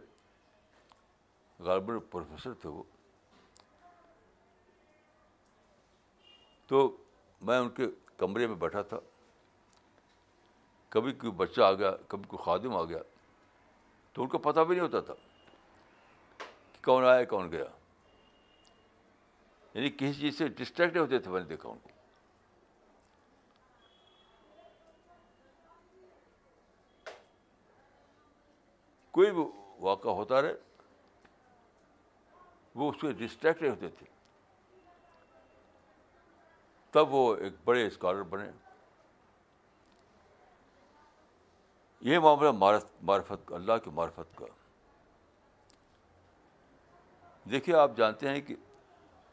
غالباً 1.60 2.00
پروفیسر 2.00 2.54
تھے 2.54 2.70
وہ۔ 2.70 2.84
تو 6.68 6.98
میں 7.42 7.60
ان 7.60 7.70
کے 7.70 7.88
کمرے 8.18 8.48
میں 8.48 8.56
بیٹھا 8.56 8.82
تھا۔ 8.82 8.98
کبھی 10.92 11.12
کوئی 11.12 11.32
بچہ 11.32 11.62
آ 11.62 11.74
گیا، 11.74 11.92
کبھی 12.08 12.24
کوئی 12.28 12.44
خادم 12.44 12.76
آ 12.76 12.84
گیا، 12.84 13.00
تو 14.14 14.22
ان 14.22 14.28
کو 14.28 14.38
پتہ 14.38 14.60
بھی 14.60 14.76
نہیں 14.76 14.86
ہوتا 14.86 15.00
تھا 15.00 15.14
کہ 16.38 16.86
کون 16.86 17.06
آیا، 17.06 17.24
کون 17.24 17.52
گیا۔ 17.52 17.66
یعنی 19.74 19.90
کسی 19.90 20.14
چیز 20.14 20.38
سے 20.38 20.48
ڈسٹریکٹ 20.48 20.98
ہوتے 20.98 21.20
تھے، 21.20 21.32
میں 21.32 21.42
نے 21.42 21.48
دیکھا 21.48 21.70
ان 21.70 21.78
کو۔ 21.84 21.90
کوئی 29.12 29.32
بھی 29.32 29.44
واقعہ 29.80 30.12
ہوتا 30.12 30.42
رہے، 30.42 30.54
وہ 32.76 32.92
اس 32.92 33.02
سے 33.02 33.12
ڈسٹریکٹ 33.12 33.64
ہوتے 33.64 33.90
تھے۔ 33.90 34.06
تب 36.92 37.14
وہ 37.14 37.36
ایک 37.36 37.54
بڑے 37.66 37.88
اسکالر 37.88 38.24
بنے۔ 38.24 38.71
یہ 42.02 42.20
معاملہ 42.20 42.52
معرفت 43.02 43.48
کا، 43.48 43.56
اللہ 43.56 43.74
کی 43.84 43.90
معرفت 43.90 44.38
کا۔ 44.38 44.46
دیکھیے، 47.52 47.76
آپ 47.76 47.92
جانتے 47.98 48.30
ہیں 48.30 48.42
کہ 48.42 48.56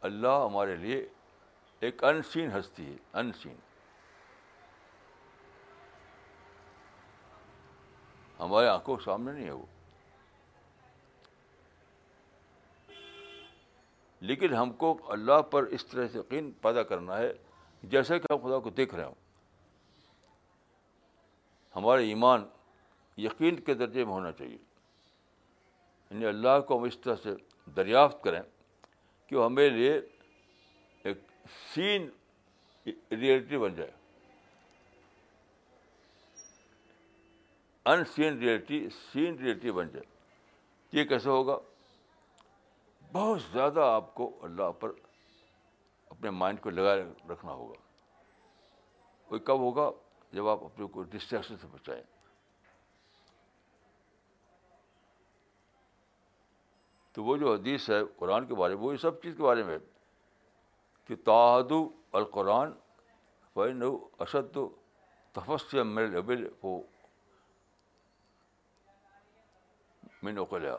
اللہ 0.00 0.44
ہمارے 0.44 0.76
لیے 0.76 1.08
ایک 1.80 2.04
انسین 2.04 2.50
ہستی 2.58 2.92
ہے، 2.92 2.96
انسین۔ 3.12 3.56
ہمارے 8.38 8.66
آنکھوں 8.66 8.96
کے 8.96 9.04
سامنے 9.04 9.32
نہیں 9.32 9.46
ہے 9.46 9.52
وہ۔ 9.52 9.66
لیکن 14.20 14.54
ہم 14.54 14.72
کو 14.72 15.12
اللہ 15.12 15.42
پر 15.42 15.62
اس 15.62 15.86
طرح 15.86 16.08
سے 16.08 16.18
یقین 16.18 16.52
پیدا 16.52 16.82
کرنا 16.82 17.18
ہے، 17.18 17.32
جیسا 17.82 18.18
کہ 18.18 18.32
ہم 18.32 18.48
خدا 18.48 18.58
کو 18.58 18.70
دیکھ 18.70 18.94
رہے 18.94 19.04
ہوں۔ 19.04 19.14
ہمارے 21.76 22.04
ایمان 22.08 22.48
یقین 23.18 23.60
کے 23.60 23.74
درجے 23.74 24.04
میں 24.04 24.12
ہونا 24.12 24.32
چاہیے۔ 24.32 24.58
یعنی 26.10 26.26
اللہ 26.26 26.60
کو 26.60 26.78
ہم 26.78 26.82
اس 26.82 26.98
طرح 26.98 27.14
سے 27.16 27.30
دریافت 27.70 28.22
کریں 28.22 28.40
کہ 29.26 29.36
وہ 29.36 29.44
ہمارے 29.44 29.70
لیے 29.70 30.00
ایک 31.04 31.18
سین 31.74 32.10
ریئلٹی 33.10 33.58
بن 33.58 33.74
جائے۔ 33.74 33.90
ان 37.84 38.04
سین 38.04 38.38
ریئلٹی 38.38 38.88
سین 39.12 39.34
ریئلٹی 39.34 39.70
بن 39.70 39.88
جائے۔ 39.88 40.04
یہ 40.92 41.04
کیسے 41.04 41.28
ہوگا؟ 41.28 41.58
بہت 43.12 43.42
زیادہ 43.52 43.80
آپ 43.80 44.14
کو 44.14 44.38
اللہ 44.42 44.72
پر 44.80 44.92
اپنے 46.10 46.30
مائنڈ 46.30 46.60
کو 46.60 46.70
لگائے 46.70 47.04
رکھنا 47.30 47.52
ہوگا۔ 47.52 47.74
کوئی 49.28 49.40
کب 49.40 49.58
ہوگا؟ 49.58 49.90
جب 50.32 50.48
آپ 50.48 50.64
اپنے 50.64 50.86
کو 50.86 51.02
ڈسٹریکشن 51.02 51.56
سے 51.56 51.66
بچائیں۔ 51.66 52.17
تو 57.18 57.24
وہ 57.24 57.36
جو 57.36 57.52
حدیث 57.52 57.90
ہے 57.90 58.00
قرآن 58.16 58.46
کے 58.46 58.54
بارے 58.54 58.74
میں، 58.74 58.82
وہ 58.82 58.96
سب 58.96 59.22
چیز 59.22 59.34
کے 59.36 59.42
بارے 59.42 59.62
میں 59.62 59.78
کہ 61.04 61.16
تعدو 61.16 61.90
القرآن 62.12 62.72
فین 63.54 63.82
اشد 64.18 64.58
تفس 65.32 65.74
میرے 65.74 66.48
کو 66.60 66.82
میں 70.22 70.32
نوکلیا 70.32 70.76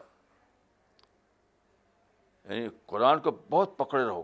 یعنی 2.44 2.68
قرآن 2.86 3.20
کو 3.20 3.32
بہت 3.32 3.78
پکڑے 3.78 4.06
رہو۔ 4.06 4.24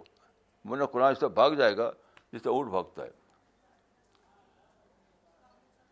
میں 0.66 0.86
قرآن 0.86 1.12
اس 1.12 1.20
طرح 1.20 1.30
بھاگ 1.30 1.52
جائے 1.52 1.78
گا 1.78 1.92
جس 2.32 2.44
طرح 2.44 2.52
اونٹ 2.52 2.70
بھاگتا 2.70 3.04
ہے۔ 3.04 3.12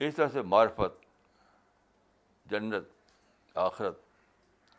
اس 0.07 0.15
طرح 0.15 0.27
سے 0.27 0.41
معرفت، 0.41 1.05
جنت، 2.45 2.83
آخرت 3.55 4.02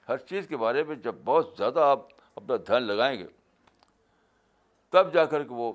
ہر 0.09 0.19
چیز 0.29 0.49
کے 0.49 0.57
بارے 0.57 0.83
میں 0.85 0.97
جب 0.97 1.15
بہت 1.25 1.55
زیادہ 1.57 1.81
آپ 1.81 2.07
اپنا 2.35 2.57
دھیان 2.67 2.83
لگائیں 2.83 3.19
گے، 3.19 3.27
تب 4.93 5.13
جا 5.13 5.25
کر 5.25 5.43
کے 5.43 5.55
وہ 5.55 5.73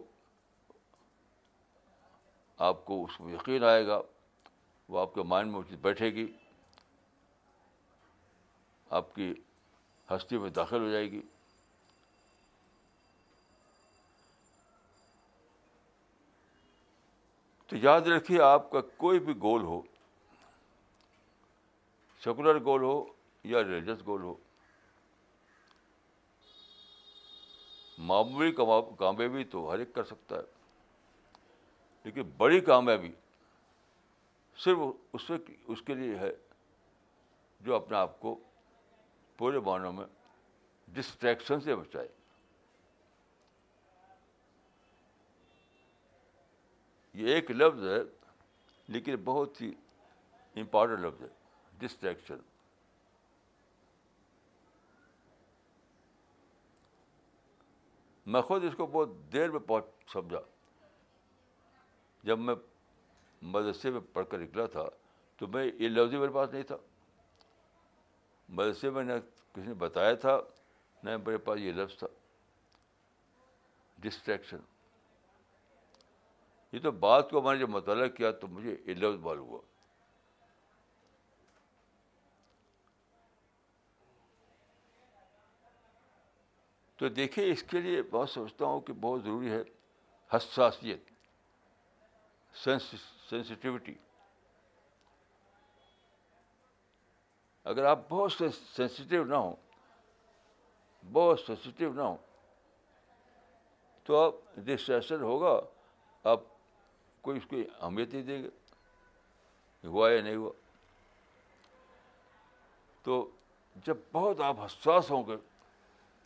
آپ 2.59 2.85
کو 2.85 3.03
اس 3.03 3.19
میں 3.19 3.33
یقین 3.33 3.63
آئے 3.63 3.85
گا، 3.87 3.99
وہ 4.89 4.99
آپ 4.99 5.13
کے 5.13 5.23
مائنڈ 5.23 5.51
میں 5.51 5.61
چیز 5.69 5.77
بیٹھے 5.81 6.09
گی، 6.13 6.25
آپ 8.89 9.13
کی 9.15 9.33
ہستی 10.07 10.37
میں 10.37 10.49
داخل 10.49 10.81
ہو 10.81 10.89
جائے 10.91 11.11
گی۔ 11.11 11.21
تو 17.69 17.75
یاد 17.75 18.01
رکھیے، 18.01 18.41
آپ 18.41 18.69
کا 18.71 18.81
کوئی 18.97 19.19
بھی 19.19 19.33
گول 19.41 19.63
ہو 19.63 19.81
سیکولر 22.21 22.59
گول 22.63 22.81
ہو 22.83 23.18
یا 23.45 23.63
ریلیجس 23.63 24.05
گول 24.05 24.21
ہو 24.21 24.35
معمولی 27.97 28.51
کامیابی 28.51 29.43
تو 29.43 29.71
ہر 29.71 29.79
ایک 29.79 29.93
کر 29.93 30.03
سکتا 30.03 30.35
ہے 30.35 30.41
لیکن 32.05 32.29
بڑی 32.37 32.59
کامیابی 32.61 33.11
صرف 34.57 34.77
اس 35.13 35.31
اس 35.67 35.81
کے 35.81 35.95
لیے 35.95 36.17
ہے 36.17 36.31
جو 37.61 37.75
اپنے 37.75 37.97
آپ 37.97 38.19
کو 38.19 38.35
پورے 39.39 39.59
معنوں 39.59 39.91
میں 39.93 40.05
ڈسٹریکشن 40.87 41.61
سے 41.61 41.75
بچائے 41.75 42.07
یہ 47.15 47.33
ایک 47.33 47.51
لفظ 47.51 47.83
ہے 47.83 47.99
لیکن 48.87 49.15
بہت 49.23 49.61
ہی 49.61 49.73
امپورٹنٹ 50.55 50.99
لفظ 50.99 51.21
ہے 51.21 51.27
ڈسٹریکشن 51.79 52.37
میں 58.29 58.41
خود 58.41 58.63
اس 58.63 58.73
کو 58.77 58.85
بہت 58.85 59.09
دیر 59.33 59.51
میں 59.51 59.59
پہنچ 59.59 59.85
سمجھا۔ 60.13 60.39
جب 62.23 62.39
میں 62.39 62.55
مدرسے 63.41 63.91
میں 63.91 64.01
پڑھ 64.13 64.25
کر 64.29 64.37
نکلا 64.37 64.65
تھا 64.65 64.83
تو 65.37 65.47
میں 65.47 65.65
یہ 65.65 65.89
لفظ 65.89 66.13
میرے 66.13 66.31
پاس 66.33 66.49
نہیں 66.51 66.63
تھا۔ 66.63 66.77
مدرسے 68.49 68.89
میں 68.89 69.03
نہ 69.03 69.13
کسی 69.53 69.67
نے 69.67 69.73
بتایا 69.73 70.13
تھا، 70.13 70.41
نہ 71.03 71.17
میرے 71.17 71.37
پاس 71.37 71.59
یہ 71.59 71.71
لفظ 71.71 71.97
تھا۔ 71.97 72.07
ڈسٹریکشن 73.97 74.57
یہ 76.71 76.79
تو 76.79 76.91
بات 76.91 77.29
کو 77.29 77.41
میں 77.41 77.53
نے 77.53 77.59
جب 77.59 77.69
مطالعہ 77.69 78.07
کیا 78.07 78.31
تو 78.31 78.47
مجھے 78.47 78.77
یہ 78.85 78.93
لفظ 78.93 79.19
معلوم 79.19 79.47
ہوا۔ 79.47 79.61
تو 86.99 87.09
دیکھیے 87.09 87.51
اس 87.51 87.63
کے 87.63 87.81
لیے 87.81 88.01
بہت 88.01 88.29
سمجھتا 88.29 88.65
ہوں 88.65 88.79
کہ 88.79 88.93
بہت 88.93 89.23
ضروری 89.23 89.51
ہے 89.51 89.61
حساسیت 90.35 91.11
سینسٹیوٹی 92.55 93.93
اگر 97.65 97.83
آپ 97.85 97.99
بہت 98.09 98.31
سینسیٹیو 98.31 99.23
نہ 99.23 99.35
ہوں، 99.35 99.55
بہت 101.11 101.39
سینسیٹیو 101.39 101.93
نہ 101.93 102.01
ہوں، 102.01 102.17
تو 104.03 104.23
آپ 104.23 104.33
ڈسٹریکشن 104.55 105.21
ہوگا، 105.21 105.59
آپ 106.23 106.39
کوئی 107.21 107.37
اس 107.37 107.45
کی 107.49 107.63
اہمیت 107.81 108.13
نہیں 108.13 108.23
دیں 108.23 108.43
گے، 108.43 108.49
ہوا 109.83 110.11
یا 110.11 110.21
نہیں 110.21 110.35
ہوا۔ 110.35 110.51
تو 113.05 113.29
جب 113.75 113.97
بہت 114.11 114.41
آپ 114.41 114.59
حساس 114.59 115.11
ہوں 115.11 115.23
گے 115.27 115.35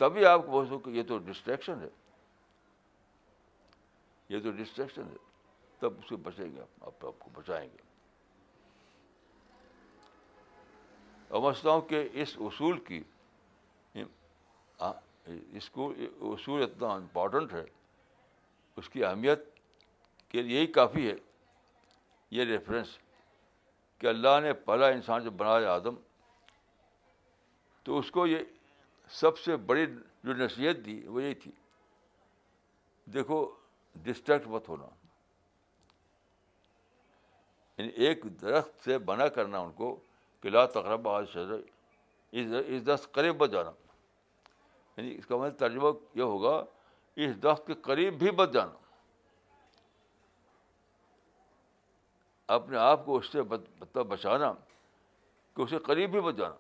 تبھی 0.04 0.26
آپ 0.26 0.42
کو 0.46 0.64
بہت 0.64 0.86
کہ 0.86 0.90
یہ 0.90 1.04
تو 1.04 1.18
ڈسٹریکشن 1.18 1.82
ہے۔ 1.82 1.90
یہ 4.30 4.40
تو 4.40 4.52
ڈسٹریکشن 4.52 5.04
ہے۔ 5.04 5.16
تب 5.80 5.98
اس 5.98 6.10
سے 6.10 6.16
بچیں 6.16 6.56
گے 6.56 6.62
آپ 6.62 7.06
آپ 7.06 7.20
کو 7.20 7.30
بچائیں 7.34 7.70
گے۔ 7.70 7.78
سمجھتا 11.30 11.72
ہوں 11.72 11.82
کہ 11.82 12.10
اس 12.14 12.38
اصول 12.40 12.80
کی 12.80 13.04
ہاں، 14.82 14.94
اس 15.52 15.70
کو 15.70 15.94
اصول 16.22 16.64
اتنا 16.64 16.88
امپورٹنٹ 16.88 17.54
ہے۔ 17.54 17.66
اس 18.76 18.90
کی 18.90 19.06
اہمیت 19.06 19.40
کے 20.30 20.42
لیے 20.42 20.58
یہی 20.58 20.68
کافی 20.68 21.10
ہے۔ 21.10 21.16
یہ 22.32 22.44
ریفرنس 22.44 22.98
کہ 23.98 24.08
اللہ 24.08 24.40
نے 24.44 24.54
پہلا 24.54 24.88
انسان 24.88 25.24
جو 25.24 25.32
بنایا 25.32 25.74
آدم، 25.74 25.96
تو 27.84 28.00
اس 28.00 28.12
کو 28.12 28.28
یہ 28.28 28.38
سب 29.14 29.38
سے 29.38 29.58
بڑی 29.58 29.86
جو 30.24 30.34
نصیحت 30.34 30.86
دی 30.86 31.08
وہ 31.08 31.24
یہی 31.24 31.34
تھی، 31.34 31.52
دیکھو 33.06 33.56
ڈسٹریکٹ 33.96 34.48
مت 34.48 34.70
ہونا۔ 34.70 34.86
یعنی 37.78 37.90
ایک 37.90 38.42
درخت 38.42 38.84
سے 38.84 38.98
بنا 38.98 39.28
کرنا 39.28 39.60
ان 39.60 39.72
کو 39.72 40.00
کہ 40.42 40.50
لا 40.50 40.66
تقرب 40.66 41.10
آج 41.10 41.38
اس 42.32 42.86
درخت 42.86 43.12
قریب 43.12 43.38
بچ 43.38 43.50
جانا۔ 43.50 43.72
یعنی 44.98 45.16
اس 45.18 45.26
کا 45.26 45.38
مطلب 45.38 45.60
ترجمہ 45.60 45.88
یہ 46.16 46.24
ہوگا، 46.24 46.66
اس 47.16 47.44
درخت 47.44 47.68
کے 47.68 47.74
قریب 47.74 48.14
بھی 48.20 48.32
بچ 48.32 48.50
جانا۔ 48.50 48.74
اپنے 52.48 52.78
آپ 52.78 53.06
کو 53.06 53.18
اس 53.18 53.32
سے 53.32 53.42
مطلب 53.42 54.06
بچانا 54.06 54.54
کہ 55.56 55.62
اسے 55.62 55.78
قریب 55.78 56.12
بھی 56.12 56.22
بچ 56.22 56.36
جانا۔ 56.36 56.56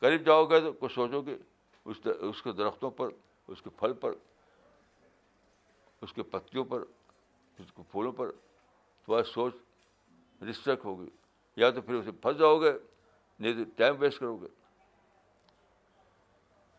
قریب 0.00 0.26
جاؤ 0.26 0.44
گے 0.44 0.60
تو 0.60 0.72
کچھ 0.72 0.94
سوچو 0.94 1.22
گے 1.22 1.36
اس 1.84 1.96
اس 2.20 2.42
کے 2.42 2.52
درختوں 2.52 2.90
پر، 2.90 3.08
اس 3.48 3.62
کے 3.62 3.70
پھل 3.70 3.92
پر، 3.92 4.12
اس 6.00 6.12
کے 6.12 6.22
پتیوں 6.22 6.64
پر، 6.64 6.80
اس 7.58 7.72
کے 7.76 7.82
پھولوں 7.90 8.12
پر 8.12 8.32
تھوڑا 9.04 9.22
سوچ 9.22 9.54
ڈسٹریکٹ 10.40 10.84
ہوگی۔ 10.84 11.10
یا 11.56 11.70
تو 11.70 11.80
پھر 11.80 11.94
اسے 11.94 12.10
پھنس 12.10 12.38
جاؤ 12.38 12.60
گے، 12.60 12.72
نہیں 13.40 13.52
تو 13.52 13.70
ٹائم 13.76 13.96
ویسٹ 13.98 14.20
کرو 14.20 14.36
گے۔ 14.36 14.46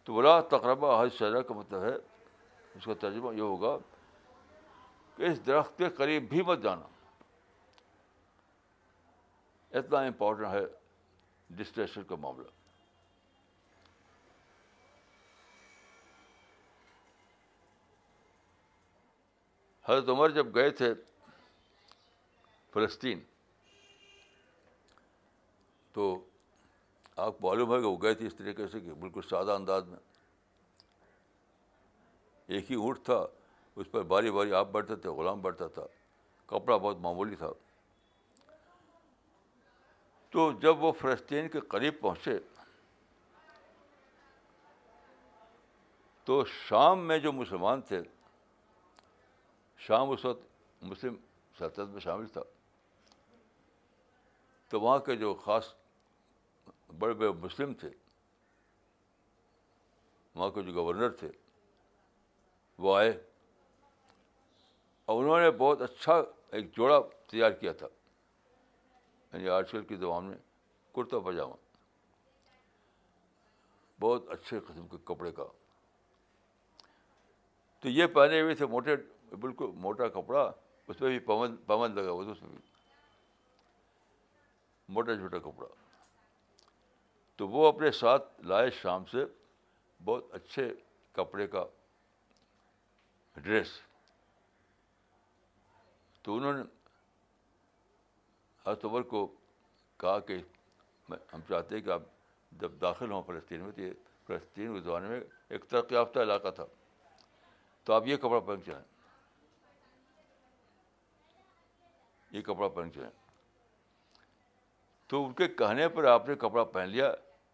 تو 0.03 0.13
بلا 0.13 0.41
تقربہ 0.41 1.03
حج 1.03 1.13
شرح 1.13 1.41
کا 1.41 1.53
مطلب 1.53 1.83
ہے، 1.83 1.95
اس 2.75 2.85
کا 2.85 2.93
ترجمہ 2.99 3.35
یہ 3.35 3.41
ہوگا 3.41 3.77
کہ 5.15 5.23
اس 5.23 5.45
درخت 5.45 5.77
کے 5.77 5.89
قریب 5.89 6.29
بھی 6.29 6.41
مت 6.41 6.59
جانا۔ 6.59 6.85
اتنا 9.77 9.99
امپورٹنٹ 9.99 10.47
ہے 10.47 10.65
ڈسٹریشن 11.49 12.03
کا 12.03 12.15
معاملہ۔ 12.15 12.60
حضرت 19.91 20.09
عمر 20.09 20.29
جب 20.29 20.55
گئے 20.55 20.69
تھے 20.69 20.93
فلسطین، 22.73 23.23
تو 25.91 26.25
آپ 27.15 27.37
کو 27.37 27.47
معلوم 27.47 27.73
ہے 27.75 27.79
کہ 27.79 27.85
وہ 27.85 27.97
گئے 28.01 28.13
تھے 28.13 28.27
اس 28.27 28.35
طریقے 28.35 28.67
سے 28.67 28.79
کہ 28.79 28.93
بالکل 28.93 29.21
سادہ 29.21 29.51
انداز 29.51 29.87
میں۔ 29.87 29.99
ایک 32.47 32.71
ہی 32.71 32.75
اونٹ 32.75 33.03
تھا، 33.05 33.25
اس 33.75 33.91
پر 33.91 34.01
باری 34.01 34.31
باری 34.31 34.53
آپ 34.53 34.67
بیٹھتے 34.67 34.95
تھے، 34.95 35.09
غلام 35.09 35.41
بیٹھتا 35.41 35.67
تھا، 35.67 35.83
کپڑا 36.45 36.77
بہت 36.77 36.97
معمولی 36.97 37.35
تھا۔ 37.35 37.51
تو 40.29 40.51
جب 40.51 40.83
وہ 40.83 40.91
فلسطین 40.91 41.49
کے 41.49 41.59
قریب 41.59 42.01
پہنچے، 42.01 42.39
تو 46.23 46.45
شام 46.45 47.07
میں 47.07 47.17
جو 47.17 47.31
مسلمان 47.31 47.81
تھے 47.81 48.01
شام 49.81 50.09
اس 50.09 50.25
وقت 50.25 50.41
مسلم 50.81 51.15
سلطنت 51.57 51.89
میں 51.89 51.99
شامل 51.99 52.27
تھا۔ 52.27 52.41
تو 54.67 54.81
وہاں 54.81 54.99
کے 54.99 55.15
جو 55.15 55.33
خاص 55.33 55.73
بڑے 56.99 57.13
بڑے 57.13 57.29
مسلم 57.29 57.73
تھے، 57.73 57.89
وہاں 60.35 60.49
کے 60.49 60.61
جو 60.61 60.73
گورنر 60.73 61.09
تھے، 61.09 61.31
وہ 62.77 62.97
آئے 62.97 63.27
اور 65.05 65.23
انہوں 65.23 65.39
نے 65.39 65.51
بہت 65.51 65.81
اچھا 65.81 66.13
ایک 66.51 66.75
جوڑا 66.75 66.99
تیار 67.27 67.51
کیا 67.51 67.73
تھا۔ 67.73 67.87
یعنی 69.33 69.49
آج 69.49 69.71
کل 69.71 69.85
کی 69.85 69.95
زبان 69.95 70.25
میں 70.25 70.37
کرتا 70.95 71.19
پاجامہ۔ 71.19 71.53
بہت 73.99 74.29
اچھے 74.29 74.59
قسم 74.59 74.87
کے 74.87 74.97
کپڑے 75.03 75.31
کا۔ 75.31 75.43
تو 77.79 77.89
یہ 77.89 78.05
پہنے 78.07 78.41
ہوئے 78.41 78.55
تھے 78.55 78.65
موٹے 78.65 78.95
بالکل 79.35 79.65
موٹا 79.75 80.07
کپڑا، 80.07 80.51
اس 80.87 81.01
میں 81.01 81.09
بھی 81.09 81.19
پون 81.19 81.57
پون 81.57 81.95
لگا 81.95 82.11
ہوا 82.11 82.23
تھا 82.23 82.31
اس 82.31 82.41
میں 82.41 82.49
بھی۔ 82.49 82.59
موٹا 84.89 85.15
چھوٹا 85.15 85.39
کپڑا۔ 85.39 85.67
تو 87.35 87.47
وہ 87.47 87.67
اپنے 87.67 87.91
ساتھ 87.91 88.41
لائے 88.45 88.69
شام 88.69 89.05
سے 89.05 89.25
بہت 90.05 90.25
اچھے 90.31 90.73
کپڑے 91.11 91.47
کا 91.47 91.65
ڈریس۔ 93.35 93.81
تو 96.21 96.35
انہوں 96.35 96.53
نے 96.53 96.63
ہر 98.65 99.01
کو 99.01 99.33
کہا 99.97 100.19
کہ 100.19 100.37
ہم 101.09 101.39
چاہتے 101.49 101.75
ہیں 101.75 101.81
کہ 101.81 101.89
آپ 101.89 102.01
جب 102.51 102.71
داخل 102.81 103.11
ہوں 103.11 103.23
فلسطین 103.27 103.61
میں 103.61 103.71
تو 103.71 103.81
یہ 103.81 103.93
فلسطین 104.27 104.73
کے 104.73 104.79
زمانے 104.79 105.07
میں 105.07 105.21
ایک 105.49 105.65
ترقی 105.65 105.95
یافتہ 105.95 106.19
علاقہ 106.19 106.47
تھا۔ 106.49 106.65
تو 107.83 107.93
آپ 107.93 108.03
یہ 108.05 108.17
کپڑا 108.17 108.39
پہن 108.39 108.63
چلیں 108.63 108.90
یہ 112.31 112.41
کپڑا 112.41 112.67
پہن 112.67 112.91
چلیں 112.91 113.09
تو 115.07 115.25
ان 115.25 115.33
کے 115.33 115.47
کہنے 115.47 115.89
پر 115.89 116.03
آپ 116.03 116.29
نے 116.29 116.35
کپڑا 116.35 116.63
پہن 116.63 116.89
لیا، 116.89 117.13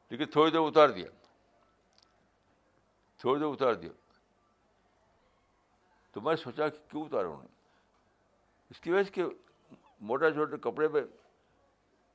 لیکن 0.09 0.25
تھوڑی 0.25 0.51
دیر 0.51 0.59
اتار 0.59 0.89
دیا۔ 0.89 1.07
تھوڑی 3.17 3.39
دیر 3.39 3.47
اتار 3.47 3.73
دیا۔ 3.73 3.91
تو 6.11 6.21
میں 6.21 6.35
سوچا 6.35 6.67
کہ 6.67 6.91
کیوں 6.91 7.05
اتارا 7.05 7.27
انہوں 7.27 7.41
نے؟ 7.41 7.47
اس 8.69 8.79
کی 8.79 8.91
وجہ 8.91 9.03
سے 9.03 9.11
کہ 9.11 9.23
موٹا 10.01 10.31
چھوٹے 10.31 10.57
کپڑے 10.57 10.87
پہ 10.87 10.99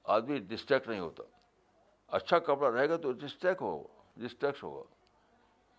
آدمی 0.04 0.38
ڈسٹریکٹ 0.38 0.88
نہیں 0.88 1.00
ہوتا۔ 1.00 1.22
اچھا 2.06 2.38
کپڑا 2.38 2.70
رہے 2.70 2.88
گا 2.88 2.96
تو 2.96 3.12
ڈسٹریکٹ 3.12 3.60
ہوگا 3.60 4.02
ڈسٹریکٹ 4.16 4.62
ہوگا۔ 4.62 4.94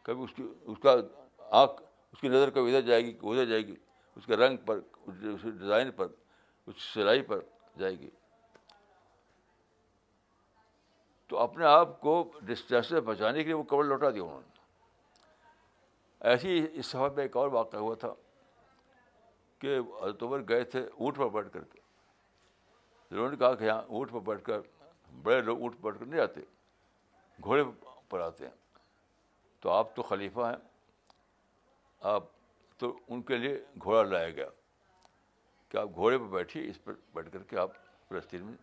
کبھی 0.02 0.24
اس 0.24 0.30
کی، 0.36 0.44
اس 0.62 0.78
کا 0.84 0.94
آنکھ، 1.38 1.84
اس 2.12 2.22
کی 2.22 2.28
نظر 2.28 2.50
کبھی 2.50 2.76
ادھر 2.76 2.88
جائے 2.88 3.06
گی، 3.06 3.18
ادھر 3.22 3.46
جائے 3.46 3.62
گی، 3.62 3.76
اس 4.16 4.26
کے 4.26 4.36
رنگ 4.36 4.58
پر، 4.58 4.80
اس 4.96 5.42
ڈیزائن 5.44 5.92
پر۔ 5.92 6.08
اس 6.68 6.82
سلائی 6.94 7.22
پر 7.22 7.40
جائے 7.78 8.00
گی۔ 8.00 8.10
تو 11.28 11.38
اپنے 11.40 11.66
آپ 11.66 12.02
کو 12.02 12.32
ڈسٹریس 12.42 12.88
سے 12.88 13.02
بچانے 13.02 13.38
کے 13.38 13.44
لیے 13.44 13.54
وہ 13.54 13.64
کپڑا 13.64 13.88
لوٹا 13.88 14.10
دیا 14.10 14.24
انہوں 14.24 14.42
نے۔ 14.42 14.54
ایسے 16.20 16.48
ہی 16.48 16.68
اس 16.74 16.86
سفر 16.86 17.10
میں 17.10 17.24
ایک 17.24 17.38
اور 17.38 17.48
واقعہ 17.48 17.80
ہوا 17.80 17.96
تھا 17.96 18.14
کہ 19.60 19.80
عمر 20.22 20.40
گئے 20.50 20.64
تھے 20.64 20.80
اونٹ 20.80 21.18
پر 21.18 21.30
بیٹھ 21.30 21.50
کر 21.54 21.64
کے۔ 21.64 21.80
انہوں 23.12 23.30
نے 23.30 23.38
کہا 23.38 23.56
کہ 23.56 23.64
یہاں 23.64 23.82
اونٹ 23.82 24.12
پر 24.12 24.20
بیٹھ 24.20 24.44
کر 24.44 24.60
بڑے 25.24 25.42
لوگ 25.42 25.62
اونٹ 25.62 25.74
پر 25.74 25.80
بیٹھ 25.82 26.00
کر 26.00 26.06
نہیں 26.06 26.22
آتے، 26.22 26.42
گھوڑے 27.44 27.64
پر 28.10 28.20
آتے 28.20 28.48
ہیں۔ 28.48 28.56
تو 29.60 29.70
آپ 29.70 29.96
تو 29.96 30.02
خلیفہ 30.02 30.40
ہیں، 30.40 30.68
آپ 32.00 32.24
تو 32.78 33.00
ان 33.08 33.22
کے 33.22 33.38
لیے 33.38 33.64
گھوڑا 33.84 34.04
لایا 34.04 34.30
گیا۔ 34.30 34.50
کہ 35.74 35.78
آپ 35.78 35.90
گھوڑے 35.96 36.18
پہ 36.18 36.24
بیٹھیے، 36.24 36.70
اس 36.70 36.84
پر 36.84 36.94
بیٹھ 37.14 37.30
کر 37.34 37.44
کے 37.44 37.58
آپ 37.58 37.72
فلسطین 38.10 38.44
میں 38.44 38.54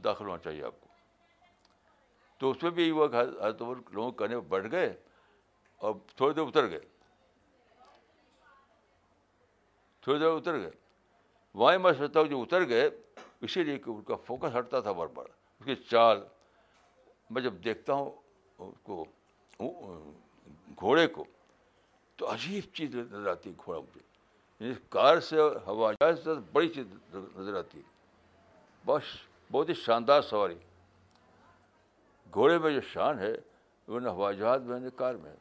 داخل 0.00 0.24
ہونا 0.24 0.38
چاہیے 0.38 0.64
آپ 0.64 0.80
کو۔ 0.80 0.86
تو 2.38 2.50
اس 2.50 2.62
میں 2.62 2.70
بھی 2.70 2.82
یہی 2.82 2.90
ہوا 2.90 3.06
کہ 3.06 3.16
حضرت 3.16 3.62
عمر 3.62 3.76
لوگوں 3.90 4.12
کہنے 4.12 4.36
پہ 4.36 4.48
بیٹھ 4.48 4.70
گئے 4.70 4.96
اور 5.76 5.94
تھوڑی 6.16 6.34
دیر 6.34 6.44
اتر 6.44 6.70
گئے۔ 6.70 6.80
تھوڑی 10.00 10.18
دیر 10.18 10.28
اتر 10.28 10.58
گئے۔ 10.58 10.70
وہاں 11.54 11.78
میں 11.78 11.92
سوچتا 11.92 12.20
ہوں 12.20 12.26
جو 12.26 12.42
اتر 12.42 12.68
گئے، 12.68 12.90
اسی 13.40 13.64
لیے 13.64 13.78
کہ 13.78 13.90
ان 13.90 14.02
کا 14.02 14.16
فوکس 14.16 14.56
ہٹتا 14.58 14.80
تھا 14.80 14.92
بار 14.92 15.06
بار۔ 15.06 15.26
اس 15.60 15.66
کی 15.66 15.74
چال، 15.74 16.20
میں 17.30 17.42
جب 17.42 17.54
دیکھتا 17.64 17.92
ہوں 17.92 18.10
اس 18.58 18.74
کو 18.82 19.04
گھوڑے 20.80 21.06
کو، 21.06 21.24
تو 22.16 22.32
عجیب 22.32 22.74
چیز 22.74 22.94
نظر 22.94 23.30
آتی 23.30 23.50
ہے 23.50 23.54
گھوڑا 23.64 23.80
مجھے۔ 23.80 24.07
یعنی 24.60 24.74
کار 24.88 25.20
سے 25.20 25.36
ہوا 25.66 25.92
جہاز 25.92 26.24
سے 26.24 26.30
بڑی 26.52 26.68
چیز 26.68 26.86
نظر 27.14 27.58
آتی 27.58 27.78
ہے۔ 27.78 27.82
بس 28.86 29.02
بہت 29.52 29.68
ہی 29.68 29.74
شاندار 29.74 30.22
سواری۔ 30.22 30.58
گھوڑے 32.34 32.58
میں 32.58 32.70
جو 32.70 32.80
شان 32.80 33.18
ہے 33.18 33.32
نہ 33.88 34.08
ہوائی 34.08 34.36
جہاز 34.36 34.62
میں، 34.62 34.80
نہ 34.80 34.88
کار 34.96 35.14
میں۔ 35.14 35.34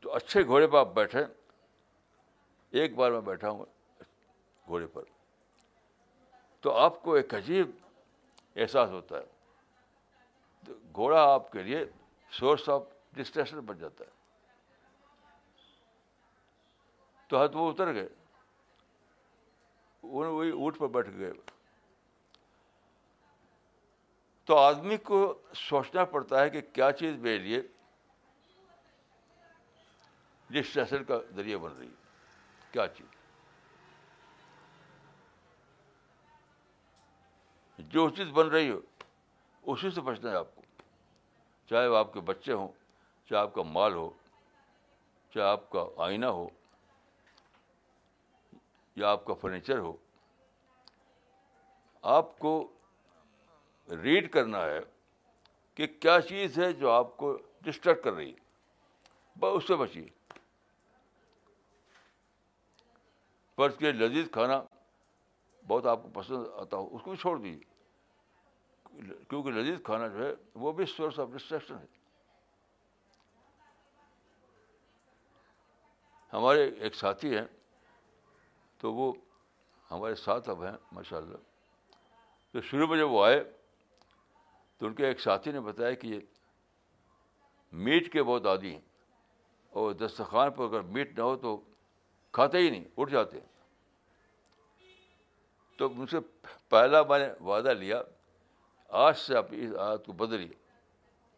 تو 0.00 0.14
اچھے 0.14 0.44
گھوڑے 0.44 0.66
پہ 0.66 0.76
آپ 0.76 0.88
بیٹھے 0.94 1.24
ایک 2.70 2.94
بار 2.94 3.10
میں 3.10 3.20
بیٹھا 3.20 3.50
ہوں 3.50 3.64
گھوڑے 4.66 4.86
پر۔ 4.86 5.02
تو 6.60 6.72
آپ 6.72 7.02
کو 7.02 7.14
ایک 7.14 7.34
عجیب 7.34 7.70
احساس 8.56 8.90
ہوتا 8.90 9.18
ہے۔ 9.18 9.24
گھوڑا 10.94 11.34
آپ 11.34 11.52
کے 11.52 11.62
لیے 11.62 11.84
سورس 12.30 12.68
آف 12.68 12.82
ڈسٹریشن 13.12 13.60
بن 13.60 13.78
جاتا 13.78 14.04
ہے۔ 14.04 14.15
تو 17.26 17.42
حد 17.42 17.48
وہ 17.52 17.72
اتر 17.72 17.94
گئے۔ 17.94 18.08
وہی 20.02 20.50
اونٹ 20.50 20.78
پر 20.78 20.88
بیٹھ 20.88 21.10
گئے۔ 21.18 21.32
تو 24.44 24.56
آدمی 24.56 24.96
کو 24.96 25.42
سوچنا 25.54 26.04
پڑتا 26.04 26.40
ہے 26.40 26.50
کہ 26.50 26.60
کیا 26.60 26.92
چیز 26.92 27.16
میرے 27.16 27.38
لیے 27.38 27.62
ڈسٹریشن 30.50 31.04
کا 31.04 31.14
ذریعہ 31.34 31.58
بن 31.58 31.72
رہی 31.72 31.86
ہے۔ 31.86 31.94
کیا 32.72 32.86
چیز؟ 32.86 33.06
جو 37.78 38.10
چیز 38.10 38.28
بن 38.28 38.48
رہی 38.48 38.70
ہو، 38.70 38.80
اسی 39.62 39.90
سے 39.90 40.00
بچنا 40.00 40.30
ہے 40.30 40.36
آپ 40.36 40.54
کو۔ 40.54 40.62
چاہے 41.70 41.88
وہ 41.88 41.96
آپ 41.96 42.12
کے 42.12 42.20
بچے 42.20 42.52
ہوں، 42.52 42.68
چاہے 43.28 43.42
آپ 43.42 43.54
کا 43.54 43.62
مال 43.62 43.94
ہو، 43.94 44.10
چاہے 45.34 45.46
آپ 45.46 45.70
کا 45.70 45.84
آئینہ 45.96 46.26
ہو 46.26 46.48
یا 48.96 49.10
آپ 49.10 49.24
کا 49.24 49.34
فرنیچر 49.34 49.78
ہو، 49.78 49.96
آپ 52.02 52.38
کو 52.38 52.72
ریڈ 54.02 54.32
کرنا 54.32 54.62
ہے 54.62 54.80
کہ 55.74 55.86
کیا 55.86 56.20
چیز 56.20 56.58
ہے 56.58 56.72
جو 56.72 56.90
آپ 56.90 57.16
کو 57.16 57.38
ڈسٹرب 57.60 58.02
کر 58.04 58.12
رہی 58.12 58.30
ہے۔ 58.30 58.36
بس 59.38 59.52
اس 59.54 59.66
سے 59.66 59.76
بچیے۔ 59.76 60.06
پر 63.56 63.68
اس 63.68 63.76
کے 63.78 63.92
لذیذ 63.92 64.30
کھانا 64.30 64.62
بہت 65.66 65.86
آپ 65.86 66.02
کو 66.02 66.08
پسند 66.08 66.46
آتا 66.54 66.76
ہو، 66.76 66.96
اس 66.96 67.02
کو 67.02 67.10
بھی 67.10 67.18
چھوڑ 67.18 67.38
دیجیے 67.38 67.76
کیونکہ 69.28 69.50
لذیذ 69.50 69.78
کھانا 69.84 70.08
جو 70.08 70.26
ہے 70.26 70.32
وہ 70.54 70.72
بھی 70.72 70.86
سورس 70.86 71.18
آف 71.18 71.28
ڈسٹریکشن 71.32 71.78
ہے۔ 71.78 71.86
ہمارے 76.32 76.70
ایک 76.78 76.94
ساتھی 76.94 77.36
ہیں 77.36 77.46
تو 78.78 78.94
وہ 78.94 79.12
ہمارے 79.90 80.14
ساتھ 80.14 80.50
اب 80.50 80.64
ہیں، 80.64 80.76
ماشاء 80.92 81.16
اللہ۔ 81.16 81.36
تو 82.52 82.60
شروع 82.60 82.86
میں 82.86 82.98
جب 82.98 83.10
وہ 83.10 83.24
آئے، 83.24 83.44
تو 84.78 84.86
ان 84.86 84.94
کے 84.94 85.06
ایک 85.06 85.20
ساتھی 85.20 85.52
نے 85.52 85.60
بتایا 85.60 85.94
کہ 85.94 86.06
یہ 86.06 86.20
میٹ 87.72 88.12
کے 88.12 88.22
بہت 88.22 88.46
عادی 88.46 88.72
ہیں۔ 88.72 88.80
اور 89.70 89.92
دسترخوان 89.92 90.50
پر 90.50 90.64
اگر 90.64 90.80
میٹ 90.80 91.18
نہ 91.18 91.22
ہو 91.22 91.36
تو 91.36 91.60
کھاتے 92.32 92.58
ہی 92.58 92.70
نہیں، 92.70 92.84
اٹھ 92.96 93.12
جاتے۔ 93.12 93.38
تو 95.76 95.88
مجھ 95.88 96.10
سے 96.10 96.16
پہلا 96.68 97.02
میں 97.02 97.18
نے 97.18 97.44
وعدہ 97.44 97.68
لیا، 97.68 98.02
آج 98.88 99.16
سے 99.16 99.36
آپ 99.36 99.46
اس 99.50 99.74
عادت 99.76 100.06
کو 100.06 100.12
بدلیے۔ 100.12 100.48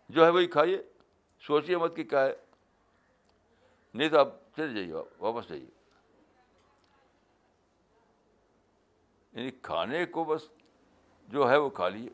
جو 0.09 0.24
ہے 0.24 0.30
وہی 0.30 0.47
کھائیے، 0.47 0.82
سوچیے 1.41 1.76
مت 1.76 1.97
کہ 1.97 2.05
کیا 2.05 2.24
ہے۔ 2.24 2.36
نہیں 3.95 4.09
تو 4.09 4.18
آپ 4.18 4.28
چلے 4.57 4.74
جائیے، 4.74 4.95
واپس 5.18 5.49
جائیے۔ 5.49 5.78
یعنی 9.33 9.51
کھانے 9.51 10.07
کو 10.07 10.24
بس 10.24 10.49
جو 11.29 11.51
ہے 11.51 11.57
وہ 11.57 11.70
کھا 11.70 11.89
لیے 11.89 12.11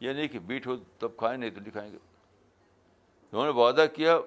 یہ 0.00 0.12
نہیں 0.12 0.28
کہ 0.28 0.38
بیٹ 0.38 0.66
ہو 0.66 0.76
تب 0.98 1.16
کھائیں، 1.16 1.38
نہیں 1.38 1.50
تو 1.50 1.60
نہیں 1.60 1.70
کھائیں 1.70 1.92
گے۔ 1.92 1.98
انہوں 3.32 3.44
نے 3.44 3.50
وعدہ 3.50 3.86
کیا 3.94 4.18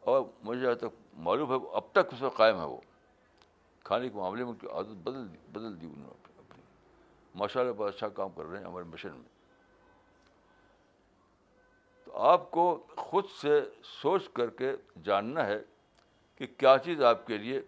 اور 0.00 0.22
مجھے 0.42 0.62
جہاں 0.62 0.74
تک 0.74 0.84
معلوم 1.14 1.50
ہے 1.50 1.68
اب 1.72 1.82
تک 1.92 2.12
اس 2.12 2.20
میں 2.20 2.30
قائم 2.30 2.60
ہے۔ 2.60 2.64
وہ 2.64 2.76
کھانے 3.82 4.08
کے 4.08 4.16
معاملے 4.16 4.44
میں 4.44 4.52
ان 4.52 4.58
کی 4.58 4.66
عادت 4.66 4.86
بدل 4.86 5.32
دی 5.32 5.38
بدل 5.52 5.80
دی 5.80 5.86
انہوں 5.86 6.10
نے 6.10 6.32
اپنی 6.38 6.62
ماشاء 7.34 7.60
اللہ 7.60 7.72
بہت 7.72 7.94
اچھا 7.94 8.08
کام 8.08 8.28
کر 8.30 8.44
رہے 8.44 8.58
ہیں 8.58 8.66
ہمارے 8.66 8.84
مشن 8.84 9.12
میں۔ 9.12 9.28
تو 12.04 12.16
آپ 12.16 12.50
کو 12.50 12.86
خود 12.96 13.24
سے 13.40 13.60
سوچ 13.82 14.28
کر 14.28 14.50
کے 14.50 14.72
جاننا 15.02 15.46
ہے 15.46 15.62
کہ 16.36 16.46
کیا 16.56 16.76
چیز 16.84 17.02
آپ 17.02 17.26
کے 17.26 17.38
لیے 17.38 17.60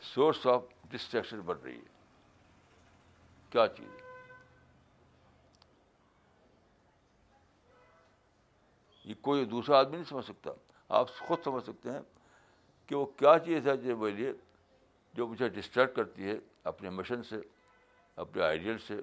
سورس 0.00 0.46
آف 0.46 0.64
ڈسٹریکشن 0.90 1.40
بن 1.40 1.56
رہی 1.64 1.76
ہے۔ 1.76 1.95
کیا 3.50 3.66
چیز؟ 3.66 3.88
یہ 9.04 9.14
کوئی 9.20 9.44
دوسرا 9.44 9.78
آدمی 9.78 9.92
نہیں 9.92 10.04
سمجھ 10.04 10.24
سکتا۔ 10.24 10.50
آپ 10.88 11.08
خود 11.18 11.38
سمجھ 11.44 11.64
سکتے 11.64 11.90
ہیں 11.90 12.00
کہ 12.86 12.94
وہ 12.94 13.06
کیا 13.06 13.38
چیز 13.38 13.68
ہے 13.68 13.76
جو 13.76 13.96
میرے 13.96 14.12
لیے 14.12 14.32
جو 15.14 15.26
مجھے 15.26 15.48
ڈسٹرب 15.48 15.94
کرتی 15.94 16.28
ہے 16.28 16.34
اپنے 16.64 16.90
مشن 16.90 17.22
سے، 17.22 17.36
اپنے 18.16 18.42
آئیڈیل 18.42 18.78
سے، 18.78 18.94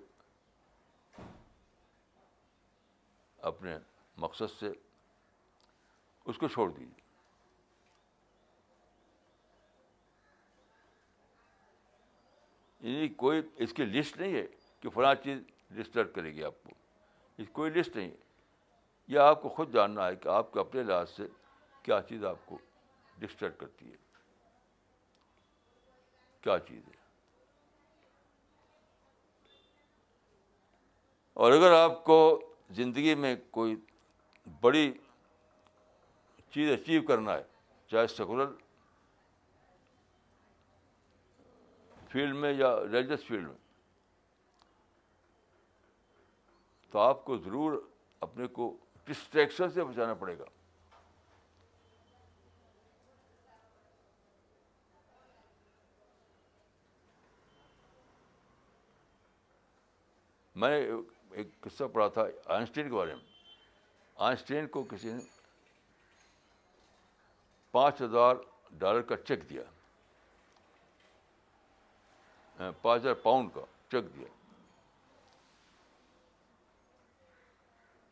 اپنے 3.37 3.77
مقصد 4.17 4.59
سے۔ 4.59 4.71
اس 6.25 6.37
کو 6.37 6.47
چھوڑ 6.47 6.71
دیجیے 6.71 7.02
یعنی 12.83 13.09
کوئی 13.09 13.41
اس 13.55 13.73
کی 13.73 13.85
لسٹ 13.85 14.17
نہیں 14.17 14.33
ہے 14.33 14.47
کہ 14.79 14.89
فلاں 14.89 15.15
چیز 15.15 15.39
ڈسٹرب 15.69 16.15
کرے 16.15 16.33
گی 16.33 16.43
آپ 16.43 16.63
کو۔ 16.63 16.69
اس 17.37 17.47
کوئی 17.51 17.71
لسٹ 17.71 17.95
نہیں 17.95 18.11
ہے۔ 18.11 18.15
یہ 19.07 19.19
آپ 19.19 19.41
کو 19.41 19.49
خود 19.49 19.73
جاننا 19.73 20.07
ہے 20.07 20.15
کہ 20.15 20.27
آپ 20.27 20.53
کے 20.53 20.59
اپنے 20.59 20.83
لحاظ 20.83 21.09
سے 21.09 21.27
کیا 21.83 22.01
چیز 22.09 22.25
آپ 22.25 22.35
کو 22.45 22.57
ڈسٹرب 23.17 23.57
کرتی 23.57 23.91
ہے۔ 23.91 23.97
کیا 26.41 26.59
چیز 26.59 26.87
ہے۔ 26.87 26.93
اور 31.33 31.51
اگر 31.51 31.71
آپ 31.71 32.03
کو 32.03 32.41
زندگی 32.69 33.15
میں 33.15 33.35
کوئی 33.51 33.75
بڑی 34.61 34.93
چیز 36.49 36.71
اچیو 36.71 37.01
کرنا 37.01 37.33
ہے، 37.33 37.43
چاہے 37.87 38.07
سیکولر 38.07 38.62
فیلڈ 42.13 42.35
میں 42.35 42.53
یا 42.53 42.79
ریلیجس 42.79 43.23
فیلڈ 43.25 43.47
میں۔ 43.47 43.57
تو 46.91 46.99
آپ 46.99 47.25
کو 47.25 47.37
ضرور 47.37 47.89
اپنے 48.19 48.47
کو 48.47 48.77
ڈسٹریکشن 49.05 49.71
سے 49.71 49.83
بچانا 49.83 50.13
پڑے 50.13 50.39
گا۔ 50.39 50.43
میں 60.55 60.81
نے 60.81 60.91
ایک 61.31 61.61
قصہ 61.61 61.83
پڑھا 61.93 62.07
تھا 62.07 62.23
آئنسٹین 62.45 62.89
کے 62.89 62.95
بارے 62.95 63.15
میں۔ 63.15 63.25
آئنسٹین 64.15 64.67
کو 64.67 64.83
کسی 64.83 65.13
نے 65.13 65.19
پانچ 67.71 68.01
ہزار 68.01 68.35
ڈالر 68.71 69.01
کا 69.01 69.17
چیک 69.17 69.49
دیا۔ 69.49 69.61
ہاں، 72.59 72.71
پانچ 72.81 73.01
ہزار 73.01 73.13
پاؤنڈ 73.13 73.49
کا 73.53 73.61
چیک 73.91 74.15
دیا۔ 74.15 74.27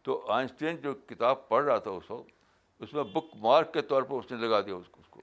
تو 0.02 0.32
آئنسٹین 0.32 0.78
جو 0.78 0.94
کتاب 0.94 1.48
پڑھ 1.48 1.66
رہا 1.66 1.78
تھا 1.78 1.92
اس 1.92 2.12
وقت، 2.12 2.30
اس 2.80 2.94
میں 2.94 3.04
بک 3.04 3.26
مارک 3.36 3.74
کے 3.74 3.82
طور 3.82 4.04
پر 4.04 4.16
اس 4.16 4.32
نے 4.32 4.38
لگا 4.38 4.62
دیا 4.62 4.76
اس 4.76 4.88
کو 4.92 5.02
اس 5.02 5.08
کو۔ 5.10 5.22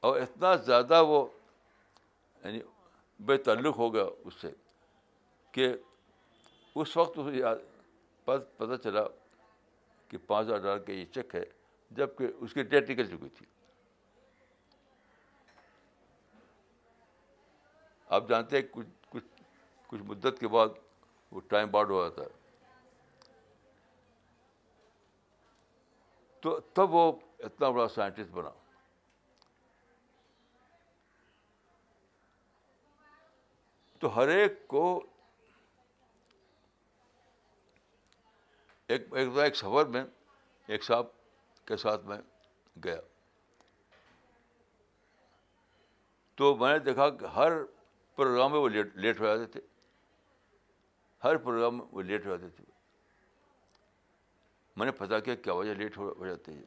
اور 0.00 0.20
اتنا 0.20 0.54
زیادہ 0.54 1.02
وہ 1.04 1.26
یعنی 2.44 2.60
بے 3.20 3.36
تعلق 3.36 3.76
ہو 3.76 3.94
گیا 3.94 4.04
اس 4.24 4.34
سے 4.34 4.50
کہ 5.52 5.72
اس 6.74 6.96
وقت 6.96 7.18
اسے 7.18 7.36
یاد 7.38 7.56
پتہ 8.24 8.76
چلا 8.82 9.02
کہ 10.08 10.18
پانچ 10.26 10.46
ہزار 10.46 10.58
ڈالر 10.58 10.78
کا 10.78 10.92
یہ 10.92 11.04
چیک 11.04 11.34
ہے 11.34 11.44
جبکہ 11.90 12.26
اس 12.40 12.54
کی 12.54 12.62
ڈیٹ 12.62 12.90
نکل 12.90 13.06
چکی 13.06 13.28
تھی۔ 13.28 13.46
آپ 18.08 18.28
جانتے 18.28 18.56
ہیں 18.56 18.68
کچھ 18.70 18.86
کچھ 19.10 19.42
کچھ 19.86 20.02
مدت 20.02 20.40
کے 20.40 20.48
بعد 20.48 20.68
وہ 21.30 21.40
ٹائم 21.40 21.70
باڈ 21.70 21.90
ہو 21.90 22.08
جاتا 22.08 22.22
ہے۔ 22.22 22.28
تو 26.40 26.60
تب 26.60 26.94
وہ 26.94 27.12
اتنا 27.38 27.70
بڑا 27.70 27.88
سائنٹسٹ 27.88 28.30
بنا۔ 28.30 28.50
تو 33.98 34.16
ہر 34.16 34.28
ایک 34.28 34.68
کو 34.68 35.06
ایک 38.86 39.14
ایک 39.14 39.38
ایک 39.38 39.56
سفر 39.56 39.86
میں 39.86 40.04
ایک 40.66 40.84
صاحب 40.84 41.06
کے 41.64 41.76
ساتھ 41.76 42.04
میں 42.04 42.18
گیا۔ 42.84 43.00
تو 46.34 46.56
میں 46.56 46.72
نے 46.72 46.78
دیکھا 46.78 47.10
کہ 47.10 47.24
ہر 47.24 47.52
پروگرام 48.18 48.52
میں 48.52 48.58
وہ 48.58 48.68
لیٹ 48.68 48.86
لیٹ 48.94 49.20
ہو 49.20 49.24
جاتے 49.24 49.46
تھے۔ 49.46 49.60
ہر 51.24 51.36
پروگرام 51.36 51.78
میں 51.78 51.86
وہ 51.92 52.02
لیٹ 52.02 52.26
ہو 52.26 52.36
جاتے 52.36 52.48
تھے۔ 52.48 52.64
میں 54.76 54.86
نے 54.86 54.92
پتا 54.92 55.20
کیا 55.20 55.34
کیا 55.34 55.52
وجہ 55.52 55.74
لیٹ 55.74 55.98
ہو 55.98 56.26
جاتے 56.26 56.52
ہیں۔ 56.52 56.62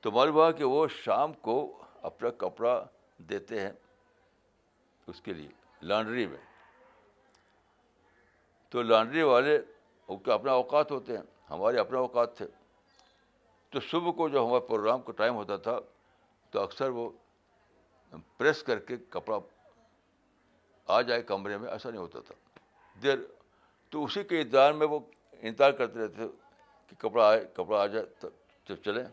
تو 0.00 0.10
معلوم 0.10 0.34
ہوا 0.34 0.52
کہ 0.52 0.64
وہ 0.64 0.88
شام 0.88 1.32
کو 1.32 1.82
اپنا 2.02 2.30
کپڑا 2.30 2.86
دیتے 3.18 3.60
ہیں 3.60 3.72
اس 5.06 5.20
کے 5.20 5.32
لیے 5.32 5.48
لانڈری 5.82 6.26
میں۔ 6.26 6.70
تو 8.68 8.82
لانڈری 8.82 9.22
والے 9.22 9.58
ان 10.08 10.18
کے 10.18 10.32
اپنا 10.32 10.52
اوقات 10.52 10.90
ہوتے 10.90 11.16
ہیں، 11.16 11.24
ہمارے 11.50 11.78
اپنے 11.78 11.98
اوقات 11.98 12.36
تھے۔ 12.36 12.46
تو 13.70 13.80
صبح 13.80 14.12
کو 14.12 14.28
جو 14.28 14.46
ہمارے 14.46 14.68
پروگرام 14.68 15.02
کا 15.02 15.12
ٹائم 15.12 15.34
ہوتا 15.34 15.56
تھا 15.56 15.78
تو 16.50 16.60
اکثر 16.60 16.88
وہ 16.88 17.10
پریس 18.36 18.62
کر 18.62 18.78
کے 18.78 18.96
کپڑا 18.96 19.38
آ 20.90 21.00
جائے 21.02 21.22
کمرے 21.22 21.58
میں، 21.58 21.70
ایسا 21.70 21.90
نہیں 21.90 22.00
ہوتا 22.00 22.20
تھا۔ 22.20 22.34
دیر، 23.02 23.18
تو 23.88 24.04
اسی 24.04 24.24
کے 24.24 24.40
انتظار 24.40 24.72
میں 24.72 24.86
وہ 24.86 24.98
انتظار 25.32 25.70
کرتے 25.70 25.98
رہتے 25.98 26.22
کہ 26.86 26.96
کپڑا 26.98 27.28
آئے، 27.28 27.44
کپڑا 27.54 27.82
آ 27.82 27.86
جائے، 27.86 28.06
تو 28.64 28.76
چلیں 28.76 29.04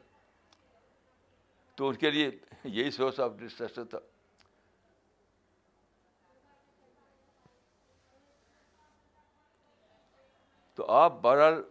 تو 1.76 1.90
ان 1.90 1.96
کے 1.96 2.12
لیے 2.12 2.32
یہی 2.64 2.92
سورس 2.92 3.20
آف 3.20 3.32
ڈسٹریکشن 3.38 3.88
تھا۔ 3.88 4.00
تو 10.76 10.86
آپ 10.86 11.14
بہرحال، 11.22 11.64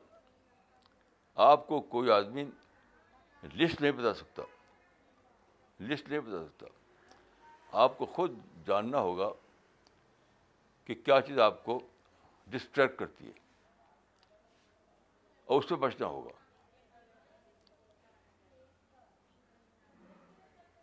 آپ 1.34 1.66
کو 1.66 1.80
کوئی 1.80 2.10
آدمی 2.10 2.44
لسٹ 3.54 3.80
نہیں 3.80 3.92
بتا 3.92 4.14
سکتا۔ 4.14 4.42
لسٹ 5.80 6.08
نہیں 6.08 6.20
بتا 6.20 6.44
سکتا۔ 6.44 6.66
آپ 7.72 7.98
کو 7.98 8.06
خود 8.06 8.38
جاننا 8.66 8.98
ہوگا۔ 8.98 9.32
کہ 10.86 10.94
کیا 10.94 11.20
چیز 11.20 11.38
آپ 11.38 11.64
کو 11.64 11.80
ڈسٹریکٹ 12.46 12.98
کرتی 12.98 13.26
ہے 13.26 13.32
اور 15.44 15.58
اس 15.58 15.68
سے 15.68 15.74
بچنا 15.74 16.06
ہوگا۔ 16.06 16.30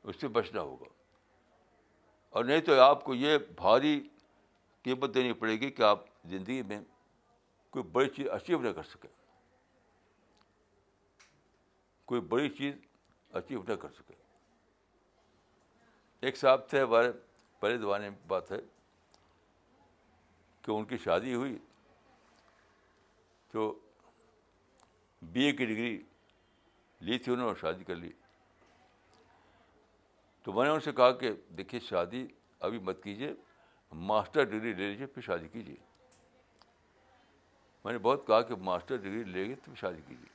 اس 0.03 0.21
سے 0.21 0.27
بچنا 0.27 0.61
ہوگا۔ 0.61 0.85
اور 2.29 2.45
نہیں 2.45 2.61
تو 2.61 2.81
آپ 2.81 3.03
کو 3.03 3.13
یہ 3.13 3.37
بھاری 3.37 4.09
قیمت 4.81 5.13
دینی 5.13 5.33
پڑے 5.33 5.51
گی 5.51 5.71
کہ 5.71 5.81
آپ 5.81 5.99
زندگی 6.25 6.61
میں 6.61 6.81
کوئی 7.69 7.83
بڑی 7.83 8.09
چیز 8.09 8.29
اچیو 8.29 8.61
نہ 8.61 8.69
کر 8.69 8.83
سکیں۔ 8.83 9.13
کوئی 12.05 12.21
بڑی 12.21 12.49
چیز 12.49 12.75
اچیو 13.31 13.63
نہ 13.67 13.73
کر 13.73 13.89
سکے 13.89 14.13
ایک 16.21 16.37
صاحب 16.37 16.69
تھے 16.69 16.81
ہمارے، 16.81 17.11
پہلے 17.59 17.77
زمانے 17.77 18.09
میں 18.09 18.17
بات 18.27 18.51
ہے۔ 18.51 18.82
کہ 20.63 20.71
ان 20.71 20.85
کی 20.85 20.97
شادی 20.97 21.33
ہوئی 21.33 21.57
تو 23.51 23.79
بی 25.21 25.43
اے 25.43 25.51
کی 25.51 25.65
ڈگری 25.65 26.01
لی 27.01 27.17
تھی 27.17 27.31
انہوں 27.31 27.47
نے 27.47 27.59
شادی 27.61 27.83
کر 27.83 27.95
لی۔ 27.95 28.11
تو 30.43 30.53
میں 30.53 30.63
نے 30.63 30.71
ان 30.71 30.79
سے 30.79 30.91
کہا 30.91 31.11
کہ 31.11 31.31
دیکھیے 31.57 31.79
شادی 31.79 32.27
ابھی 32.59 32.79
مت 32.79 33.03
کیجیے 33.03 33.33
ماسٹر 33.91 34.43
ڈگری 34.43 34.73
لے 34.73 34.89
لیجیے 34.89 35.07
پھر 35.07 35.21
شادی 35.21 35.47
کیجیے 35.47 35.75
میں 37.85 37.93
نے 37.93 37.99
بہت 37.99 38.27
کہا 38.27 38.41
کہ 38.41 38.55
ماسٹر 38.55 38.95
ڈگری 38.95 39.23
لے 39.23 39.47
گے 39.49 39.55
تو 39.55 39.61
پھر 39.65 39.75
شادی 39.75 40.01
کیجیے 40.07 40.29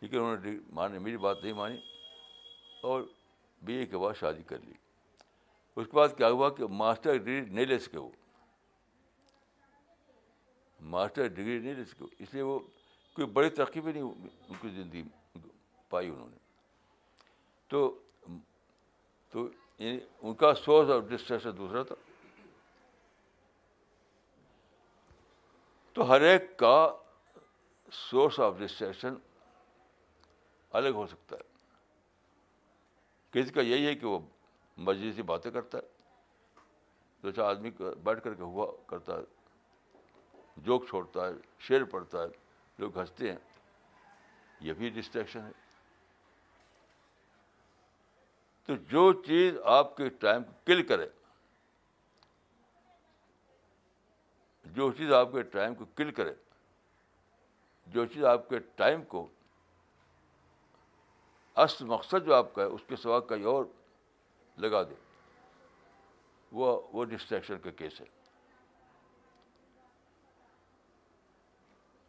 لیکن 0.00 0.18
انہوں 0.18 0.36
نے 0.44 0.50
مانے 0.70 0.98
میری 0.98 1.16
بات 1.16 1.42
نہیں 1.42 1.52
مانی 1.52 1.80
اور 2.82 3.02
بی 3.62 3.72
اے 3.74 3.86
کے 3.86 3.98
بعد 3.98 4.14
شادی 4.14 4.42
کر 4.42 4.58
لی۔ 4.58 4.74
اس 5.76 5.86
کے 5.86 5.96
بعد 5.96 6.08
کیا 6.16 6.28
ہوا 6.28 6.50
کہ 6.50 6.66
ماسٹر 6.66 7.16
ڈگری 7.16 7.40
نہیں 7.40 7.64
لے 7.64 7.78
سکے 7.78 7.98
وہ۔ 7.98 8.10
ماسٹر 10.82 11.26
ڈگری 11.26 11.58
نہیں 11.58 11.74
لے 11.74 11.84
سکے، 11.84 12.04
اس 12.18 12.34
لیے 12.34 12.42
وہ 12.42 12.58
کوئی 13.12 13.26
بڑی 13.26 13.50
ترقی 13.50 13.80
بھی 13.80 13.92
نہیں 13.92 14.02
ان 14.02 14.54
کی 14.60 14.68
زندگی 14.68 15.02
پائی 15.88 16.08
انہوں 16.08 16.28
نے۔ 16.28 16.36
تو 17.68 17.98
تو 19.30 19.48
یعنی 19.78 19.98
ان 20.22 20.34
کا 20.34 20.54
سورس 20.54 20.90
آف 20.90 21.02
ڈسٹریکشن 21.10 21.50
دوسرا 21.56 21.82
تھا۔ 21.82 21.94
تو 25.92 26.08
ہر 26.08 26.20
ایک 26.20 26.56
کا 26.56 26.96
سورس 27.92 28.40
آف 28.40 28.54
ڈسٹریکشن 28.58 29.14
الگ 30.70 30.88
ہو 30.88 31.06
سکتا 31.06 31.36
ہے۔ 31.36 31.42
کسی 33.30 33.52
کا 33.52 33.60
یہی 33.60 33.86
ہے 33.86 33.94
کہ 33.94 34.06
وہ 34.06 34.18
مسجد 34.76 35.16
سے 35.16 35.22
باتیں 35.22 35.50
کرتا 35.50 35.78
ہے، 35.78 35.82
دو 37.22 37.30
چار 37.30 37.44
آدمی 37.44 37.70
بیٹھ 38.02 38.24
کر 38.24 38.34
کے 38.34 38.42
ہوا 38.42 38.72
کرتا 38.86 39.18
ہے۔ 39.18 39.41
جوک 40.56 40.88
چھوڑتا 40.88 41.26
ہے 41.26 41.32
شعر 41.58 41.84
پڑھتا 41.84 42.22
ہے، 42.22 42.26
لوگ 42.78 42.98
ہنستے 42.98 43.30
ہیں۔ 43.30 43.38
یہ 44.60 44.72
بھی 44.72 44.88
ڈسٹریکشن 44.88 45.40
ہے۔ 45.40 45.52
تو 48.66 48.76
جو 48.76 49.22
چیز 49.22 49.54
آپ 49.64 49.96
کے 49.96 50.08
ٹائم 50.08 50.44
کو 50.44 50.52
کل 50.64 50.86
کرے، 50.86 51.08
جو 54.64 54.92
چیز 54.92 55.12
آپ 55.12 55.32
کے 55.32 55.42
ٹائم 55.42 55.74
کو 55.74 55.84
کل 55.84 56.10
کرے، 56.10 56.34
جو 57.86 58.06
چیز 58.06 58.24
آپ 58.24 58.48
کے 58.48 58.58
ٹائم 58.58 59.04
کو 59.04 59.28
اصل 61.54 61.84
مقصد 61.84 62.26
جو 62.26 62.34
آپ 62.34 62.54
کا 62.54 62.62
ہے، 62.62 62.66
اس 62.66 62.80
کے 62.88 62.96
سوا 62.96 63.20
کہیں 63.20 63.44
اور 63.44 63.64
لگا 64.56 64.82
دے۔ 64.82 64.94
وہ 66.52 66.80
وہ 66.92 67.04
ڈسٹریکشن 67.04 67.58
کا 67.58 67.70
کیس 67.70 68.00
ہے۔ 68.00 68.21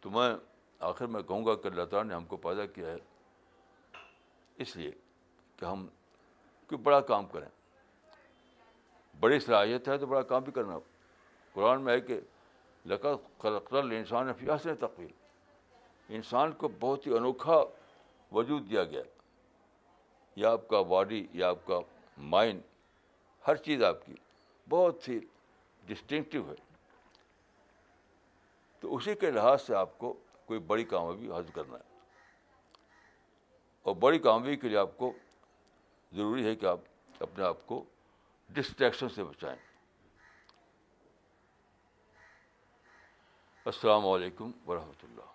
تو 0.03 0.09
میں 0.09 0.35
آخر 0.79 1.05
میں 1.05 1.21
کہوں 1.21 1.45
گا 1.45 1.55
کہ 1.55 1.67
اللہ 1.67 1.83
تعالیٰ 1.83 2.09
نے 2.09 2.15
ہم 2.15 2.25
کو 2.25 2.37
پیدا 2.37 2.65
کیا 2.65 2.87
ہے۔ 2.87 2.95
اس 4.55 4.75
لیے 4.75 4.91
کہ 5.55 5.65
ہم 5.65 5.87
کوئی 6.67 6.77
بڑا 6.77 6.99
کام 6.99 7.25
کریں۔ 7.25 7.49
بڑی 9.19 9.39
صلاحیت 9.39 9.87
ہے 9.87 9.97
تو 9.97 10.05
بڑا 10.05 10.21
کام 10.21 10.43
بھی 10.43 10.51
کرنا۔ 10.51 10.79
قرآن 11.53 11.81
میں 11.81 11.93
ہے 11.93 12.01
کہ 12.01 12.19
لقت 12.85 13.73
انسان 13.73 14.33
فیاس 14.33 14.67
تقویل۔ 14.79 15.11
انسان 16.09 16.51
کو 16.51 16.67
بہت 16.79 17.07
ہی 17.07 17.15
انوکھا 17.15 17.63
وجود 18.31 18.69
دیا 18.69 18.83
گیا۔ 18.83 19.03
یا 20.35 20.51
آپ 20.51 20.67
کا 20.67 20.81
باڈی 20.81 21.27
یا 21.33 21.49
آپ 21.49 21.65
کا 21.65 21.79
مائنڈ، 22.17 22.61
ہر 23.47 23.55
چیز 23.55 23.83
آپ 23.83 24.05
کی 24.05 24.15
بہت 24.69 25.09
ہی 25.09 25.19
ڈسٹنکٹیو 25.85 26.49
ہے۔ 26.49 26.72
تو 28.83 28.95
اسی 28.95 29.15
کے 29.15 29.31
لحاظ 29.31 29.61
سے 29.61 29.75
آپ 29.75 29.97
کو 29.97 30.13
کوئی 30.45 30.59
بڑی 30.59 30.83
کامیابی 30.83 31.31
حاصل 31.31 31.51
کرنا 31.51 31.77
ہے۔ 31.77 31.99
اور 33.83 33.95
بڑی 33.95 34.19
کامیابی 34.19 34.55
کے 34.55 34.67
لیے 34.67 34.77
آپ 34.77 34.97
کو 34.97 35.13
ضروری 36.13 36.45
ہے 36.45 36.55
کہ 36.55 36.65
آپ 36.65 36.79
اپنے 37.19 37.43
آپ 37.43 37.67
کو 37.67 37.83
ڈسٹریکشن 38.49 39.09
سے 39.09 39.23
بچائیں۔ 39.23 39.57
السلام 43.65 44.07
علیکم 44.07 44.51
ورحمۃ 44.67 45.03
اللہ۔ 45.03 45.33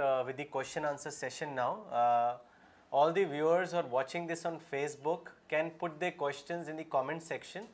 uh, 0.00 0.26
With 0.26 0.36
the 0.36 0.46
question 0.56 0.84
answer 0.84 1.12
session 1.12 1.54
now. 1.54 1.72
Uh, 1.92 2.53
all 2.98 3.12
the 3.14 3.22
viewers 3.30 3.72
who 3.72 3.78
are 3.78 3.88
watching 3.92 4.26
this 4.26 4.42
on 4.48 4.58
Facebook 4.72 5.30
can 5.52 5.70
put 5.78 5.94
their 6.00 6.12
questions 6.18 6.68
in 6.72 6.76
the 6.80 6.84
comment 6.96 7.24
section. 7.28 7.64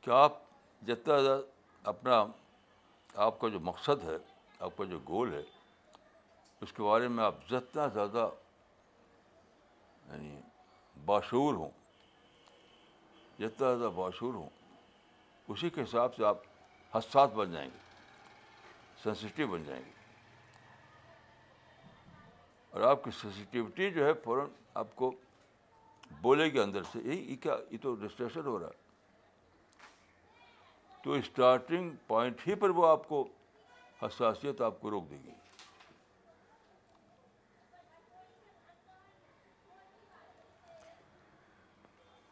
کہ 0.01 0.09
آپ 0.09 0.33
جتنا 0.81 1.21
زیادہ 1.21 1.41
اپنا 1.83 2.25
آپ 3.15 3.39
کا 3.39 3.47
جو 3.47 3.59
مقصد 3.59 4.03
ہے، 4.03 4.17
آپ 4.59 4.77
کا 4.77 4.83
جو 4.83 4.99
گول 5.07 5.33
ہے، 5.33 5.41
اس 6.61 6.73
کے 6.73 6.83
بارے 6.83 7.07
میں 7.07 7.23
آپ 7.23 7.35
جتنا 7.49 7.87
زیادہ 7.87 8.29
یعنی 10.09 10.41
باشعور 11.05 11.53
ہوں، 11.53 11.69
جتنا 13.39 13.75
زیادہ 13.75 13.91
باشعور 13.95 14.33
ہوں، 14.33 14.49
اسی 15.47 15.69
کے 15.69 15.81
حساب 15.81 16.15
سے 16.15 16.25
آپ 16.25 16.37
حساس 16.93 17.31
بن 17.31 17.51
جائیں 17.51 17.69
گے 17.73 17.79
سینسیٹیو 19.03 19.47
بن 19.47 19.63
جائیں 19.63 19.83
گے۔ 19.85 19.91
اور 22.69 22.81
آپ 22.81 23.03
کی 23.03 23.11
سینسیٹیوٹی 23.11 23.91
جو 23.91 24.05
ہے 24.05 24.13
فوراً 24.13 24.47
آپ 24.73 24.95
کو 24.95 25.11
بولے 26.21 26.53
گی 26.53 26.59
اندر 26.59 26.83
سے 26.83 26.99
یہی 26.99 27.35
کیا، 27.35 27.55
یہ 27.71 27.77
تو 27.81 27.95
ڈسٹریکشن 27.95 28.45
ہو 28.45 28.59
رہا 28.59 28.67
ہے۔ 28.67 28.91
تو 31.03 31.11
اسٹارٹنگ 31.11 31.89
پوائنٹ 32.07 32.47
ہی 32.47 32.55
پر 32.55 32.69
وہ 32.69 32.87
آپ 32.87 33.07
کو 33.07 33.27
حساسیت 34.01 34.61
آپ 34.61 34.81
کو 34.81 34.89
روک 34.89 35.09
دے 35.09 35.17
گی۔ 35.23 35.31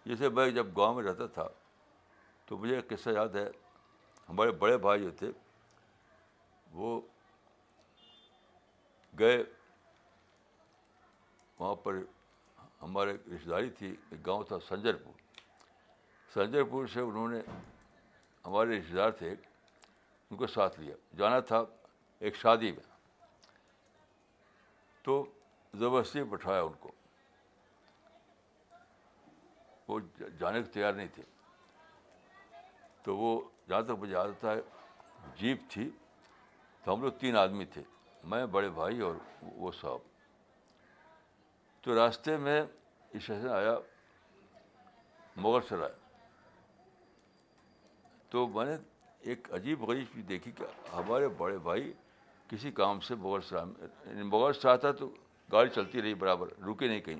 جیسے 0.05 0.29
میں 0.29 0.51
جب 0.51 0.77
گاؤں 0.77 0.95
میں 0.95 1.03
رہتا 1.03 1.27
تھا، 1.27 1.47
تو 2.45 2.57
مجھے 2.57 2.75
ایک 2.75 2.89
قصہ 2.89 3.09
یاد 3.09 3.29
ہے۔ 3.29 3.47
ہمارے 4.29 4.51
بڑے 4.51 4.77
بھائی 4.77 5.03
جو 5.03 5.11
تھے، 5.11 5.31
وہ 6.71 7.01
گئے۔ 9.19 9.43
وہاں 11.59 11.75
پر 11.75 11.95
ہمارے 12.81 13.13
رشتے 13.13 13.49
داری 13.49 13.69
تھی، 13.69 13.95
ایک 14.09 14.25
گاؤں 14.25 14.43
تھا 14.43 14.59
سنجر 14.59 14.95
پور 14.95 15.13
سنجر 16.33 16.63
پور 16.63 16.87
سے 16.87 16.99
انہوں 16.99 17.27
نے 17.27 17.39
ہمارے 18.45 18.79
رشتے 18.79 18.95
دار 18.95 19.11
تھے، 19.11 19.35
ان 20.31 20.37
کو 20.37 20.47
ساتھ 20.47 20.79
لیا۔ 20.79 20.95
جانا 21.17 21.39
تھا 21.39 21.63
ایک 22.19 22.35
شادی 22.35 22.71
میں۔ 22.71 22.83
تو 25.03 25.25
زبردستی 25.73 26.23
بٹھایا 26.23 26.61
ان 26.61 26.73
کو۔ 26.79 26.91
وہ 29.87 29.99
جانے 30.39 30.61
کو 30.61 30.71
تیار 30.71 30.93
نہیں 30.93 31.07
تھے۔ 31.13 31.23
تو 33.03 33.17
وہ 33.17 33.49
جہاں 33.69 33.81
تک 33.81 33.91
مجھے 33.91 34.13
یاد 34.13 34.27
آتا 34.27 34.51
ہے، 34.51 34.61
جیپ 35.35 35.61
تھی۔ 35.69 35.89
تو 36.83 36.93
ہم 36.93 37.01
لوگ 37.01 37.11
تین 37.11 37.37
آدمی 37.37 37.65
تھے، 37.65 37.83
میں، 38.23 38.45
بڑے 38.45 38.69
بھائی 38.69 38.99
اور 38.99 39.15
وہ 39.41 39.71
صاحب۔ 39.71 40.08
تو 41.89 41.95
راستے 41.95 42.37
میں 42.37 42.61
اسٹیشن 42.61 43.49
آیا 43.49 43.77
مغل 45.35 45.61
سرائے۔ 45.69 45.93
تو 48.29 48.47
میں 48.47 48.65
نے 48.65 48.75
ایک 49.19 49.53
عجیب 49.53 49.83
غریب 49.83 50.05
چیز 50.13 50.29
دیکھی 50.29 50.51
کہ 50.51 50.65
ہمارے 50.95 51.27
بڑے 51.27 51.57
بھائی 51.57 51.93
کسی 52.47 52.71
کام 52.71 52.99
سے 52.99 53.15
مغل 53.15 53.41
سرائے 53.41 53.65
میں 53.65 53.87
یعنی 54.05 54.23
مغل 54.23 54.53
سرائے 54.53 54.77
تھا 54.77 54.91
تو 54.91 55.09
گاڑی 55.51 55.69
چلتی 55.69 56.01
رہی 56.01 56.13
برابر، 56.13 56.47
رکے 56.47 56.87
نہیں 56.87 56.99
کہیں۔ 56.99 57.19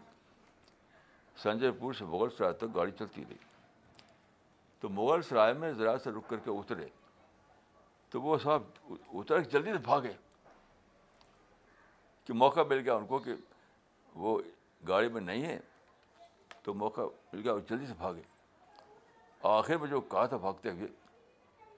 سنجے 1.37 1.71
پور 1.71 1.93
سے 1.93 2.05
مغل 2.05 2.29
سرائے 2.37 2.53
تک 2.53 2.65
گاڑی 2.75 2.91
چلتی 2.91 3.23
رہی۔ 3.29 3.37
تو 4.79 4.89
مغل 4.89 5.21
سرائے 5.21 5.53
میں 5.53 5.73
ذرا 5.73 5.97
سے 5.97 6.11
رک 6.11 6.29
کر 6.29 6.37
کے 6.37 6.49
اترے۔ 6.49 6.87
تو 8.09 8.21
وہ 8.21 8.37
صاحب 8.37 8.63
اتر 8.89 9.41
کے 9.41 9.49
جلدی 9.49 9.71
سے 9.71 9.77
بھاگے۔ 9.77 10.13
کہ 12.25 12.33
موقع 12.33 12.59
مل 12.69 12.79
گیا 12.79 12.95
ان 12.95 13.07
کو 13.07 13.19
کہ 13.19 13.33
وہ 14.15 14.41
گاڑی 14.87 15.09
میں 15.09 15.21
نہیں 15.21 15.45
ہے، 15.45 15.59
تو 16.63 16.73
موقع 16.73 17.01
مل 17.33 17.41
گیا 17.43 17.53
جلدی 17.69 17.85
سے 17.87 17.93
بھاگے۔ 17.93 18.21
آخر 19.43 19.77
میں 19.77 19.87
جو 19.87 20.01
کہا 20.01 20.25
تھا، 20.25 20.37
بھاگتے 20.37 20.69
ہوئے، 20.69 20.87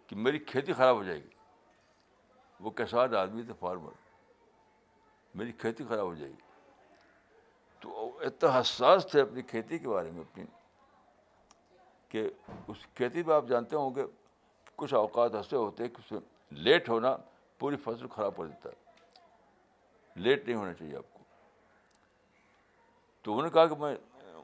کہ 0.07 0.15
میری 0.15 0.39
کھیتی 0.39 0.73
خراب 0.73 0.95
ہو 0.95 1.03
جائے 1.03 1.23
گی۔ 1.23 1.29
وہ 2.59 2.69
کسان 2.69 3.15
آدمی 3.15 3.43
تھے، 3.43 3.53
فارمر۔ 3.59 3.91
میری 5.35 5.51
کھیتی 5.51 5.83
خراب 5.89 6.05
ہو 6.05 6.15
جائے 6.15 6.31
گی۔ 6.31 6.41
تو 7.79 8.19
اتنا 8.21 8.59
حساس 8.59 9.07
تھے 9.11 9.21
اپنی 9.21 9.41
کھیتی 9.41 9.77
کے 9.77 9.87
بارے 9.87 10.11
میں، 10.11 10.21
اپنی، 10.21 10.43
کہ 12.09 12.29
اس 12.67 12.77
کھیتی 12.95 13.23
میں 13.23 13.35
آپ 13.35 13.45
جانتے 13.47 13.75
ہوں 13.75 13.95
گے، 13.95 14.05
کچھ 14.75 14.93
اوقات 14.93 15.35
ایسے 15.35 15.55
ہوتے 15.55 15.83
ہیں 15.83 15.89
کہ 15.89 16.01
اس 16.05 16.11
میں 16.11 16.19
لیٹ 16.49 16.89
ہونا 16.89 17.17
پوری 17.59 17.75
فصل 17.75 18.07
خراب 18.07 18.37
کر 18.37 18.45
دیتا 18.45 18.69
ہے۔ 18.69 18.91
لیٹ 20.15 20.45
نہیں 20.45 20.57
ہونا 20.57 20.73
چاہیے 20.73 20.97
آپ 20.97 21.10
کو۔ 21.10 21.10
تو 23.21 23.31
انہوں 23.31 23.43
نے 23.43 23.49
کہا 23.49 23.67
کہ 23.67 23.75
میں 23.75 23.97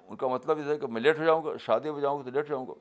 ان 0.07 0.15
کا 0.15 0.28
مطلب 0.28 0.57
یہ 0.57 0.63
تھا 0.63 0.75
کہ 0.75 0.88
میں 0.88 1.01
لیٹ 1.01 1.19
ہو 1.19 1.25
جاؤں 1.25 1.43
گا، 1.43 1.57
شادی 1.57 1.91
میں 1.91 2.01
جاؤں 2.01 2.17
گا 2.17 2.23
تو 2.23 2.30
لیٹ 2.30 2.43
ہو 2.43 2.49
جاؤں 2.49 2.67
گا۔ 2.67 2.73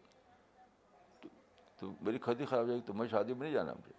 تو 1.77 1.93
میری 2.01 2.19
کھیتی 2.19 2.45
خراب 2.45 2.63
ہو 2.63 2.67
جائے 2.67 2.79
گی 2.79 2.87
تو 2.87 2.93
میں 2.93 3.09
شادی 3.09 3.33
میں 3.33 3.43
نہیں 3.43 3.53
جانا 3.53 3.75
مجھے۔ 3.75 3.93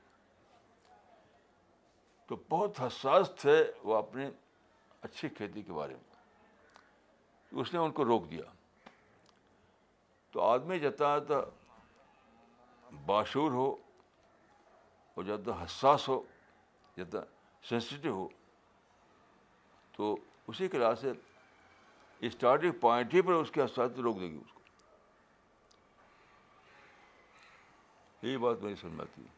تو 2.28 2.36
بہت 2.50 2.80
حساس 2.80 3.32
تھے 3.38 3.72
وہ 3.84 3.96
اپنی 3.96 4.30
اچھی 5.02 5.30
کھیتی 5.30 5.62
کے 5.62 5.74
بارے 5.74 5.94
میں۔ 5.94 6.16
اس 7.52 7.74
نے 7.74 7.80
ان 7.80 7.92
کو 7.92 8.06
روک 8.06 8.32
دیا۔ 8.32 8.44
تو 10.32 10.42
آدمی 10.42 10.80
جتنا 10.80 11.18
زیادہ 11.18 11.46
باشور 13.06 13.52
ہو 13.52 13.76
اور 15.14 15.24
زیادہ 15.24 15.52
حساس 15.64 16.08
ہو 16.08 16.24
جتنا 16.98 17.22
سینسیٹیو 17.64 18.14
ہو، 18.14 18.28
تو 19.92 20.16
اسی 20.48 20.68
کے 20.68 20.78
لحاظ 20.78 21.02
سے 21.02 21.12
اسٹارٹنگ 22.22 22.72
پوائنٹ 22.72 23.14
ہی 23.14 23.22
پر 23.22 23.32
اس 23.32 23.52
کے 23.52 23.62
حساس 23.62 23.92
روک 23.92 24.16
دے 24.16 24.30
گی 24.30 24.38
اس 24.46 24.54
کو۔ 24.54 24.62
یہی 28.22 28.38
بات 28.38 28.58
میری 28.62 28.76
سمجھ 28.76 28.94
میں 28.94 29.06
آتی 29.06 29.22
ہے۔ 29.22 29.36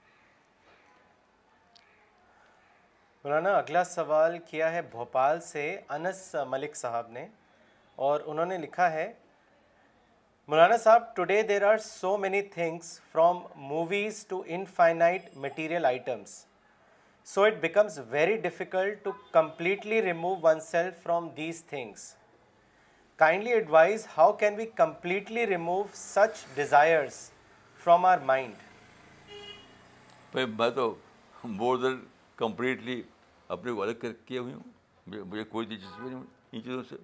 مولانا، 3.24 3.58
اگلا 3.58 3.84
سوال 3.84 4.38
کیا 4.38 4.72
ہے 4.72 4.82
بھوپال 4.82 5.42
سے 5.42 5.82
انس 5.90 6.36
ملک 6.48 6.76
صاحب 6.76 7.10
نے؟ 7.12 7.28
اور 7.96 8.22
انہوں 8.26 8.46
نے 8.46 8.58
لکھا 8.58 8.92
ہے، 8.92 9.14
مولانا 10.48 10.78
صاحب 10.78 11.16
today 11.16 11.42
there 11.42 11.64
are 11.64 11.78
so 11.78 12.18
many 12.18 12.42
things 12.42 13.02
from 13.02 13.40
movies 13.56 14.26
to 14.28 14.44
infinite 14.46 15.38
material 15.38 15.86
items 15.86 16.46
so 17.26 17.44
it 17.44 17.54
becomes 17.54 18.00
very 18.10 18.38
difficult 18.38 19.04
to 19.04 19.12
completely 19.32 20.02
remove 20.02 20.36
oneself 20.60 21.04
from 21.04 21.30
these 21.30 21.66
things 21.66 22.16
kindly 23.20 23.52
advise 23.52 24.08
how 24.18 24.34
can 24.34 24.56
we 24.56 24.66
completely 24.66 25.48
remove 25.48 25.84
such 25.94 26.56
desires 26.56 27.32
from 27.84 28.06
our 28.06 28.18
mind 28.18 28.54
میں 30.36 30.70
تو 30.70 30.96
more 31.44 31.78
than 31.78 32.06
completely 32.36 33.02
اپنے 33.48 33.72
کو 33.72 33.82
الگ 33.82 34.06
کیے 34.26 34.38
ہوئی 34.38 34.54
ہوں۔ 34.54 34.64
مجھے 35.08 35.44
کوئی 35.44 35.68
دلچسپی 35.68 36.10
نہیں 36.10 36.24
ان 36.52 36.64
چیزوں 36.64 36.84
سے۔ 36.90 36.96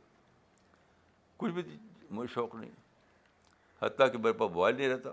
کچھ 1.38 1.52
بھی 1.52 1.62
مجھے 2.12 2.34
شوق 2.34 2.56
نہیں۔ 2.56 2.72
حتیٰ 3.82 4.12
کہ 4.12 4.18
میرے 4.18 4.34
پاس 4.34 4.52
موبائل 4.52 4.76
نہیں 4.76 4.90
رہتا۔ 4.90 5.10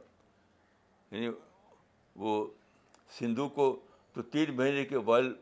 یعنی 1.10 1.28
وہ 2.16 2.46
سندھو 3.18 3.48
کو 3.48 3.80
تو 4.12 4.22
تین 4.22 4.56
مہینے 4.56 4.84
کے 4.84 4.98
موبائل 4.98 5.34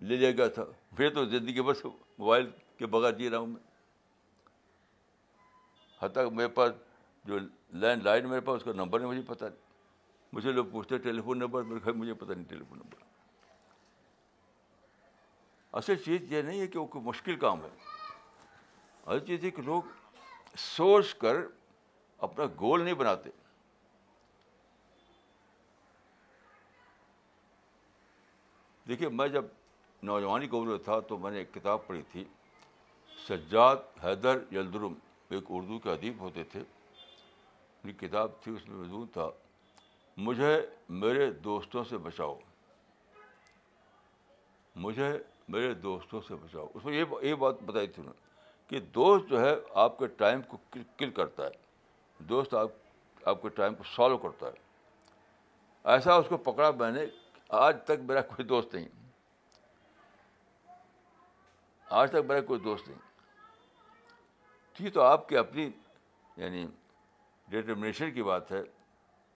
لے 0.00 0.16
لیا 0.16 0.30
گیا 0.30 0.48
تھا۔ 0.48 0.64
پھر 0.96 1.14
تو 1.14 1.24
زندگی 1.24 1.60
بس 1.60 1.84
موبائل 2.18 2.50
کے 2.78 2.86
بغیر 2.86 3.12
جی 3.12 3.30
رہا 3.30 3.38
ہوں 3.38 3.46
میں۔ 3.46 3.71
حتیٰ 6.02 6.24
کہ 6.24 6.34
میرے 6.34 6.48
پاس 6.48 6.72
جو 7.24 7.38
لینڈ 7.72 8.02
لائن 8.02 8.28
میرے 8.28 8.40
پاس، 8.40 8.56
اس 8.56 8.64
کا 8.64 8.72
نمبر 8.72 9.00
نہیں، 9.00 9.08
مجھے 9.08 9.22
پتہ 9.22 9.44
نہیں۔ 9.44 9.72
مجھے 10.32 10.52
لوگ 10.52 10.64
پوچھتے 10.72 10.98
ٹیلی 10.98 11.22
فون 11.22 11.38
نمبر؟ 11.38 11.62
میرے 11.62 11.80
گھر 11.84 11.92
مجھے 11.92 12.14
پتہ 12.14 12.32
نہیں 12.32 12.44
ٹیلی 12.44 12.64
فون 12.68 12.78
نمبر۔ 12.78 13.02
اصل 15.72 15.96
چیز 15.96 16.32
یہ 16.32 16.42
نہیں 16.42 16.60
ہے 16.60 16.66
کہ 16.66 16.78
وہ 16.78 16.86
کوئی 16.86 17.04
مشکل 17.04 17.36
کام 17.36 17.62
ہے۔ 17.62 17.68
اصل 19.06 19.26
چیز 19.26 19.44
ہے 19.44 19.50
کہ 19.50 19.62
لوگ 19.62 19.82
سوچ 20.56 21.14
کر 21.14 21.36
اپنا 22.18 22.44
گول 22.60 22.82
نہیں 22.82 22.94
بناتے۔ 22.94 23.30
دیکھیے، 28.88 29.08
میں 29.08 29.28
جب 29.28 29.44
نوجوانی 30.02 30.50
گول 30.50 30.68
میں 30.68 30.78
تھا 30.78 31.00
تو 31.00 31.18
میں 31.18 31.30
نے 31.30 31.38
ایک 31.38 31.54
کتاب 31.54 31.86
پڑھی 31.86 32.02
تھی، 32.12 32.24
سجاد 33.28 33.76
حیدر 34.04 34.38
یلدرم۔ 34.52 34.94
ایک 35.34 35.44
اردو 35.48 35.78
کے 35.78 35.90
ادیب 35.90 36.20
ہوتے 36.20 36.44
تھے۔ 36.44 36.60
میری 37.84 38.08
کتاب 38.08 38.30
تھی، 38.40 38.52
اس 38.52 38.68
میں 38.68 38.76
مضمون 38.76 39.06
تھا، 39.06 39.30
مجھے 40.16 40.66
میرے 40.88 41.30
دوستوں 41.30 41.84
سے 41.84 41.98
بچاؤ۔ 41.98 42.38
مجھے 44.76 45.18
میرے 45.48 45.74
دوستوں 45.74 46.20
سے 46.28 46.34
بچاؤ۔ 46.34 46.66
اس 46.74 46.84
میں 46.84 46.94
یہ 46.94 47.04
یہ 47.22 47.34
بات 47.34 47.62
بتائی 47.62 47.86
تھی 47.86 48.02
انہوں 48.02 48.14
نے 48.16 48.32
کہ 48.66 48.86
دوست 48.86 49.28
جو 49.28 49.40
ہے، 49.40 49.54
آپ 49.74 49.98
کے 49.98 50.06
ٹائم 50.06 50.42
کو 50.42 50.56
کل 50.96 51.10
کرتا 51.10 51.44
ہے۔ 51.44 51.50
دوست 52.18 52.54
آپ 52.54 52.68
آپ 53.24 53.42
کے 53.42 53.48
ٹائم 53.48 53.74
کو 53.74 53.84
سالو 53.84 54.18
کرتا 54.18 54.46
ہے۔ 54.46 54.52
ایسا 55.84 56.14
اس 56.14 56.26
کو 56.28 56.36
پکڑا 56.36 56.70
میں 56.70 56.90
نے 56.90 57.06
آج 57.48 57.76
تک 57.84 57.90
میرا 57.90 58.20
کوئی 58.20 58.44
دوست 58.44 58.74
نہیں۔ 58.74 58.88
آج 61.90 62.10
تک 62.10 62.16
میرا 62.16 62.40
کوئی 62.40 62.60
دوست 62.60 62.88
نہیں۔ 62.88 63.11
تھی 64.74 64.90
تو 64.90 65.00
آپ 65.00 65.28
کی 65.28 65.36
اپنی 65.36 65.70
یعنی 66.36 66.66
ڈیٹرمنیشن 67.48 68.12
کی 68.12 68.22
بات 68.22 68.52
ہے، 68.52 68.62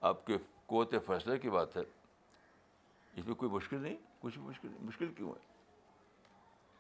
آپ 0.03 0.27
کے 0.27 0.37
قوت 0.67 0.95
فیصلے 1.07 1.39
کی 1.39 1.51
بات 1.51 1.77
ہے، 1.77 1.83
اس 3.15 3.27
میں 3.27 3.35
کوئی 3.35 3.51
مشکل 3.53 3.81
نہیں؟ 3.81 3.97
کچھ 4.21 4.39
مشکل 4.39 4.69
نہیں، 4.69 4.85
مشکل 4.85 5.13
کیوں 5.13 5.31
ہے؟ 5.31 5.45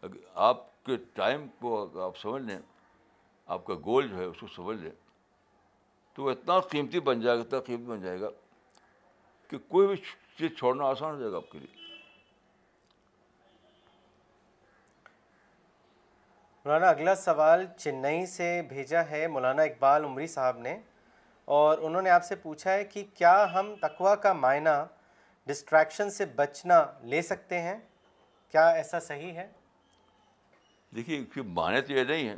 اگر 0.02 0.16
آپ 0.34 0.84
کے 0.84 0.96
ٹائم 1.12 1.46
کو 1.60 2.00
آپ 2.02 2.18
سمجھ 2.18 2.42
لیں، 2.42 2.58
آپ 3.46 3.64
کا 3.64 3.74
گول 3.74 4.08
جو 4.08 4.16
ہے 4.16 4.24
اس 4.24 4.40
کو 4.40 4.46
سمجھ 4.46 4.76
لیں، 4.76 4.90
تو 6.14 6.22
وہ 6.22 6.30
اتنا 6.30 6.58
قیمتی 6.60 7.00
بن 7.00 7.20
جائے 7.20 7.36
گا، 7.36 7.42
اتنا 7.42 7.60
قیمتی 7.60 7.84
بن 7.84 8.00
جائے 8.00 8.20
گا 8.20 8.30
کہ 9.50 9.58
کوئی 9.68 9.86
بھی 9.86 9.96
چیز 10.38 10.56
چھوڑنا 10.58 10.84
آسان 10.84 11.14
ہو 11.14 11.18
جائے 11.20 11.32
گا 11.32 11.36
آپ 11.36 11.50
کے 11.50 11.58
لیے۔ 11.58 11.85
مولانا، 16.66 16.88
اگلا 16.88 17.14
سوال 17.14 17.64
چنئی 17.78 18.24
سے 18.26 18.46
بھیجا 18.68 19.00
ہے 19.10 19.26
مولانا 19.28 19.62
اقبال 19.62 20.04
عمری 20.04 20.26
صاحب 20.26 20.56
نے، 20.58 20.78
اور 21.48 21.78
انہوں 21.78 22.02
نے 22.02 22.10
آپ 22.10 22.24
سے 22.24 22.34
پوچھا 22.36 22.72
ہے 22.72 22.84
کہ 22.84 23.04
کیا 23.14 23.34
ہم 23.52 23.74
تقوا 23.82 24.14
کا 24.24 24.32
معنی 24.32 24.70
ڈسٹریکشن 25.46 26.10
سے 26.10 26.26
بچنا 26.36 26.84
لے 27.02 27.20
سکتے 27.22 27.60
ہیں؟ 27.60 27.76
کیا 28.54 28.66
ایسا 28.68 29.00
صحیح 29.00 29.32
ہے؟ 29.32 29.46
دیکھیے 30.92 31.42
معنی 31.42 31.80
تو 31.80 31.92
یہ 31.92 32.04
نہیں 32.04 32.28
ہے، 32.28 32.36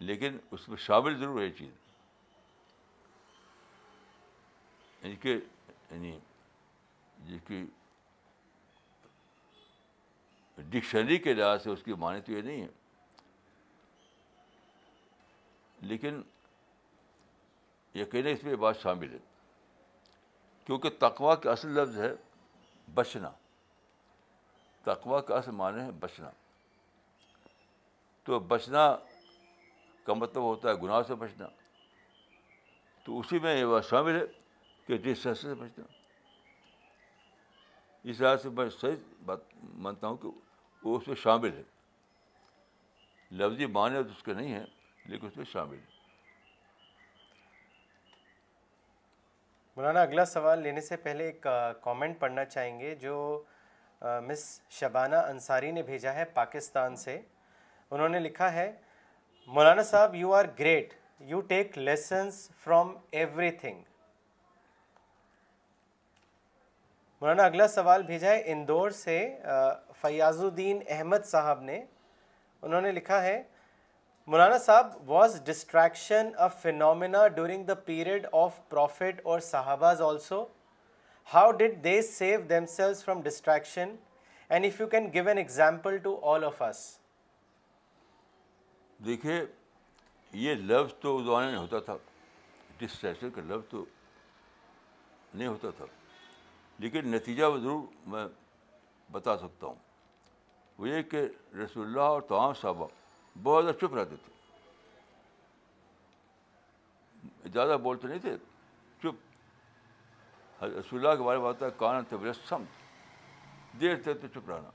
لیکن 0.00 0.38
اس 0.50 0.68
میں 0.68 0.76
شامل 0.86 1.18
ضرور 1.18 1.40
ہے 1.42 1.50
چیز۔ 1.50 1.70
یعنی 5.02 5.16
کہ 5.16 5.38
یعنی 5.90 6.18
جس 7.26 7.46
کی 7.46 7.64
ڈکشنری 10.58 11.18
کے 11.18 11.34
لحاظ 11.34 11.62
سے 11.62 11.70
اس 11.70 11.82
کی 11.82 11.94
معنی 11.94 12.20
تو 12.20 12.32
یہ 12.32 12.42
نہیں 12.42 12.62
ہے۔ 12.62 12.77
لیکن 15.80 16.22
یقیناً 17.94 18.32
اس 18.32 18.42
میں 18.42 18.50
یہ 18.50 18.56
بات 18.56 18.80
شامل 18.80 19.12
ہے۔ 19.12 19.18
کیونکہ 20.64 20.90
تقوا 20.98 21.34
کا 21.34 21.52
اصل 21.52 21.68
لفظ 21.68 22.00
ہے 22.00 22.12
بچنا۔ 22.94 23.30
تقوا 24.82 25.20
کا 25.20 25.36
اصل 25.36 25.50
معنی 25.50 25.80
ہے 25.80 25.90
بچنا۔ 25.90 26.30
تو 28.24 28.38
بچنا 28.38 28.96
کا 30.04 30.14
مطلب 30.14 30.42
ہوتا 30.42 30.68
ہے 30.68 30.74
گناہ 30.74 31.02
سے 31.02 31.14
بچنا۔ 31.14 31.46
تو 33.04 33.18
اسی 33.18 33.38
میں 33.38 33.60
یہ 33.60 33.64
بات 33.64 33.84
شامل 33.84 34.16
ہے 34.16 34.26
کہ 34.86 34.96
ڈسٹینس 34.96 35.38
سے 35.38 35.54
بچنا۔ 35.54 35.84
اس 38.02 38.20
لحاظ 38.20 38.42
سے 38.42 38.48
میں 38.48 38.70
صحیح 38.70 38.96
بات 39.24 39.38
مانتا 39.62 40.06
ہوں 40.06 40.16
کہ 40.16 40.28
وہ 40.82 40.98
اس 40.98 41.08
میں 41.08 41.16
شامل 41.16 41.52
ہے۔ 41.52 41.62
لفظی 43.30 43.66
معنی 43.66 44.02
تو 44.02 44.10
اس 44.10 44.22
کے 44.22 44.32
نہیں 44.32 44.54
ہیں۔ 44.54 44.66
لیکن 45.08 45.26
اس 45.26 45.36
میں 45.36 45.44
شامل 45.52 45.76
ہے۔ 45.76 45.96
مولانا، 49.76 50.00
اگلا 50.02 50.24
سوال 50.24 50.62
لینے 50.62 50.80
سے 50.80 50.96
پہلے 50.96 51.24
ایک 51.24 51.46
کامنٹ 51.82 52.18
پڑھنا 52.20 52.44
چاہیں 52.44 52.78
گے 52.80 52.94
جو 52.94 53.42
مس 54.26 54.60
شبانہ 54.70 55.16
انصاری 55.28 55.70
نے 55.70 55.82
بھیجا 55.82 56.14
ہے 56.14 56.24
پاکستان 56.34 56.96
سے۔ 56.96 57.20
انہوں 57.90 58.08
نے 58.08 58.18
لکھا 58.20 58.52
ہے، 58.52 58.70
مولانا 59.48 59.82
صاحب 59.82 60.14
you 60.14 60.32
are 60.34 60.44
great 60.58 60.94
you 61.20 61.40
take 61.48 61.78
lessons 61.78 62.50
from 62.64 62.94
everything 63.50 63.82
مولانا، 67.22 67.44
اگلا 67.44 67.68
سوال 67.68 68.02
بھیجا 68.02 68.30
ہے 68.30 68.42
اندور 68.52 68.90
سے 68.90 69.18
فیاض 70.00 70.42
الدین 70.44 70.82
احمد 70.88 71.24
صاحب 71.26 71.62
نے۔ 71.62 71.84
انہوں 72.62 72.80
نے 72.80 72.92
لکھا 72.92 73.22
ہے 73.22 73.42
مولانا 74.28 74.58
صاحب 74.58 75.10
was 75.10 75.42
distraction 75.44 76.30
a 76.38 76.46
phenomena 76.62 77.28
during 77.28 77.64
the 77.64 77.74
period 77.74 78.26
of 78.32 78.58
prophet 78.68 79.20
اور 79.22 79.40
صحاباز 79.40 80.02
also 80.02 80.46
how 81.34 81.50
did 81.50 81.84
they 81.84 82.02
save 82.02 82.40
themselves 82.66 83.04
from 83.04 83.22
distraction 83.22 83.94
and 84.48 84.64
if 84.64 84.80
you 84.80 84.86
can 84.86 85.12
give 85.12 85.28
an 85.28 85.38
example 85.38 85.96
to 85.96 86.20
all 86.22 86.44
of 86.44 86.62
us 86.62 86.98
دیکھیے 89.04 89.44
یہ 90.32 90.54
لفظ 90.54 90.94
تو 91.00 91.16
اس 91.16 91.24
زمانے 91.24 91.50
میں 91.50 91.58
ہوتا 91.58 91.78
تھا۔ 91.78 91.96
ڈسٹریکشن 92.78 93.30
کا 93.30 93.40
لفظ 93.40 93.70
تو 93.70 93.84
نہیں 95.34 95.48
ہوتا 95.48 95.70
تھا۔ 95.76 95.84
لیکن 96.78 97.08
نتیجہ 97.08 97.44
وہ 97.44 97.58
ضرور 97.58 97.82
میں 98.06 98.26
بتا 99.12 99.36
سکتا 99.36 99.66
ہوں۔ 99.66 99.74
وہ 100.78 100.88
یہ 100.88 101.02
کہ 101.02 101.28
رسول 101.54 101.86
اللہ 101.86 102.00
اور 102.00 102.22
تمام 102.22 102.54
صحابہ 102.54 102.86
بہت 103.42 103.64
زیادہ 103.64 103.76
چپ 103.76 103.94
رہتے 103.94 104.16
تھے۔ 104.16 104.38
زیادہ 107.48 107.76
بولتے 107.82 108.08
نہیں 108.08 108.18
تھے۔ 108.18 108.36
چپ۔ 108.98 109.14
رسول 110.64 111.06
اللہ 111.06 111.18
کے 111.18 111.22
بارے 111.22 111.38
میں 111.38 111.48
آتا 111.48 111.66
ہے 111.66 111.70
کان 111.76 112.04
تبرسم۔ 112.04 112.62
دیر 113.80 114.02
تھے 114.02 114.14
تو 114.14 114.26
چپ 114.28 114.50
رہنا۔ 114.50 114.70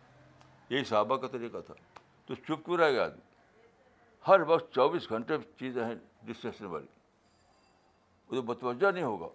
یہی 0.70 0.84
صحابہ 0.84 1.18
کا 1.18 1.28
طریقہ 1.28 1.58
تھا۔ 1.66 1.74
تو 2.26 2.36
چپ 2.36 2.66
کیوں 2.66 2.78
رہ 2.78 2.92
گیا 2.92 3.06
آدمی؟ 3.06 3.22
ہر 4.28 4.40
وقت 4.48 4.74
چوبیس 4.74 5.10
گھنٹے 5.10 5.34
چیزیں 5.60 5.86
ہیں 5.86 5.96
ڈسٹریکشن 6.24 6.66
والی 6.66 6.88
وہ 8.30 8.36
تو 8.36 8.44
متوجہ 8.44 8.92
نہیں 8.92 9.04
ہوگا۔ 9.04 9.28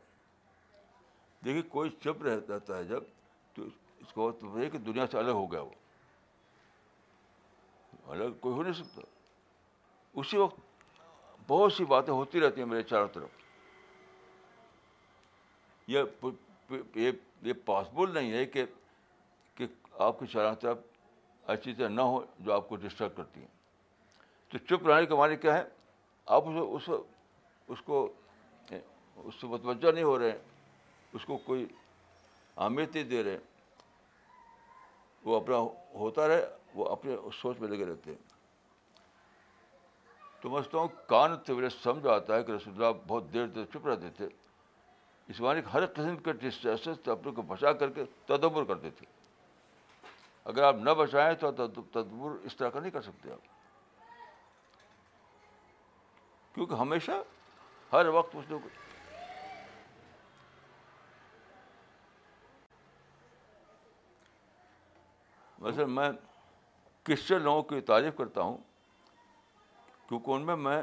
دیکھیے، 1.44 1.62
کوئی 1.62 1.90
چپ 1.90 2.22
رہتا 2.22 2.76
ہے 2.76 2.84
جب 2.84 3.02
تو 3.54 3.62
اس 3.98 4.12
کو 4.12 4.32
مطلب 4.42 4.72
کہ 4.72 4.78
دنیا 4.78 5.06
سے 5.06 5.18
الگ 5.18 5.30
ہو 5.30 5.52
گیا 5.52 5.60
وہ۔ 5.62 5.70
الگ 8.06 8.24
کوئی 8.40 8.54
ہو 8.54 8.62
نہیں 8.62 8.72
سکتا۔ 8.72 9.00
اسی 10.18 10.36
وقت 10.36 10.60
بہت 11.46 11.72
سی 11.72 11.84
باتیں 11.84 12.12
ہوتی 12.12 12.40
رہتی 12.40 12.60
ہیں 12.60 12.68
میرے 12.68 12.82
چاروں 12.82 13.08
طرف۔ 13.08 13.28
یہ 15.86 16.02
یہ 17.42 17.52
پاسبل 17.64 18.14
نہیں 18.14 18.32
ہے 18.32 18.46
کہ 18.46 18.64
کہ 19.54 19.66
آپ 19.98 20.18
کے 20.18 20.26
چاروں 20.26 20.54
طرف 20.54 20.78
ایسی 21.46 21.62
چیزیں 21.62 21.88
نہ 21.88 22.00
ہوں 22.00 22.26
جو 22.38 22.52
آپ 22.52 22.68
کو 22.68 22.76
ڈسٹرب 22.76 23.16
کرتی 23.16 23.40
ہیں۔ 23.40 23.48
تو 24.48 24.58
چپ 24.58 24.86
رہنے 24.86 25.06
کے 25.06 25.14
معنی 25.14 25.36
کیا 25.36 25.58
ہے؟ 25.58 25.62
آپ 26.26 26.42
اس 26.46 26.90
اس 27.68 27.80
کو، 27.82 28.12
اس 29.16 29.34
سے 29.40 29.46
متوجہ 29.46 29.92
نہیں 29.92 30.04
ہو 30.04 30.18
رہے 30.18 30.38
اس 31.12 31.24
کو 31.24 31.36
کوئی 31.36 31.66
اہمیت 32.56 32.94
نہیں 32.94 33.04
دے 33.04 33.24
رہے 33.24 33.38
وہ 35.24 35.36
اپنا 35.36 35.56
ہوتا 35.94 36.28
رہے، 36.28 36.46
وہ 36.74 36.88
اپنے 36.88 37.16
سوچ 37.40 37.60
میں 37.60 37.68
لگے 37.68 37.86
رہتے 37.86 38.10
ہیں۔ 38.10 38.27
تو 40.40 40.50
میں 40.50 40.58
سمجھتا 40.58 40.78
ہوں 40.78 40.88
کان 41.06 41.36
طویل 41.36 41.68
سمجھ 41.70 42.06
آتا 42.06 42.36
ہے 42.36 42.42
کہ 42.42 42.52
رسول 42.52 42.74
اللہ 42.74 42.98
بہت 43.06 43.24
دیر 43.32 43.46
دیر 43.46 43.64
چپ 43.64 43.86
رہتے 43.86 44.10
تھے۔ 44.10 44.28
اس 45.28 45.40
معنی 45.40 45.60
ہر 45.74 45.86
قسم 45.86 46.16
کے 46.16 46.32
ڈسٹریس 46.32 46.80
سے 46.84 47.10
اپنے 47.10 47.32
کو 47.32 47.42
بچا 47.42 47.72
کر 47.72 47.90
کے 47.90 48.04
تدبر 48.26 48.64
کرتے 48.64 48.90
تھے۔ 48.90 49.06
اگر 50.44 50.62
آپ 50.62 50.74
نہ 50.74 50.90
بچائیں 50.90 51.34
تو 51.34 51.50
تدبر 51.76 52.30
اس 52.42 52.56
طرح 52.56 52.68
کا 52.68 52.80
نہیں 52.80 52.90
کر 52.90 53.02
سکتے 53.02 53.32
آپ۔ 53.32 53.38
کیونکہ 56.54 56.74
ہمیشہ 56.74 57.10
ہر 57.92 58.06
وقت 58.06 58.36
اس 58.36 58.50
نے 58.50 58.56
ویسے 65.58 65.84
میں 65.84 66.10
کرسچن 67.02 67.42
لوگوں 67.42 67.62
کی 67.62 67.80
تعریف 67.80 68.16
کرتا 68.16 68.40
ہوں۔ 68.40 68.67
کیونکہ 70.08 70.30
ان 70.30 70.42
میں 70.42 70.56
میں 70.56 70.82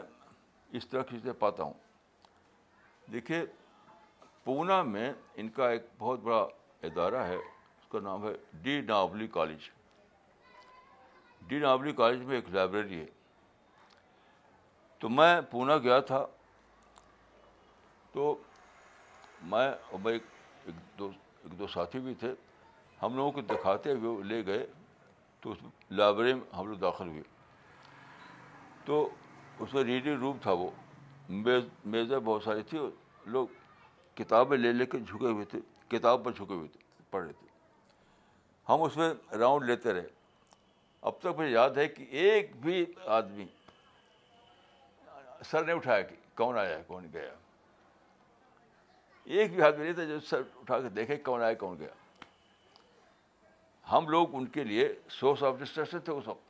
اس 0.71 0.88
طرح 0.88 1.01
کی 1.01 1.15
چیزیں 1.15 1.34
پاتا 1.34 1.63
ہوں۔ 1.63 1.73
دیکھیے، 3.11 3.45
پونا 4.43 4.82
میں 4.82 5.13
ان 5.36 5.49
کا 5.49 5.69
ایک 5.69 5.82
بہت 5.97 6.19
بڑا 6.19 6.47
ادارہ 6.84 7.15
ہے، 7.15 7.36
اس 7.36 7.88
کا 7.89 7.99
نام 7.99 8.28
ہے 8.28 8.34
ڈی 8.53 8.82
ناولی 8.82 9.28
کالج۔ 9.28 9.69
ڈی 11.41 11.59
ناولی 11.59 11.91
کالج 11.91 12.23
میں 12.23 12.36
ایک 12.36 12.49
لائبریری 12.49 12.99
ہے۔ 12.99 13.05
تو 14.99 15.09
میں 15.09 15.41
پونا 15.51 15.78
گیا 15.78 15.99
تھا۔ 15.99 16.26
تو 18.11 18.41
میں 19.41 19.71
اور 19.91 19.99
میں 20.03 20.13
ایک 20.13 20.23
دو 20.99 21.11
ایک 21.43 21.59
دو 21.59 21.67
ساتھی 21.67 21.99
بھی 21.99 22.13
تھے۔ 22.13 22.34
ہم 23.01 23.15
لوگوں 23.15 23.32
کو 23.32 23.41
دکھاتے 23.41 23.91
ہوئے 23.91 24.23
لے 24.23 24.45
گئے 24.45 24.67
تو 25.39 25.51
اس 25.51 25.57
لائبریری 25.91 26.34
میں 26.34 26.55
ہم 26.55 26.67
لوگ 26.67 26.78
داخل 26.78 27.07
ہوئے۔ 27.07 27.34
تو 28.86 29.09
اس 29.59 29.73
میں 29.73 29.83
ریڈنگ 29.83 30.19
روم 30.19 30.38
تھا 30.41 30.51
وہ۔ 30.51 30.69
میز 31.29 31.63
میزیں 31.86 32.19
بہت 32.19 32.43
ساری 32.43 32.61
تھی۔ 32.61 32.79
لوگ 33.25 33.47
کتابیں 34.15 34.57
لے 34.57 34.71
لے 34.73 34.86
کے 34.86 34.99
جھکے 34.99 35.27
ہوئے 35.27 35.45
تھے۔ 35.45 35.59
کتاب 35.88 36.23
پر 36.23 36.31
جھکے 36.31 36.53
ہوئے 36.53 36.67
تھے، 36.67 36.79
پڑھ 37.09 37.23
رہے 37.23 37.33
تھے۔ 37.33 37.47
ہم 38.69 38.81
اس 38.81 38.97
میں 38.97 39.13
راؤنڈ 39.31 39.65
لیتے 39.65 39.93
رہے۔ 39.93 40.07
اب 41.01 41.19
تک 41.19 41.27
مجھے 41.27 41.51
یاد 41.51 41.69
ہے 41.69 41.88
کہ 41.88 42.05
ایک 42.09 42.55
بھی 42.55 42.86
آدمی 43.05 43.45
سر 45.45 45.63
نہیں 45.63 45.75
اٹھایا 45.75 46.01
کہ 46.01 46.15
کون 46.36 46.57
آیا 46.57 46.81
کون 46.88 47.07
گیا 47.13 47.33
ایک 49.23 49.53
بھی 49.53 49.61
آدمی 49.61 49.83
نہیں 49.83 49.93
تھا 49.93 50.03
جو 50.03 50.19
سر 50.19 50.41
اٹھا 50.55 50.81
کے 50.81 50.89
دیکھے 50.89 51.15
کون 51.15 51.41
آیا، 51.41 51.53
کون 51.53 51.79
گیا۔ 51.79 52.21
ہم 53.91 54.09
لوگ 54.09 54.36
ان 54.36 54.45
کے 54.45 54.63
لیے 54.63 54.99
سورس 55.09 55.43
آف 55.43 55.55
ڈسٹریکشن 55.59 55.99
تھے 55.99 56.13
وہ 56.13 56.21
سب۔ 56.25 56.45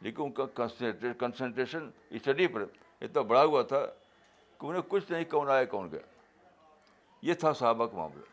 لیکن 0.00 0.22
ان 0.22 0.32
کا 0.32 0.44
کنسنٹریشن 1.18 1.90
اسٹڈی 2.10 2.46
پر 2.46 2.60
اتنا 3.00 3.20
بڑا 3.20 3.44
ہوا 3.44 3.62
تھا 3.62 3.86
کہ 4.58 4.66
انہیں 4.66 4.82
کچھ 4.88 5.12
نہیں 5.12 5.24
کون 5.24 5.50
آیا 5.50 5.64
کون 5.64 5.90
گیا؟ 5.90 6.00
یہ 7.22 7.34
تھا 7.34 7.52
صحابہ 7.52 7.86
کا 7.86 7.96
معاملہ۔ 7.96 8.24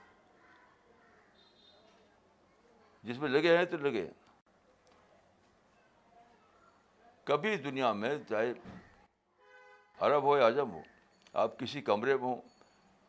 جس 3.03 3.17
میں 3.17 3.29
لگے 3.29 3.57
ہیں 3.57 3.65
تو 3.65 3.77
لگے 3.77 4.05
ہیں۔ 4.05 4.13
کبھی 7.23 7.55
دنیا 7.55 7.93
میں 7.93 8.17
چاہے 8.29 8.53
عرب 9.99 10.23
ہو 10.23 10.37
یا 10.37 10.47
عجم 10.47 10.71
ہو، 10.71 10.81
آپ 11.33 11.59
کسی 11.59 11.81
کمرے 11.81 12.13
میں 12.13 12.23
ہوں، 12.23 12.41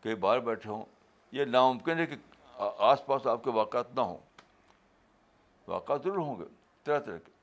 کہیں 0.02 0.14
باہر 0.14 0.40
بیٹھے 0.40 0.70
ہوں، 0.70 0.84
یہ 1.32 1.44
ناممکن 1.44 1.98
ہے 1.98 2.06
کہ 2.06 2.16
آس 2.56 3.06
پاس 3.06 3.26
آپ 3.26 3.44
کے 3.44 3.50
واقعات 3.50 3.94
نہ 3.94 4.00
ہوں۔ 4.00 4.18
واقعات 5.68 6.02
ضرور 6.02 6.18
ہوں 6.18 6.38
گے، 6.38 6.44
طرح 6.84 6.98
طرح 6.98 7.18
کے۔ 7.18 7.35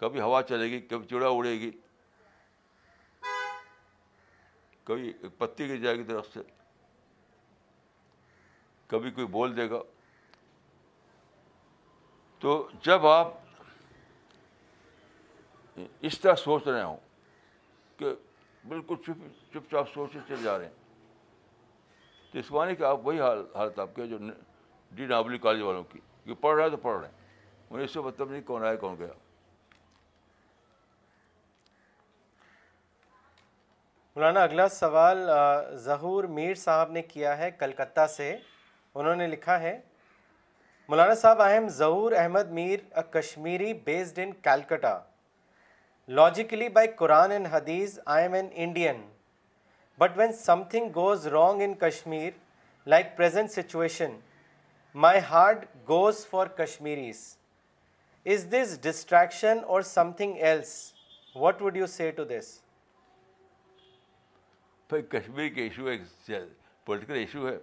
کبھی 0.00 0.20
ہوا 0.20 0.42
چلے 0.42 0.64
گی 0.64 0.80
کبھی 0.80 1.06
چڑا 1.06 1.28
اڑے 1.28 1.52
گی 1.60 1.70
کبھی 4.86 5.08
ایک 5.08 5.38
پتی 5.38 5.68
گر 5.68 5.76
جائے 5.76 5.96
گی 5.96 6.02
درخت 6.02 6.34
سے 6.34 6.40
کبھی 8.90 9.10
کوئی 9.10 9.26
بول 9.26 9.56
دے 9.56 9.68
گا 9.70 9.82
تو 12.42 12.68
جب 12.82 13.06
آپ 13.06 13.34
اس 15.76 16.18
طرح 16.20 16.34
سوچ 16.34 16.66
رہے 16.68 16.82
ہوں 16.82 16.96
کہ 17.98 18.14
بالکل 18.64 18.96
چپ 18.96 19.26
چپ 19.52 19.70
چاپ 19.70 19.92
سوچ 19.94 20.12
چلے 20.28 20.42
جا 20.42 20.58
رہے 20.58 20.64
ہیں 20.64 20.74
تو 22.34 22.38
اس 22.38 22.50
معنی 22.50 22.76
کہ 22.76 22.82
آپ 22.82 23.06
وہی 23.06 23.20
حال 23.20 23.44
حالت 23.54 23.78
آپ 23.78 23.94
کے 23.96 24.06
جو 24.06 24.18
ڈی 24.92 25.06
نابلی 25.06 25.38
کالج 25.38 25.62
والوں 25.62 25.84
کی 25.92 26.00
کہ 26.26 26.34
پڑھ 26.34 26.56
رہا 26.56 26.64
ہے 26.64 26.70
تو 26.70 26.76
پڑھ 26.76 26.98
رہے 27.00 27.08
ہیں 27.08 27.24
انہیں 27.70 27.84
اس 27.84 27.92
سے 27.92 28.00
مطلب 28.00 28.30
نہیں 28.30 28.42
کون 28.42 28.64
آیا 28.64 28.74
کون 28.74 28.96
گیا 28.98 29.12
مولانا، 34.16 34.42
اگلا 34.42 34.68
سوال 34.68 35.18
ظہور 35.84 36.24
میر 36.36 36.54
صاحب 36.54 36.92
نے 36.92 37.00
کیا 37.02 37.36
ہے 37.38 37.50
کلکتہ 37.58 38.06
سے؟ 38.10 38.36
انہوں 38.94 39.16
نے 39.16 39.26
لکھا 39.26 39.58
ہے، 39.60 39.78
مولانا 40.88 41.14
صاحب 41.22 41.42
I 41.42 41.54
am 41.54 41.68
Zahoor 41.78 42.12
Ahmed 42.20 42.50
Mir 42.58 42.78
a 42.96 43.02
Kashmiri 43.10 43.72
based 43.84 44.18
in 44.22 44.32
Calcutta 44.42 44.98
logically 46.08 46.68
by 46.68 46.88
Quran 46.96 47.32
and 47.32 47.46
Hadith 47.52 47.98
I 48.06 48.22
am 48.22 48.32
an 48.34 48.48
Indian 48.54 49.06
but 49.98 50.16
when 50.18 50.32
something 50.70 50.90
goes 50.94 51.26
wrong 51.36 51.62
in 51.62 51.74
Kashmir 51.80 52.30
like 52.86 53.16
present 53.16 53.50
situation 53.50 54.18
my 54.94 55.20
heart 55.30 55.64
goes 55.88 56.26
for 56.26 56.46
Kashmiris 56.58 57.26
is 58.26 58.46
this 58.52 58.78
distraction 58.82 59.58
or 59.66 59.82
something 60.16 60.36
else 60.36 60.76
what 61.36 61.62
would 61.62 61.76
you 61.76 61.86
see 61.86 62.10
to 62.10 62.24
this 62.24 62.58
بھائی 64.90 65.02
کشمیر 65.10 65.48
کے 65.54 65.62
issue 65.62 65.86
ایک 65.86 66.02
political 66.86 67.14
issue 67.14 67.48
ہے 67.48 67.56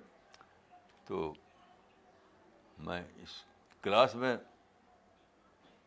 تو 1.07 1.34
میں 2.80 3.01
اس 3.24 3.36
class 3.84 4.15
میں 4.15 4.36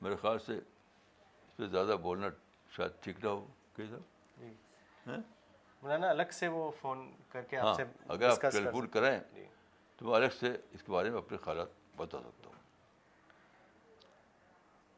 میرے 0.00 0.16
خیال 0.16 0.38
سے 0.38 0.56
اس 0.56 1.56
پہ 1.58 1.66
زیادہ 1.66 1.96
بولنا 2.02 2.28
شاید 2.72 3.02
ٹھیک 3.02 3.24
نہ 3.24 3.28
ہو 3.28 3.46
کہ 3.76 3.86
صاحب 3.86 5.20
مولانا 5.82 6.08
الگ 6.10 6.30
سے 6.32 6.48
وہ 6.48 6.70
فون 6.80 7.06
کر 7.28 7.42
کے 7.42 7.56
ہاں 7.56 7.68
آپ 7.68 7.76
سے 7.76 7.84
اگر 8.08 8.28
آپ 8.28 8.34
سکتے 8.34 8.86
کریں 8.90 9.18
جی۔ 9.34 9.44
تو 9.98 10.06
میں 10.06 10.14
الگ 10.14 10.32
سے 10.40 10.56
اس 10.72 10.82
کے 10.82 10.92
بارے 10.92 11.10
میں 11.10 11.18
اپنے 11.18 11.36
خیالات 11.36 11.68
بتا 11.96 12.18
سکتا 12.20 12.48
ہوں۔ 12.48 12.54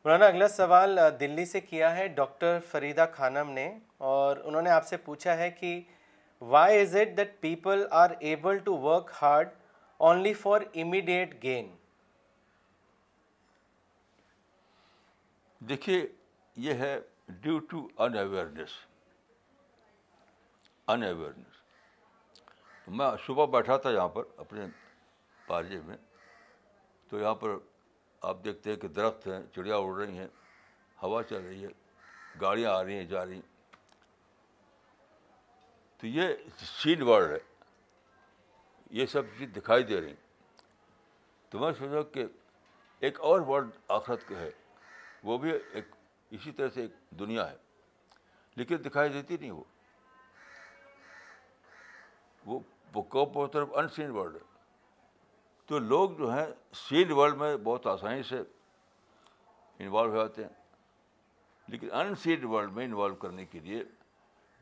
مولانا 0.05 0.27
اگلا 0.27 0.49
سوال 0.51 0.99
دلی 1.21 1.45
سے 1.47 1.61
کیا 1.63 1.95
ہے؟ 1.97 2.07
ڈاکٹر 2.17 2.59
فریدہ 2.71 3.07
خانم 3.13 3.51
نے 3.51 3.71
اور 4.09 4.37
انہوں 4.37 4.63
نے 4.63 4.71
آپ 4.71 4.87
سے 4.87 4.97
پوچھا 5.05 5.37
ہے 5.37 5.51
کہ 5.51 5.81
why 6.43 6.81
is 6.81 6.95
it 6.97 7.17
that 7.17 7.41
people 7.41 7.87
are 7.91 8.11
able 8.21 8.59
to 8.65 8.77
work 8.81 9.11
hard 9.23 9.49
only 10.01 10.33
for 10.35 10.61
immediate 10.75 11.43
gain 11.43 11.75
دیکھیے، 15.61 16.07
یہ 16.57 16.75
ہے 16.75 16.99
due 17.29 17.59
to 17.71 17.87
in 17.99 18.17
awareness 18.19 18.71
in 20.89 21.03
awareness 21.03 21.57
میں 22.89 23.11
صبح 23.27 23.47
بیٹھا 23.53 23.77
تھا 23.77 23.91
یہاں 23.91 24.09
پر 24.09 24.25
اپنے 24.37 24.67
پارجے 25.41 25.81
میں، 25.87 25.97
تو 27.11 27.19
یہاں 27.21 27.35
پر 27.35 27.57
آپ 28.23 28.45
دیکھتے 28.45 28.71
ہیں 28.71 28.77
کہ 28.77 28.89
درخت 28.89 29.27
ہیں، 29.29 29.41
چڑیا 29.55 29.77
اڑ 29.77 29.95
رہی 29.97 30.19
ہیں، 30.19 30.27
ہوا 30.99 31.23
چل 31.23 31.43
رہی 31.47 31.65
ہے، 31.65 31.71
گاڑیاں 32.41 32.73
آ 32.73 32.83
رہی 32.85 32.97
ہیں، 32.97 33.05
جا 33.05 33.25
رہی 33.27 33.35
ہیں۔ 33.35 33.58
تو 35.99 36.07
یہ 36.07 36.35
سین 36.59 37.03
ورلڈ 37.03 37.31
ہے۔ 37.31 37.39
یہ 38.91 39.07
سب 39.07 39.23
چیز 39.39 39.49
دکھائی 39.57 39.83
دے 39.83 40.01
رہی 40.01 40.15
تو 41.49 41.59
میں 41.59 41.73
سوچا 41.73 42.11
کہ 42.11 42.27
ایک 43.01 43.21
اور 43.21 43.41
ورلڈ 43.41 43.71
آخرت 43.89 44.29
کا 44.29 44.39
ہے۔ 44.39 44.51
وہ 45.23 45.39
بھی 45.39 45.53
ایک 45.73 45.85
اسی 46.31 46.53
طرح 46.53 46.69
سے 46.69 46.81
ایک 46.83 46.91
دنیا 47.11 47.51
ہے۔ 47.51 47.57
لیکن 48.57 48.77
دکھائی 48.87 49.09
دیتی 49.09 49.37
نہیں 49.37 49.51
وہ۔ 49.51 49.65
وہ 52.47 52.61
وہ 52.95 53.47
طرف 53.47 53.69
ان 53.75 53.89
سین 53.89 54.11
ورلڈ 54.11 54.35
ہے۔ 54.35 54.59
تو 55.67 55.79
لوگ 55.79 56.11
جو 56.11 56.33
ہیں 56.35 56.47
سین 56.73 57.13
ورلڈ 57.13 57.35
میں 57.35 57.57
بہت 57.57 57.87
آسانی 57.87 58.23
سے 58.23 58.41
انوالو 59.79 60.11
ہو 60.11 60.17
جاتے 60.17 60.43
ہیں۔ 60.43 60.51
لیکن 61.69 61.93
ان 61.93 62.15
سین 62.15 62.45
ورلڈ 62.45 62.73
میں 62.73 62.85
انوالو 62.85 63.15
کرنے 63.15 63.45
کے 63.45 63.61
لیے 63.61 63.85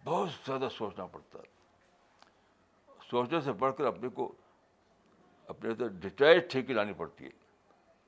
بہت 0.07 0.29
زیادہ 0.47 0.69
سوچنا 0.73 1.07
پڑتا 1.07 1.39
ہے 1.39 1.55
سوچنے 3.11 3.41
سے 3.41 3.53
بڑھ 3.53 3.75
کر 3.79 3.85
اپنے 3.85 4.09
کو 4.09 4.33
اپنے 5.49 5.75
تو 5.75 5.89
ڈیٹیچ 6.01 6.51
ٹھیک 6.53 6.71
لانی 6.71 6.93
پڑتی 6.93 7.25
ہے 7.25 7.31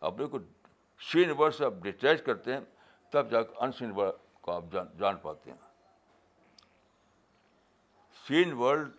اپنے 0.03 0.26
کو 0.26 0.38
سین 1.01 1.30
ورڈ 1.38 1.55
سے 1.55 1.64
آپ 1.64 1.72
ڈیٹیچ 1.82 2.22
کرتے 2.22 2.53
ہیں 2.53 2.61
تب 3.12 3.30
جا 3.30 3.42
کے 3.42 3.55
ان 3.61 3.72
سین 3.72 3.92
ورڈ 3.96 4.14
کو 4.40 4.53
آپ 4.53 4.64
جان 4.72 4.86
جان 4.99 5.16
پاتے 5.16 5.51
ہیں 5.51 5.59
سین 8.16 8.53
ورلڈ 8.53 8.90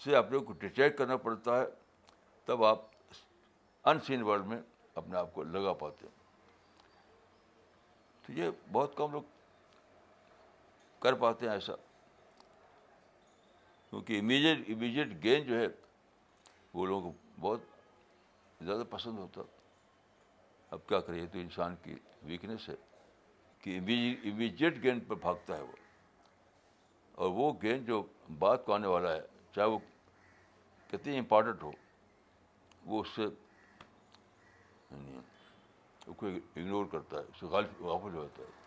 سے 0.00 0.16
اپنے 0.16 0.38
کو 0.38 0.52
ڈیٹیچ 0.52 0.96
کرنا 0.98 1.16
پڑتا 1.16 1.60
ہے 1.60 1.66
تب 2.48 2.64
آپ 2.64 2.82
ان 3.84 4.00
سین 4.00 4.22
ورلڈ 4.22 4.46
میں 4.46 4.60
اپنے 4.94 5.16
آپ 5.16 5.34
کو 5.34 5.42
لگا 5.42 5.72
پاتے 5.74 6.06
ہیں 6.06 6.12
تو 8.24 8.32
یہ 8.32 8.50
بہت 8.72 8.96
کم 8.96 9.12
لوگ 9.12 9.22
کر 11.04 11.14
پاتے 11.14 11.46
ہیں 11.46 11.52
ایسا۔ 11.52 11.72
کیونکہ 13.90 14.18
امیجیٹ 14.18 14.70
امیجیٹ 14.70 15.08
گین 15.22 15.44
جو 15.44 15.60
ہے، 15.60 15.66
وہ 16.74 16.86
لوگوں 16.86 17.12
کو 17.12 17.18
بہت 17.40 17.60
زیادہ 18.60 18.82
پسند 18.90 19.18
ہوتا۔ 19.18 19.42
اب 20.70 20.78
کیا 20.86 21.00
کرے 21.00 21.26
تو 21.26 21.38
انسان 21.38 21.76
کی 21.82 21.94
ویکنیس 22.22 22.68
ہے 22.68 22.74
کہ 23.58 23.78
امیجیٹ 24.24 24.82
گین 24.82 25.00
پر 25.00 25.16
بھاگتا 25.16 25.56
ہے 25.56 25.62
وہ۔ 25.62 25.76
اور 27.12 27.30
وہ 27.30 27.52
گین 27.62 27.84
جو 27.84 28.02
بات 28.38 28.64
کو 28.64 28.74
آنے 28.74 28.86
والا 28.86 29.12
ہے، 29.12 29.20
چاہے 29.54 29.66
وہ 29.66 29.78
کتنی 30.90 31.18
امپارٹنٹ 31.18 31.62
ہو، 31.62 31.72
وہ 32.84 33.00
اس 33.00 33.08
سے 33.08 33.22
یعنی 34.90 35.18
اس 36.06 36.16
کو 36.16 36.26
اگنور 36.26 36.86
کرتا 36.92 37.16
ہے، 37.16 37.22
اس 37.22 37.40
سے 37.40 37.46
غالب، 37.46 37.84
غافل 37.84 38.14
ہو 38.14 38.22
جاتا 38.22 38.42
ہے۔ 38.42 38.63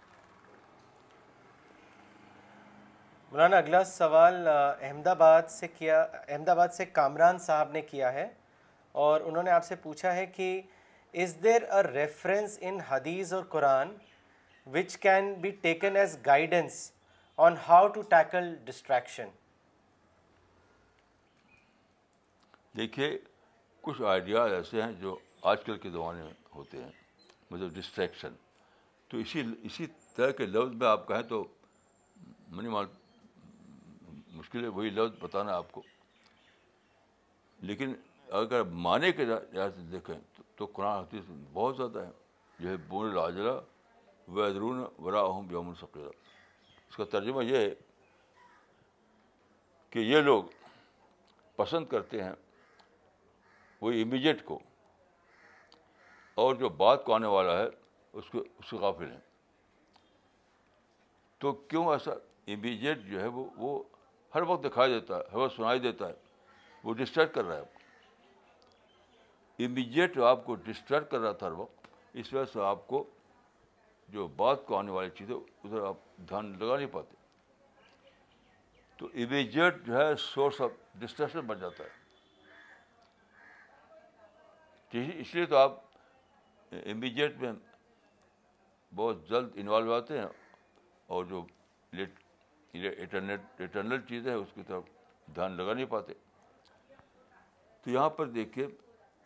مولانا، 3.31 3.57
اگلا 3.57 3.83
سوال 3.83 4.47
احمد 4.47 5.07
آباد 5.07 5.49
سے 5.49 5.67
کیا 5.67 6.01
احمد 6.01 6.49
آباد 6.49 6.67
سے 6.73 6.85
کامران 6.85 7.37
صاحب 7.45 7.71
نے 7.71 7.81
کیا 7.81 8.11
ہے 8.13 8.27
اور 8.95 9.21
انہوں 9.21 9.43
نے 9.43 9.51
آپ 9.51 9.65
سے 9.65 9.75
پوچھا 9.83 10.13
ہے 10.15 10.25
کہ 10.35 10.61
is 11.13 11.35
there 11.43 11.63
a 11.63 11.81
reference 11.83 12.57
in 12.61 12.79
Hadith 12.89 13.33
or 13.33 13.43
Quran 13.49 13.91
which 14.67 14.97
can 14.97 15.33
be 15.41 15.51
taken 15.61 15.95
as 15.97 16.17
guidance 16.25 16.79
on 17.37 17.55
how 17.67 17.87
to 17.87 18.01
tackle 18.09 18.53
distraction 18.65 19.29
دیکھیے، 22.77 23.17
کچھ 23.83 24.01
آئیڈیاز 24.01 24.53
ایسے 24.53 24.81
ہیں 24.81 24.91
جو 25.01 25.17
آج 25.51 25.63
کل 25.65 25.77
کے 25.77 25.89
زمانے 25.89 26.23
میں 26.23 26.33
ہوتے 26.55 26.83
ہیں 26.83 26.91
مطلب 27.51 27.75
ڈسٹریکشن 27.75 28.35
تو 29.09 29.17
اسی 29.17 29.43
اسی 29.63 29.85
طرح 30.15 30.31
کے 30.37 30.45
لفظ 30.45 30.75
میں 30.75 30.87
آپ 30.87 31.07
کہیں 31.07 31.21
تو 31.29 31.43
منی 32.49 32.69
مشکل 34.37 34.63
ہے، 34.63 34.67
وہی 34.67 34.89
لفظ 34.89 35.17
بتانا 35.19 35.55
آپ 35.55 35.71
کو۔ 35.71 35.81
لیکن 37.59 37.93
اگر 38.29 38.63
معنی 38.85 39.11
کے 39.11 39.25
لحاظ 39.25 39.75
سے 39.75 39.81
دیکھیں 39.91 40.15
تو 40.55 40.65
قرآن 40.65 40.97
حدیث 40.97 41.29
بہت 41.53 41.77
زیادہ 41.77 41.99
ہے۔ 41.99 42.11
جو 42.59 42.69
ہے، 42.69 42.77
بون 42.87 43.09
العجلہ 43.11 43.59
ویدرون 44.27 44.83
ورا 44.99 45.21
اہم 45.21 45.51
یوم 45.51 45.69
الصقیرہ 45.69 46.09
اس 46.89 46.95
کا 46.95 47.03
ترجمہ 47.03 47.43
یہ 47.43 47.57
ہے 47.57 47.73
کہ 49.89 49.99
یہ 49.99 50.21
لوگ 50.21 50.43
پسند 51.55 51.85
کرتے 51.85 52.23
ہیں 52.23 52.31
وہ 53.81 53.91
امیجیٹ 53.91 54.43
کو، 54.45 54.59
اور 56.37 56.55
جو 56.55 56.69
بات 56.81 57.03
کو 57.05 57.13
آنے 57.13 57.27
والا 57.27 57.57
ہے، 57.57 57.67
اس 58.13 58.29
کو 58.29 58.39
اس 58.39 58.69
سے 58.69 58.77
غافل 58.77 59.11
ہیں۔ 59.11 59.19
تو 61.41 61.51
کیوں 61.69 61.85
ایسا 61.91 62.11
امیجیٹ 62.47 62.97
جو 63.05 63.21
ہے 63.21 63.27
وہ 63.27 63.45
وہ 63.57 63.83
ہر 64.37 64.41
وقت 64.41 64.63
دکھائی 64.63 64.99
دیتا 64.99 65.17
ہے، 65.17 65.21
ہر 65.31 65.37
وقت 65.37 65.55
سنائی 65.55 65.79
دیتا 65.79 66.07
ہے۔ 66.07 66.13
وہ 66.83 66.93
ڈسٹرب 66.93 67.33
کر 67.33 67.45
رہا 67.45 67.55
ہے۔ 67.55 67.61
آپ 67.61 67.73
کو 67.73 67.79
امیجیٹ 69.59 70.17
آپ 70.17 70.45
کو 70.45 70.55
ڈسٹرب 70.55 71.09
کر 71.09 71.19
رہا 71.19 71.31
تھا 71.31 71.47
ہر 71.47 71.51
وقت، 71.51 71.87
اس 72.13 72.33
وجہ 72.33 72.45
سے 72.45 72.61
آپ 72.61 72.87
کو 72.87 73.09
جو 74.09 74.27
بات 74.27 74.65
کو 74.65 74.77
آنے 74.77 74.91
والی 74.91 75.09
چیز 75.09 75.29
ہے 75.29 75.35
ادھر 75.35 75.81
آپ 75.81 75.97
دھیان 76.17 76.57
لگا 76.59 76.75
نہیں 76.75 76.87
پاتے۔ 76.87 77.15
تو 78.97 79.05
امیجیٹ 79.05 79.75
جو 79.85 79.97
ہے 79.97 80.15
سورس 80.15 80.61
آف 80.61 80.71
ڈسٹریکشن 80.95 81.39
بن 81.39 81.59
جاتا 81.59 81.83
ہے۔ 81.83 82.07
اس 85.19 85.35
لیے 85.35 85.45
تو 85.45 85.57
آپ 85.57 85.83
امیجیٹ 86.71 87.37
میں 87.37 87.53
بہت 88.95 89.29
جلد 89.29 89.51
انوالو 89.55 89.93
آتے 89.93 90.17
ہیں 90.17 90.25
اور 91.07 91.25
جو 91.25 91.45
لیٹ 91.91 92.09
اٹرنل 92.73 94.01
چیزیں 94.09 94.31
ہیں 94.31 94.37
اس 94.37 94.53
کی 94.53 94.63
طرف 94.67 94.83
دھیان 95.35 95.51
لگا 95.57 95.73
نہیں 95.73 95.85
پاتے۔ 95.89 96.13
تو 97.83 97.89
یہاں 97.91 98.09
پر 98.09 98.25
دیکھیے، 98.27 98.67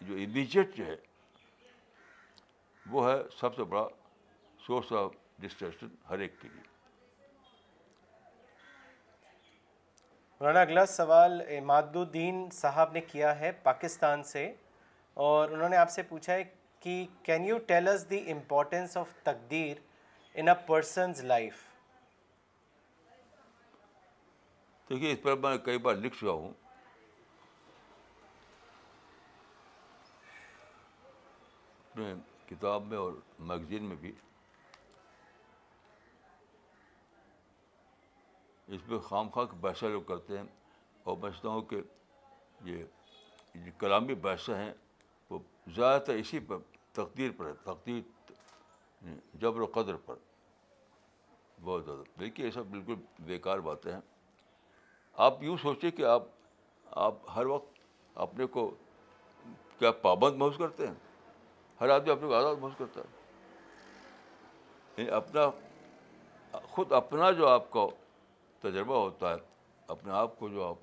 جو 0.02 0.14
امیجیٹ 0.16 0.76
جو 0.76 0.86
ہے، 0.86 0.96
وہ 2.86 3.08
ہے 3.08 3.18
سب 3.40 3.56
سے 3.56 3.64
بڑا 3.64 3.88
سورس 4.60 4.92
آف 4.94 5.12
ڈسٹریکشن 5.40 5.88
ہر 6.10 6.20
ایک 6.20 6.40
کے 6.42 6.48
لیے۔ 6.54 6.70
مولانا، 10.42 10.62
اگلا 10.62 10.86
سوال 10.86 11.42
اماد 11.58 11.96
الدین 11.96 12.50
صاحب 12.54 12.92
نے 12.94 13.02
کیا 13.02 13.40
ہے 13.40 13.52
پاکستان 13.64 14.24
سے، 14.24 14.52
اور 15.18 15.50
انہوں 15.50 15.70
نے 15.70 15.78
آپ 15.78 15.90
سے 15.92 16.04
پوچھا 16.04 16.34
ہے 16.34 16.44
کہ 16.80 17.06
can 17.24 17.46
you 17.46 17.58
tell 17.68 17.88
us 17.88 18.06
the 18.10 18.20
importance 18.32 18.98
of 18.98 19.14
taqdir 19.24 19.78
in 20.36 20.48
a 20.50 20.56
persons 20.68 21.24
life 21.24 21.70
دیکھیے، 24.92 25.12
اس 25.12 25.20
پر 25.22 25.36
میں 25.36 25.58
کئی 25.58 25.78
بار 25.78 25.96
لکھ 25.96 26.18
چکا 26.18 26.32
ہوں۔ 26.32 26.54
اپنے 31.90 32.14
کتاب 32.50 32.84
میں 32.84 32.98
اور 32.98 33.14
میگزین 33.40 33.84
میں 33.84 33.96
بھی۔ 33.96 34.12
اس 38.68 38.88
میں 38.88 39.00
خام 39.00 39.30
خواہ 39.30 39.46
بحثہ 39.46 39.86
لوگ 39.86 40.02
کرتے 40.02 40.38
ہیں 40.38 40.46
اور 41.04 41.18
میں 41.18 41.32
سمجھتا 41.32 41.50
ہوں 41.50 41.62
کہ 41.62 41.82
یہ 42.64 42.84
کلامی 43.80 44.16
بحثیں 44.16 44.56
ہیں، 44.56 44.74
وہ 45.30 45.40
زیادہ 45.68 46.02
تر 46.02 46.14
اسی 46.14 46.40
پر 46.40 46.58
تقدیر 46.92 47.32
پر 47.38 47.46
ہے 47.46 47.54
تقدیر 47.54 48.02
جبر 49.34 49.62
و 49.62 49.66
قدر 49.66 49.96
پر۔ 49.96 50.16
بہت 51.64 51.86
زیادہ۔ 51.86 52.20
دیکھیے، 52.20 52.46
یہ 52.46 52.52
سب 52.52 52.66
بالکل 52.66 52.96
بیکار 53.20 53.60
باتیں 53.60 53.94
ہیں۔ 53.94 54.11
آپ 55.14 55.44
یوں 55.44 55.58
سوچیں 55.62 55.92
کہ 55.92 56.06
آپ 56.06 56.24
آپ 56.92 57.14
ہر 57.36 57.46
وقت 57.46 57.80
اپنے 58.16 58.46
کو 58.46 58.76
کیا 59.80 59.92
پابند 59.92 60.36
محسوس 60.36 60.58
کرتے 60.58 60.88
ہیں؟ 60.88 60.94
ہر 61.82 61.90
آدمی 61.90 62.12
اپنے 62.12 62.28
کو 62.28 62.36
آزاد 62.36 62.56
محسوس 62.56 62.78
کرتا 62.78 63.02
ہے۔ 63.02 63.22
یعنی 64.98 65.10
اپنا، 65.10 65.42
خود 66.64 66.92
اپنا 66.92 67.32
جو 67.32 67.48
آپ 67.48 67.72
کا 67.72 67.88
تجربہ 68.60 68.96
ہوتا 68.96 69.30
ہے، 69.30 69.36
اپنے 69.88 70.12
آپ 70.12 70.40
کو 70.40 70.50
جو 70.50 70.66
آپ 70.66 70.76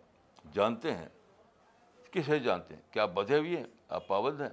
جانتے 0.52 0.94
ہیں، 0.94 1.08
کس 2.10 2.28
ہے 2.28 2.38
جانتے 2.38 2.74
ہیں؟ 2.74 2.82
کیا 2.90 3.02
آپ 3.02 3.08
بدھے 3.08 3.38
ہوئے 3.38 3.56
ہیں؟ 3.56 3.64
آپ 3.88 4.06
پابند 4.06 4.40
ہیں؟ 4.40 4.48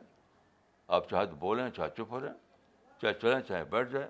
آپ 0.87 1.09
چاہے 1.09 1.25
تو 1.25 1.35
بولیں، 1.35 1.69
چاہے 1.69 1.89
چپ 1.89 2.11
ہو 2.11 2.19
رہے 2.19 2.27
ہیں 2.27 2.35
چاہے 3.01 3.13
چلیں، 3.13 3.41
چاہے 3.41 3.63
بیٹھ 3.63 3.89
جائیں۔ 3.89 4.09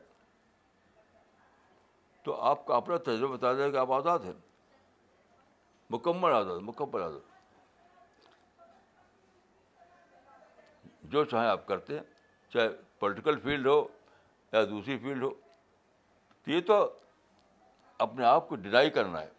تو 2.24 2.36
آپ 2.36 2.66
کا 2.66 2.76
اپنا 2.76 2.98
تجربہ 2.98 3.38
بتا 3.38 3.54
دیں 3.54 3.72
کہ 3.72 3.78
آپ 3.78 3.92
آزاد 3.92 4.20
ہیں۔ 4.20 4.55
مکمل 5.90 6.32
آزاد 6.32 6.60
مکمل 6.60 7.02
آزاد 7.02 7.34
جو 11.04 11.24
چاہیں 11.26 11.50
آپ 11.50 11.66
کرتے 11.68 11.94
ہیں 11.94 12.04
چاہے 12.52 12.70
پولیٹیکل 13.00 13.40
فیلڈ 13.40 13.68
ہو 13.68 13.80
یا 14.54 14.64
دوسری 14.64 14.98
فیلڈ 14.98 15.24
ہو 15.24 15.30
تو 16.48 16.52
یہ 16.52 16.62
تو 16.62 16.78
اپنے 18.00 18.26
آپ 18.26 18.50
کو 18.50 18.56
ڈینائی 18.56 18.90
کرنا 18.90 19.22
ہے 19.22 19.30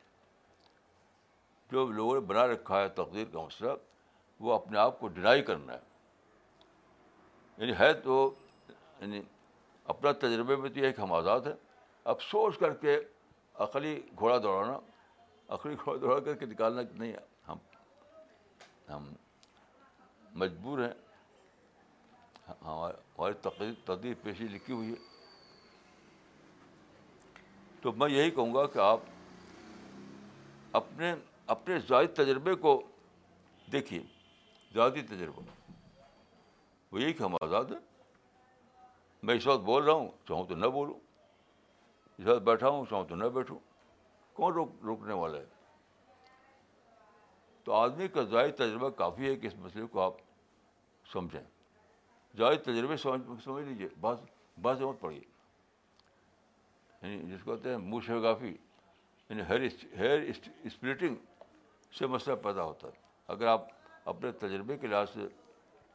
جو 1.70 1.86
لوگوں 1.86 2.14
نے 2.14 2.20
بنا 2.20 2.46
رکھا 2.46 2.80
ہے 2.80 2.88
تقدیر 2.88 3.24
کا 3.32 3.40
مسئلہ 3.40 3.70
وہ 4.40 4.54
اپنے 4.54 4.78
آپ 4.78 5.00
کو 5.00 5.08
ڈینائی 5.08 5.42
کرنا 5.42 5.72
ہے 5.72 5.78
یعنی 7.58 7.72
ہے 7.78 7.92
تو 7.94 8.34
یعنی 9.00 9.20
اپنا 9.86 10.12
تجربے 10.12 10.56
میں 10.56 10.70
تو 10.70 10.80
یہ 10.80 10.92
کہ 10.92 11.00
ہم 11.00 11.12
آزاد 11.12 11.40
ہیں 11.40 11.54
اب 12.06 12.22
سوچ 12.22 12.58
کر 12.58 12.74
کے 12.74 12.98
عقلی 13.54 14.00
گھوڑا 14.16 14.38
دوڑانا 14.38 14.78
عقلی 15.48 15.74
گھوڑا 15.84 16.00
دوڑا 16.00 16.20
کر 16.20 16.34
کے 16.34 16.46
نکالنا 16.46 16.80
نہیں، 16.92 17.12
ہم 17.48 17.56
ہم 18.88 19.12
مجبور 20.34 20.78
ہیں۔ 20.78 20.94
ہماری 22.62 23.32
تقدیر 23.32 23.72
تقدیر 23.84 24.14
پیشی 24.22 24.44
لکھی 24.44 24.74
ہوئی 24.74 24.90
ہے۔ 24.90 25.16
تو 27.82 27.92
میں 27.92 28.10
یہی 28.10 28.30
کہوں 28.30 28.54
گا 28.54 28.66
کہ 28.66 28.78
آپ 28.78 29.00
اپنے 30.72 31.14
اپنے 31.46 31.78
ذاتی 31.78 32.06
تجربے 32.06 32.54
کو 32.54 32.82
دیکھیے، 33.72 34.02
ذاتی 34.74 35.02
تجربہ 35.02 35.42
وہ 36.92 37.00
یہی 37.00 37.12
کہ 37.12 37.22
ہم 37.22 37.34
آزاد 37.34 37.64
ہیں۔ 37.64 38.04
میں 39.22 39.34
اس 39.34 39.46
وقت 39.46 39.60
بول 39.60 39.84
رہا 39.84 39.92
ہوں، 39.92 40.08
چاہوں 40.28 40.44
تو 40.44 40.54
نہ 40.54 40.66
بولوں۔ 40.66 40.94
اس 42.18 42.26
وقت 42.26 42.42
بیٹھا 42.42 42.68
ہوں، 42.68 42.84
چاہوں 42.90 43.04
تو 43.04 43.14
نہ 43.14 43.24
بیٹھوں۔ 43.24 43.75
کون 44.36 44.52
روک 44.52 44.68
روکنے 44.82 45.14
والا 45.14 45.38
ہے؟ 45.38 45.46
تو 47.64 47.72
آدمی 47.72 48.08
کا 48.08 48.22
ذاتی 48.22 48.52
تجربہ 48.52 48.88
کافی 48.88 49.30
ہے 49.30 49.36
کہ 49.36 49.46
اس 49.46 49.54
مسئلے 49.54 49.86
کو 49.86 50.00
آپ 50.00 50.14
سمجھیں۔ 51.12 51.42
ذاتی 52.36 52.56
تجربے 52.56 52.96
سمجھ 52.96 53.44
سمجھ 53.44 53.64
لیجیے 53.64 53.88
بات 54.00 54.16
بات 54.62 54.80
مت 54.80 55.00
پڑھیے۔ 55.00 55.20
یعنی 57.02 57.18
جس 57.18 57.42
کو 57.44 57.56
کہتے 57.56 57.70
ہیں 57.70 57.78
منہ 57.78 58.00
شگافی 58.00 58.56
یعنی 59.28 59.42
ہیئر 59.42 59.60
ہیئر 59.98 60.20
اسپلٹنگ 60.62 61.14
سے 61.98 62.06
مسئلہ 62.06 62.36
پیدا 62.36 62.62
ہوتا 62.62 62.88
ہے۔ 62.88 62.92
اگر 63.28 63.46
آپ 63.46 63.62
اپنے 64.04 64.32
تجربے 64.32 64.78
کے 64.78 64.86
لحاظ 64.86 65.10
سے 65.10 65.20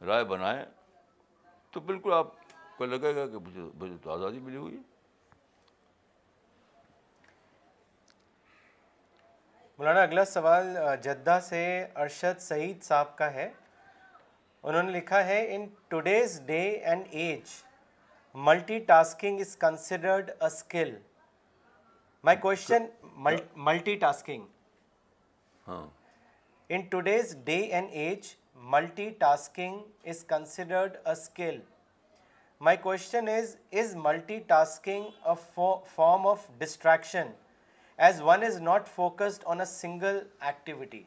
رائے 0.06 0.24
بنائیں 0.24 0.64
تو 1.70 1.80
بالکل 1.80 2.12
آپ 2.12 2.26
کو 2.76 2.84
لگے 2.84 3.14
گا 3.14 3.26
کہ 3.26 3.38
مجھے 3.38 3.60
مجھے 3.74 3.96
تو 4.02 4.10
آزادی 4.10 4.38
ملی 4.38 4.56
ہوئی 4.56 4.76
ہے۔ 4.76 4.91
مولانا 9.82 10.02
اگلا 10.02 10.24
سوال 10.24 10.76
جدہ 11.02 11.38
سے 11.42 11.62
ارشد 12.02 12.40
سعید 12.40 12.82
صاحب 12.82 13.16
کا 13.18 13.32
ہے۔ 13.34 13.48
انہوں 14.64 14.82
نے 14.82 14.92
لکھا 14.92 15.24
ہے 15.26 15.38
in 15.54 15.64
today's 15.88 16.38
day 16.46 16.60
and 16.90 17.06
age 17.10 17.54
multitasking 18.88 19.40
is 19.40 19.56
considered 19.56 20.30
a 20.30 20.46
skill 20.46 20.94
my 22.24 22.36
question 22.42 22.86
multitasking 23.96 24.44
ہاں۔ 25.66 25.84
In 26.70 26.86
today's 26.90 27.36
day 27.44 27.60
and 27.72 27.88
age 27.92 28.34
multitasking 29.20 30.08
is 30.08 30.24
considered 30.28 30.96
a 30.96 31.12
skill 31.12 31.60
my 32.60 32.76
question 32.82 33.28
is 33.28 33.56
is 33.72 33.96
multitasking 34.46 35.26
a 35.26 35.34
form 35.94 36.26
of 36.26 36.46
distraction 36.58 37.32
as 37.98 38.20
one 38.22 38.44
is 38.44 38.60
not 38.62 38.86
focused 38.88 39.42
on 39.46 39.60
a 39.60 39.66
single 39.66 40.18
activity 40.40 41.02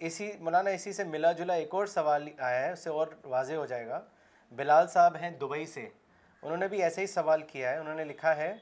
اسی 0.00 0.30
مولانا 0.40 0.70
اسی 0.70 0.92
سے 0.92 1.04
ملا 1.04 1.32
جلا 1.32 1.54
ایک 1.54 1.74
اور 1.74 1.86
سوال 1.86 2.28
آیا 2.38 2.60
ہے 2.60 2.72
اس 2.72 2.84
سے 2.84 2.90
اور 2.90 3.06
واضح 3.24 3.54
ہو 3.54 3.66
جائے 3.66 3.86
گا 3.88 4.00
بلال 4.52 4.86
صاحب 4.88 5.16
ہیں 5.20 5.30
دبئی 5.40 5.66
سے 5.66 5.88
انہوں 6.42 6.56
نے 6.56 6.68
بھی 6.68 6.82
ایسے 6.82 7.00
ہی 7.00 7.06
سوال 7.06 7.42
کیا 7.42 7.70
ہے 7.70 7.76
انہوں 7.76 7.94
نے 7.94 8.04
لکھا 8.04 8.36
ہے 8.36 8.52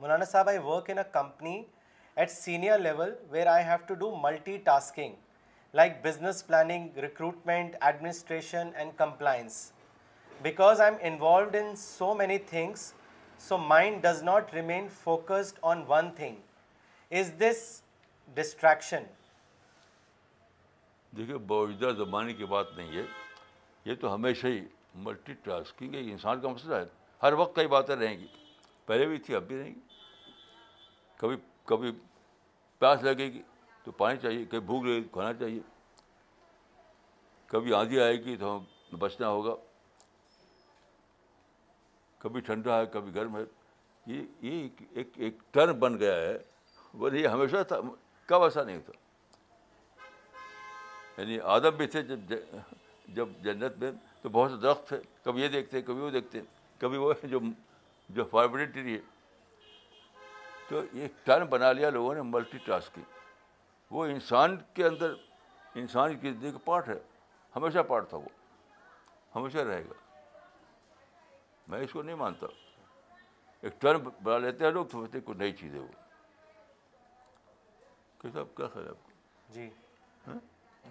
مولانا 0.00 0.24
صاحب 0.24 0.48
I 0.48 0.58
work 0.58 0.90
in 0.90 0.98
a 0.98 1.04
company 1.12 1.62
at 2.16 2.30
senior 2.30 2.78
level 2.78 3.14
where 3.30 3.46
I 3.46 3.64
have 3.64 3.84
to 3.86 3.94
do 3.94 4.14
multitasking 4.64 5.14
like 5.74 5.92
business 6.04 6.46
planning 6.46 6.98
recruitment 6.98 7.76
administration 7.80 8.70
and 8.74 8.96
compliance 8.98 9.70
because 10.30 10.80
I 10.80 10.92
am 10.92 10.98
involved 11.04 11.56
in 11.56 11.74
so 11.76 12.14
many 12.14 12.38
things 12.40 12.92
so 13.40 13.58
mind 13.58 14.02
does 14.02 14.22
not 14.22 14.54
remain 14.54 14.88
focused 14.88 15.58
on 15.62 15.84
one 15.88 16.10
thing 16.10 16.36
is 17.14 17.24
this 17.24 17.58
distraction? 18.38 19.04
دیکھیے، 21.16 21.36
باوجودہ 21.36 21.94
زمانے 21.96 22.34
کی 22.34 22.44
بات 22.44 22.66
نہیں 22.76 22.96
ہے، 22.96 23.02
یہ 23.84 23.94
تو 23.94 24.14
ہمیشہ 24.14 24.46
ہی 24.46 24.60
multi 24.94 25.32
tasking 25.32 25.94
ایک 25.94 26.12
انسان 26.12 26.40
کا 26.40 26.48
مسئلہ 26.48 26.74
ہے۔ 26.74 26.84
ہر 27.22 27.32
وقت 27.32 27.56
کئی 27.56 27.66
باتیں 27.66 27.96
رہیں 27.96 28.18
گی۔ 28.18 28.26
پہلے 28.86 29.06
بھی 29.06 29.18
تھی، 29.18 29.34
اب 29.34 29.42
بھی 29.42 29.62
رہیں 29.62 29.74
گی۔ 29.74 29.80
کبھی 31.16 31.36
کبھی 31.64 31.92
پیاس 32.78 33.02
لگے 33.02 33.26
گی 33.26 33.42
تو 33.84 33.92
پانی 33.92 34.18
چاہیے، 34.18 34.44
کبھی 34.44 34.60
بھوک 34.60 34.84
لگے 34.84 34.96
گی 34.96 35.02
تو 35.02 35.08
کھانا 35.08 35.34
چاہیے۔ 35.34 35.60
کبھی 37.46 37.74
آندھی 37.74 38.00
آئے 38.00 38.24
گی 38.24 38.36
تو 38.36 38.58
ہم 38.58 38.64
بچنا 38.98 39.28
ہوگا۔ 39.28 39.69
کبھی 42.22 42.40
ٹھنڈا 42.40 42.80
ہے، 42.80 42.86
کبھی 42.86 43.14
گرم 43.14 43.36
ہے۔ 43.36 43.42
یہ 44.06 44.22
یہ 44.40 44.68
ایک 44.90 45.08
ایک 45.16 45.38
ٹرن 45.50 45.78
بن 45.78 45.98
گیا 45.98 46.16
ہے۔ 46.16 46.38
وہ 46.94 47.16
یہ 47.16 47.28
ہمیشہ 47.28 47.62
تھا، 47.68 47.76
کب 48.26 48.42
ایسا 48.42 48.62
نہیں 48.62 48.78
تھا۔ 48.78 48.92
یعنی 51.20 51.40
آدم 51.40 51.70
بھی 51.76 51.86
تھے 51.86 52.02
جب 52.02 52.18
جب 53.08 53.28
جنت 53.42 53.78
میں 53.78 53.92
تو 54.22 54.28
بہت 54.28 54.50
سے 54.50 54.56
درخت 54.56 54.88
تھے۔ 54.88 55.00
کبھی 55.22 55.42
یہ 55.42 55.48
دیکھتے 55.48 55.78
ہیں 55.78 55.86
کبھی 55.86 56.00
وہ 56.00 56.10
دیکھتے۔ 56.10 56.38
ہیں 56.38 56.46
کبھی 56.80 56.98
وہ 56.98 57.12
جو 57.22 57.38
جو 58.08 58.24
فارمیٹی 58.24 58.94
ہے 58.94 59.00
تو 60.68 60.80
یہ 60.92 61.08
ٹرن 61.24 61.46
بنا 61.46 61.72
لیا 61.72 61.90
لوگوں 61.90 62.14
نے 62.14 62.22
ملٹی 62.22 62.58
ٹاسکنگ 62.58 63.02
وہ 63.90 64.04
انسان 64.04 64.56
کے 64.74 64.86
اندر، 64.86 65.14
انسان 65.74 66.18
کی 66.18 66.32
زندگی 66.32 66.52
کا 66.52 66.58
پارٹ 66.64 66.88
ہے۔ 66.88 66.98
ہمیشہ 67.56 67.78
پارٹ 67.88 68.08
تھا 68.08 68.16
وہ۔ 68.16 68.28
ہمیشہ 69.34 69.58
رہے 69.58 69.84
گا۔ 69.84 70.09
میں 71.70 71.80
اس 71.80 71.92
کو 71.92 72.02
نہیں 72.02 72.16
مانتا۔ 72.16 72.46
ایک 73.60 73.80
ٹرن 73.80 74.00
بنا 74.22 74.38
لیتے 74.38 74.64
ہیں 74.64 74.72
لوگ 74.72 74.86
سمجھتے 74.86 75.20
کوئی 75.20 75.38
نئی 75.38 75.52
چیز 75.52 75.74
ہے 75.74 75.78
وہ۔ 75.78 75.86
کہ 78.18 78.28
صاحب 78.34 78.46
کیا 78.56 78.66
خیال 78.66 78.84
ہے 78.84 78.90
آپ 78.90 79.04
کو؟ 79.04 79.12
جی۔ 79.48 79.70
ہاں؟ 80.26 80.38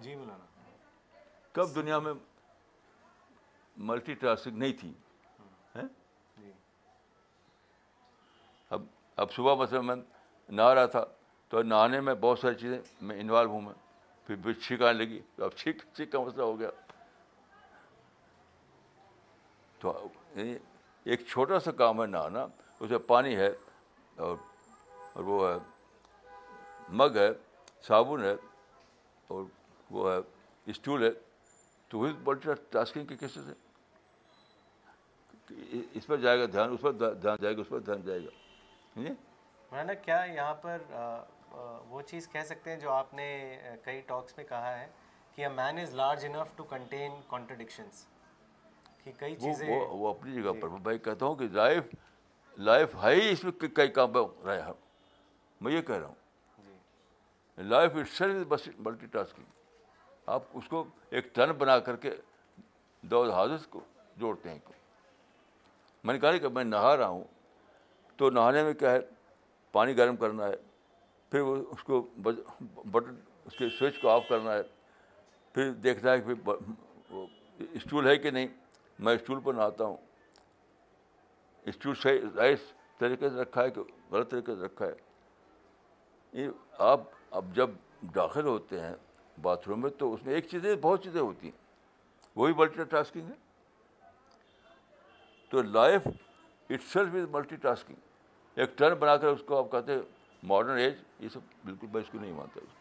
جی 0.02 0.14
مولانا۔ 0.14 0.44
کب 1.52 1.74
دنیا 1.74 1.98
میں 1.98 2.12
ملٹی 3.76 4.14
ٹاسکنگ 4.14 4.56
نہیں 4.58 4.72
تھی؟ 4.72 4.92
ہیں؟ 5.76 5.88
جی۔ 6.36 6.52
اب 8.70 8.82
اب 9.16 9.32
صبح 9.32 9.54
مثلا 9.54 9.80
میں 9.80 9.96
نہا 10.48 10.74
رہا 10.74 10.86
تھا 10.86 11.04
تو 11.48 11.62
نہانے 11.62 12.00
میں 12.00 12.14
بہت 12.14 12.38
ساری 12.38 12.54
چیزیں 12.54 12.78
میں 13.00 13.20
انوالو 13.20 13.50
ہوں 13.50 13.60
میں۔ 13.60 13.74
پھر 14.26 14.36
پھر 14.42 14.52
چھینک 14.52 14.82
آنے 14.82 14.98
لگی۔ 14.98 15.20
تو 15.36 15.44
اب 15.44 15.50
چھینک 15.52 15.76
چھینک 15.94 16.12
کا 16.12 16.20
مسئلہ 16.20 16.42
ہو 16.42 16.58
گیا۔ 16.58 16.70
تو 19.78 20.08
ایک 21.06 21.26
چھوٹا 21.28 21.58
سا 21.60 21.70
کام 21.80 22.00
ہے 22.02 22.06
نہانا 22.06 22.46
اس 22.80 22.90
میں 22.90 22.98
پانی 23.06 23.36
ہے 23.36 23.50
اور 24.16 24.36
اور 25.12 25.22
وہ 25.24 25.48
ہے 25.48 25.56
مگ 26.98 27.16
ہے، 27.16 27.30
صابن 27.86 28.24
ہے 28.24 28.34
اور 29.30 29.44
وہ 29.90 30.12
ہے 30.12 30.18
اسٹول 30.66 31.02
ہے۔ 31.04 31.10
تو 31.90 31.98
وہی 31.98 32.12
ملٹی 32.26 32.52
ٹاسکنگ 32.70 33.06
کے 33.06 33.16
کیسے 33.16 33.40
سے 33.46 33.52
اس 35.94 36.06
پر 36.06 36.16
جائے 36.16 36.38
گا 36.38 36.44
دھیان، 36.52 36.72
اس 36.72 36.80
پر 36.80 36.92
دھیان 36.92 37.36
جائے 37.40 37.56
گا، 37.56 37.60
اس 37.60 37.68
پر 37.68 37.80
دھیان 37.80 38.02
جائے 38.02 38.20
گا۔ 38.24 38.30
مولانا، 38.96 39.94
کیا 39.94 40.22
یہاں 40.24 40.54
پر 40.62 40.82
وہ 41.88 42.00
چیز 42.06 42.28
کہہ 42.32 42.44
سکتے 42.48 42.70
ہیں 42.70 42.78
جو 42.80 42.90
آپ 42.92 43.14
نے 43.14 43.26
کئی 43.84 44.00
ٹاکس 44.06 44.36
میں 44.36 44.44
کہا 44.48 44.78
ہے 44.78 44.86
کہ 45.34 45.42
a 45.42 45.48
man 45.54 45.78
is 45.78 45.94
large 45.94 46.24
enough 46.26 46.56
to 46.56 46.64
contain 46.70 47.20
contradictions 47.28 48.06
کہ 49.04 49.12
کئی 49.18 49.32
وہ 49.32 49.40
چیزیں 49.40 49.74
وہ 49.74 49.88
وہ 49.88 50.08
اپنی 50.08 50.42
جگہ 50.42 50.50
پر 50.60 50.68
میں 50.68 50.78
بھائی 50.78 50.98
کہتا 50.98 51.26
ہوں 51.26 51.34
کہ 51.34 51.48
لائف 51.52 51.84
لائف 52.58 52.94
ہے 53.04 53.14
ہی 53.14 53.30
اس 53.30 53.44
میں 53.44 53.52
کئی 53.52 53.88
کام 53.88 54.12
رہے 54.16 54.62
ہیں 54.62 54.72
میں 55.60 55.72
یہ 55.72 55.80
کہہ 55.80 55.96
رہا 55.96 56.06
ہوں۔ 56.06 56.14
جی۔ 56.58 57.62
لائف 57.62 57.96
اٹ 57.96 58.08
سیلف 58.08 58.46
بس 58.46 58.68
ملٹی 58.78 59.06
ٹاسکنگ 59.06 59.44
آپ 60.26 60.42
اس 60.52 60.64
کو 60.68 60.84
ایک 61.10 61.34
ٹن 61.34 61.52
بنا 61.52 61.78
کر 61.78 61.96
کے 61.96 62.10
دو 63.00 63.30
حادث 63.30 63.66
کو 63.66 63.80
جوڑتے 64.16 64.50
ہیں۔ 64.50 64.58
میں 66.04 66.14
نے 66.14 66.20
کہا 66.20 66.36
کہ 66.36 66.48
میں 66.48 66.64
نہا 66.64 66.96
رہا 66.96 67.08
ہوں۔ 67.08 67.24
تو 68.16 68.30
نہانے 68.30 68.62
میں 68.62 68.72
کیا 68.72 68.92
ہے؟ 68.92 68.98
پانی 69.72 69.96
گرم 69.96 70.16
کرنا 70.16 70.46
ہے۔ 70.48 70.54
پھر 71.30 71.40
وہ 71.40 71.56
اس 71.56 71.82
کو 71.82 72.08
بٹن 72.84 73.14
اس 73.44 73.58
کے 73.58 73.68
سوئچ 73.68 74.00
کو 74.00 74.08
آف 74.08 74.22
کرنا 74.28 74.52
ہے۔ 74.52 74.62
پھر 75.52 75.72
دیکھنا 75.72 76.12
ہے 76.12 76.16
کہ 76.20 76.50
اسٹول 77.72 78.06
ہے 78.06 78.16
کہ 78.16 78.30
نہیں؟ 78.30 78.46
میں 79.00 79.14
اسٹول 79.14 79.40
پر 79.40 79.54
نہاتا 79.54 79.84
ہوں۔ 79.84 79.96
اسٹول 81.66 81.94
صحیح 81.94 82.18
طریقے 82.98 83.30
سے 83.30 83.36
رکھا 83.36 83.62
ہے 83.62 83.70
کہ 83.70 83.82
غلط 84.10 84.30
طریقے 84.30 84.54
سے 84.54 84.60
رکھا 84.60 84.86
ہے۔ 84.86 84.94
یہ 86.32 86.48
آپ 86.78 87.00
اب 87.30 87.44
جب 87.54 87.70
داخل 88.14 88.44
ہوتے 88.44 88.80
ہیں 88.80 88.94
باتھ 89.42 89.68
روم 89.68 89.80
میں 89.80 89.90
تو 89.90 90.14
اس 90.14 90.22
میں 90.26 90.34
ایک 90.34 90.48
چیزیں، 90.48 90.76
بہت 90.76 91.02
چیزیں 91.02 91.20
ہوتی 91.20 91.46
ہیں۔ 91.46 91.64
وہی 92.36 92.52
ملٹی 92.52 92.84
ٹاسکنگ 92.84 93.26
ہے۔ 93.26 93.34
تو 95.48 95.62
life 95.62 96.06
it 96.70 96.82
self 96.82 97.14
is 97.14 97.28
multi 97.30 97.56
tasking 97.56 97.96
ایک 98.54 98.78
ٹرن 98.78 98.94
بنا 98.94 99.16
کر 99.16 99.26
اس 99.26 99.42
کو 99.46 99.58
آپ 99.58 99.70
کہتے 99.72 99.92
ہیں 99.92 100.00
ماڈرن 100.42 100.78
ایج 100.78 100.94
یہ 101.18 101.28
سب 101.28 101.40
بالکل 101.64 101.86
میں 101.86 102.00
اس 102.00 102.10
کو 102.12 102.18
نہیں 102.18 102.32
مانتا۔ 102.32 102.60
اس 102.62 102.74
کو 102.74 102.79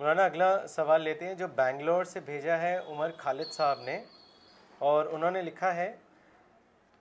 مولانا، 0.00 0.24
اگلا 0.24 0.66
سوال 0.68 1.02
لیتے 1.02 1.26
ہیں، 1.26 1.34
جو 1.34 1.46
بینگلور 1.54 2.04
سے 2.04 2.20
بھیجا 2.26 2.60
ہے 2.60 2.76
عمر 2.78 3.10
خالد 3.18 3.52
صاحب 3.52 3.80
نے، 3.84 3.96
اور 4.78 5.06
انہوں 5.06 5.30
نے 5.30 5.40
لکھا 5.42 5.74
ہے، 5.74 5.94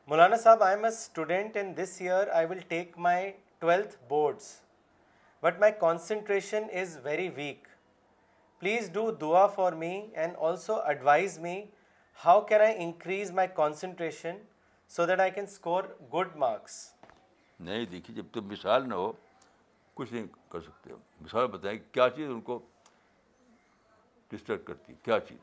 مولانا 0.08 0.38
صاحب 0.44 0.64
I 0.64 0.76
am 0.76 0.84
a 0.84 0.92
student 0.92 1.58
in 1.58 1.76
this 1.78 1.96
year 2.02 2.28
I 2.34 2.46
will 2.50 2.60
take 2.68 2.98
my 3.06 3.32
twelfth 3.60 3.96
boards 4.08 4.50
but 5.44 5.60
my 5.60 5.72
concentration 5.80 6.64
is 6.82 6.98
very 7.04 7.28
weak 7.36 7.68
please 8.62 8.92
do 8.94 9.10
dua 9.22 9.46
for 9.56 9.74
me 9.82 9.96
and 10.14 10.36
also 10.48 10.80
advise 10.82 11.38
me 11.40 11.62
how 12.20 12.42
can 12.50 12.62
I 12.62 12.76
increase 12.84 13.32
my 13.32 13.48
concentration 13.56 14.38
so 14.92 15.06
that 15.06 15.20
I 15.20 15.32
can 15.32 15.44
score 15.44 15.84
good 16.14 16.36
marks 16.36 16.80
نہیں، 17.60 17.86
دیکھیے، 17.86 18.16
جب 18.16 18.32
تک 18.32 18.52
مثال 18.52 18.90
نہ 18.90 18.96
ہو، 18.96 19.12
کچھ 19.98 20.14
نہیں 20.14 20.26
کر 20.50 20.62
سکتے۔ 20.62 20.94
مثال 21.22 21.48
بتائیں، 21.48 21.78
کیا 21.92 22.10
چیز 22.16 22.30
ان 22.30 22.42
کو 22.42 22.60
ڈسٹرب 24.32 24.66
کرتی 24.66 24.94
کیا 25.04 25.20
چیز؟ 25.20 25.38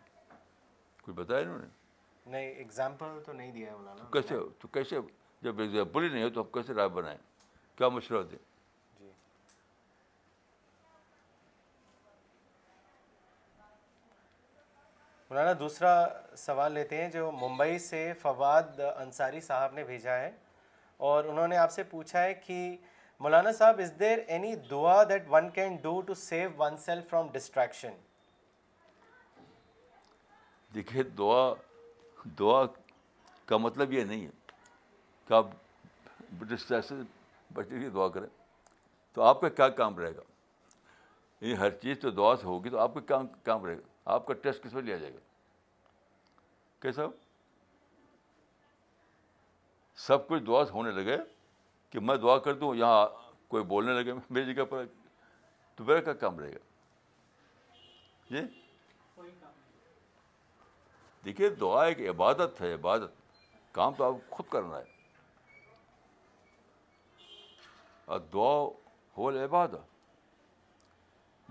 کچھ 1.03 1.15
بتایا 1.15 1.41
انہوں 1.41 1.59
نے؟ 1.59 1.67
نہیں 2.27 2.51
ایگزامپل 2.51 3.07
تو 3.27 3.33
نہیں 3.33 3.53
دیا 3.53 3.77
مولانا۔ 3.77 4.05
کیسے؟ 4.13 4.35
تو 4.59 4.69
کیسے؟ 4.69 4.97
جب 5.43 5.61
ایگزامپل 5.61 6.03
ہی 6.03 6.09
نہیں 6.09 6.25
ہو 6.25 6.29
تو 6.31 6.41
ہم 6.41 6.47
کیسے 6.53 6.75
رائے 6.75 6.89
بنائیں؟ 6.89 7.19
کیا 7.77 7.89
مشورہ 7.89 8.23
دیں؟ 8.23 8.39
جی۔ 9.01 9.11
مولانا 15.31 15.53
دوسرا 15.59 16.09
سوال 16.37 16.73
لیتے 16.73 17.03
ہیں 17.03 17.11
جو 17.11 17.31
ممبئی 17.31 17.79
سے 17.79 18.13
فواد 18.23 18.81
انصاری 18.97 19.41
صاحب 19.41 19.73
نے 19.73 19.85
بھیجا 19.85 20.17
ہے۔ 20.17 20.31
اور 20.97 21.25
انہوں 21.25 21.49
نے 21.49 21.57
آپ 21.57 21.71
سے 21.71 21.83
پوچھا 21.83 22.23
ہے 22.23 22.35
کہ 22.35 22.77
مولانا 23.21 23.53
صاحب 23.53 23.79
is 23.79 23.93
there 24.01 24.19
any 24.27 24.57
dua 24.57 25.05
that 25.05 25.23
one 25.29 25.51
can 25.51 25.77
do 25.77 26.01
to 26.01 26.15
save 26.15 26.51
oneself 26.77 27.11
from 27.11 27.29
distraction 27.33 27.93
دیکھیے 30.75 31.03
دعا 31.03 31.53
دعا 32.39 32.65
کا 33.47 33.57
مطلب 33.57 33.93
یہ 33.93 34.05
نہیں 34.05 34.25
ہے 34.27 34.31
کہ 35.29 35.35
آپ 35.35 35.47
ڈسٹریکشن 36.39 37.03
بچنے 37.55 37.81
کی 37.81 37.89
دعا 37.89 38.09
کریں، 38.09 38.29
تو 39.13 39.23
آپ 39.23 39.41
کا 39.41 39.49
کیا 39.49 39.69
کام 39.69 39.99
رہے 39.99 40.17
گا؟ 40.17 40.23
یہ 41.41 41.55
ہر 41.55 41.71
چیز 41.71 41.99
تو 42.01 42.11
دعا 42.11 42.37
سے 42.37 42.47
ہوگی 42.47 42.71
تو 42.71 42.79
آپ 42.79 42.95
کا 42.95 43.01
کام 43.01 43.27
کام 43.43 43.65
رہے 43.65 43.77
گا؟ 43.77 43.83
آپ 44.05 44.27
کا 44.27 44.35
ٹیسٹ 44.35 44.65
کس 44.65 44.75
میں 44.75 44.83
لیا 44.83 44.97
جائے 44.97 45.15
گا؟ 45.15 45.19
کیسا 46.81 47.03
سب 49.97 50.29
کچھ 50.29 50.43
دعا 50.43 50.65
سے 50.65 50.71
ہونے 50.71 50.91
لگے 50.91 51.17
کہ 51.91 52.01
میں 52.01 52.17
دعا 52.17 52.39
کر 52.39 52.55
دوں، 52.55 52.75
یہاں 52.75 53.07
کوئی 53.49 53.65
بولنے 53.65 53.93
لگے، 53.93 54.13
میری 54.31 54.55
جگہ 54.55 54.65
پر 54.65 54.85
تو 55.75 55.85
میرا 55.85 56.01
کیا 56.01 56.13
کام 56.13 56.39
رہے 56.39 56.53
گا؟ 56.53 56.59
جی؟ 58.31 58.64
دیکھیے 61.25 61.49
دعا 61.49 61.85
ایک 61.85 62.01
عبادت 62.01 62.61
ہے 62.61 62.75
عبادت۔ 62.75 63.11
کام 63.73 63.95
تو 63.95 64.05
آپ 64.05 64.31
خود 64.31 64.47
کرنا 64.49 64.79
ہے۔ 64.79 64.85
اور 68.05 68.21
دعا 68.21 68.79
ہو 69.19 69.45
عبادت 69.45 69.79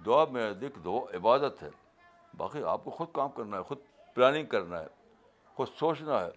دعا 0.05 0.25
میں 0.25 0.53
دیکھ 0.53 0.79
دعا 0.85 1.17
عبادت 1.17 1.63
ہے۔ 1.63 1.69
باقی 2.37 2.63
آپ 2.63 2.83
کو 2.83 2.91
خود 2.91 3.07
کام 3.13 3.29
کرنا 3.29 3.57
ہے 3.57 3.63
خود 3.63 3.77
پلاننگ 4.13 4.45
کرنا 4.45 4.79
ہے 4.79 4.87
خود 5.55 5.67
سوچنا 5.79 6.25
ہے۔ 6.25 6.29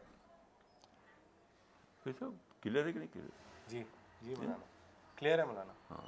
کلیئر 2.60 2.86
ہے 2.86 2.92
کہ 2.92 2.98
نہیں 2.98 3.14
کلیئر 3.14 3.28
جی 3.66 3.84
جی 4.22 4.34
مولانا۔ 4.38 4.64
کلیئر 5.16 5.38
ہے 5.38 5.44
مولانا۔ 5.44 5.72
ہاں۔ 5.90 6.06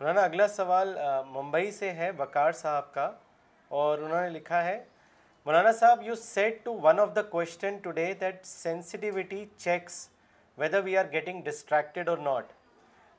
مولانا 0.00 0.20
اگلا 0.20 0.48
سوال 0.48 0.98
ممبئی 1.28 1.70
سے 1.72 1.92
ہے 1.92 2.10
وقار 2.18 2.52
صاحب 2.52 2.94
کا۔ 2.94 3.12
اور 3.68 3.98
انہوں 3.98 4.20
نے 4.20 4.30
لکھا 4.30 4.64
ہے 4.64 4.84
مولانا 5.46 5.72
صاحب 5.72 6.02
you 6.02 6.14
set 6.16 6.64
to 6.64 6.78
one 6.82 7.00
of 7.00 7.14
the 7.16 7.22
question 7.30 7.76
today 7.82 8.12
that 8.20 8.46
sensitivity 8.46 9.44
checks 9.56 10.06
whether 10.58 10.82
we 10.82 10.96
are 10.96 11.04
getting 11.06 11.42
distracted 11.42 12.08
or 12.08 12.16
not. 12.18 12.52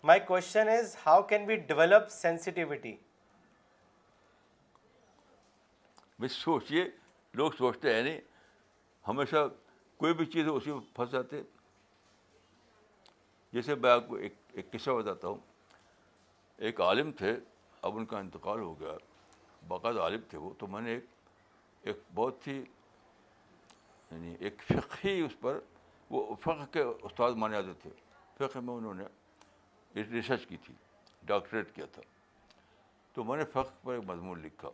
My 0.04 0.20
question 0.22 0.68
is, 0.70 0.96
how 0.98 1.22
can 1.24 1.46
we 1.46 1.58
develop 1.68 2.10
sensitivity? 2.12 2.96
سوچیے 6.20 6.84
لوگ 7.34 7.52
سوچتے 7.58 7.94
ہیں 7.94 8.02
نہیں 8.04 8.20
ہمیشہ 9.06 9.48
کوئی 10.00 10.14
بھی 10.14 10.26
چیز 10.26 10.48
اسی 10.50 10.72
میں 10.72 10.80
پھنس 10.96 11.12
جاتے 11.12 11.42
جیسے 13.54 13.76
میں 13.76 13.90
آپ 13.90 14.08
کو 14.08 14.16
ایک 14.18 14.34
ایک 14.54 14.72
قصہ 14.72 14.92
بتاتا 14.92 15.28
ہوں 15.28 15.38
ایک 16.60 16.82
عالم 16.82 17.12
تھے 17.18 17.36
اب 17.84 17.98
ان 17.98 18.06
کا 18.06 18.20
انتقال 18.20 18.60
ہو 18.60 18.74
گیا 18.80 18.98
باقاعدہ 19.62 20.00
عالم 20.00 20.22
تھے 20.30 20.38
وہ 20.38 20.54
تو 20.60 20.68
میں 20.68 20.82
نے 20.82 20.94
ایک 20.94 21.06
ایک 21.88 22.00
بہت 22.16 22.48
ہی 22.48 22.64
یعنی 24.12 24.36
ایک 24.40 24.62
فقہی 24.68 25.22
اس 25.22 25.36
پر 25.40 25.60
وہ 26.10 26.36
فقہ 26.36 26.66
کے 26.72 26.82
استاد 26.82 27.32
مانے 27.32 27.62
جاتے 27.62 27.80
تھے۔ 27.80 27.90
فقہ 28.36 28.60
میں 28.60 28.74
انہوں 28.74 28.94
نے 28.94 29.04
ریسرچ 29.96 30.46
کی 30.46 30.58
تھی 30.58 30.74
ڈاکٹریٹ 31.24 31.76
کیا 31.76 31.86
تھا۔ 31.86 32.02
تو 33.14 33.24
میں 33.24 33.38
نے 33.38 33.46
فقہ 33.46 33.86
پر 33.86 33.94
ایک 33.94 34.04
مضمون 34.04 34.40
لکھا۔ 34.40 34.70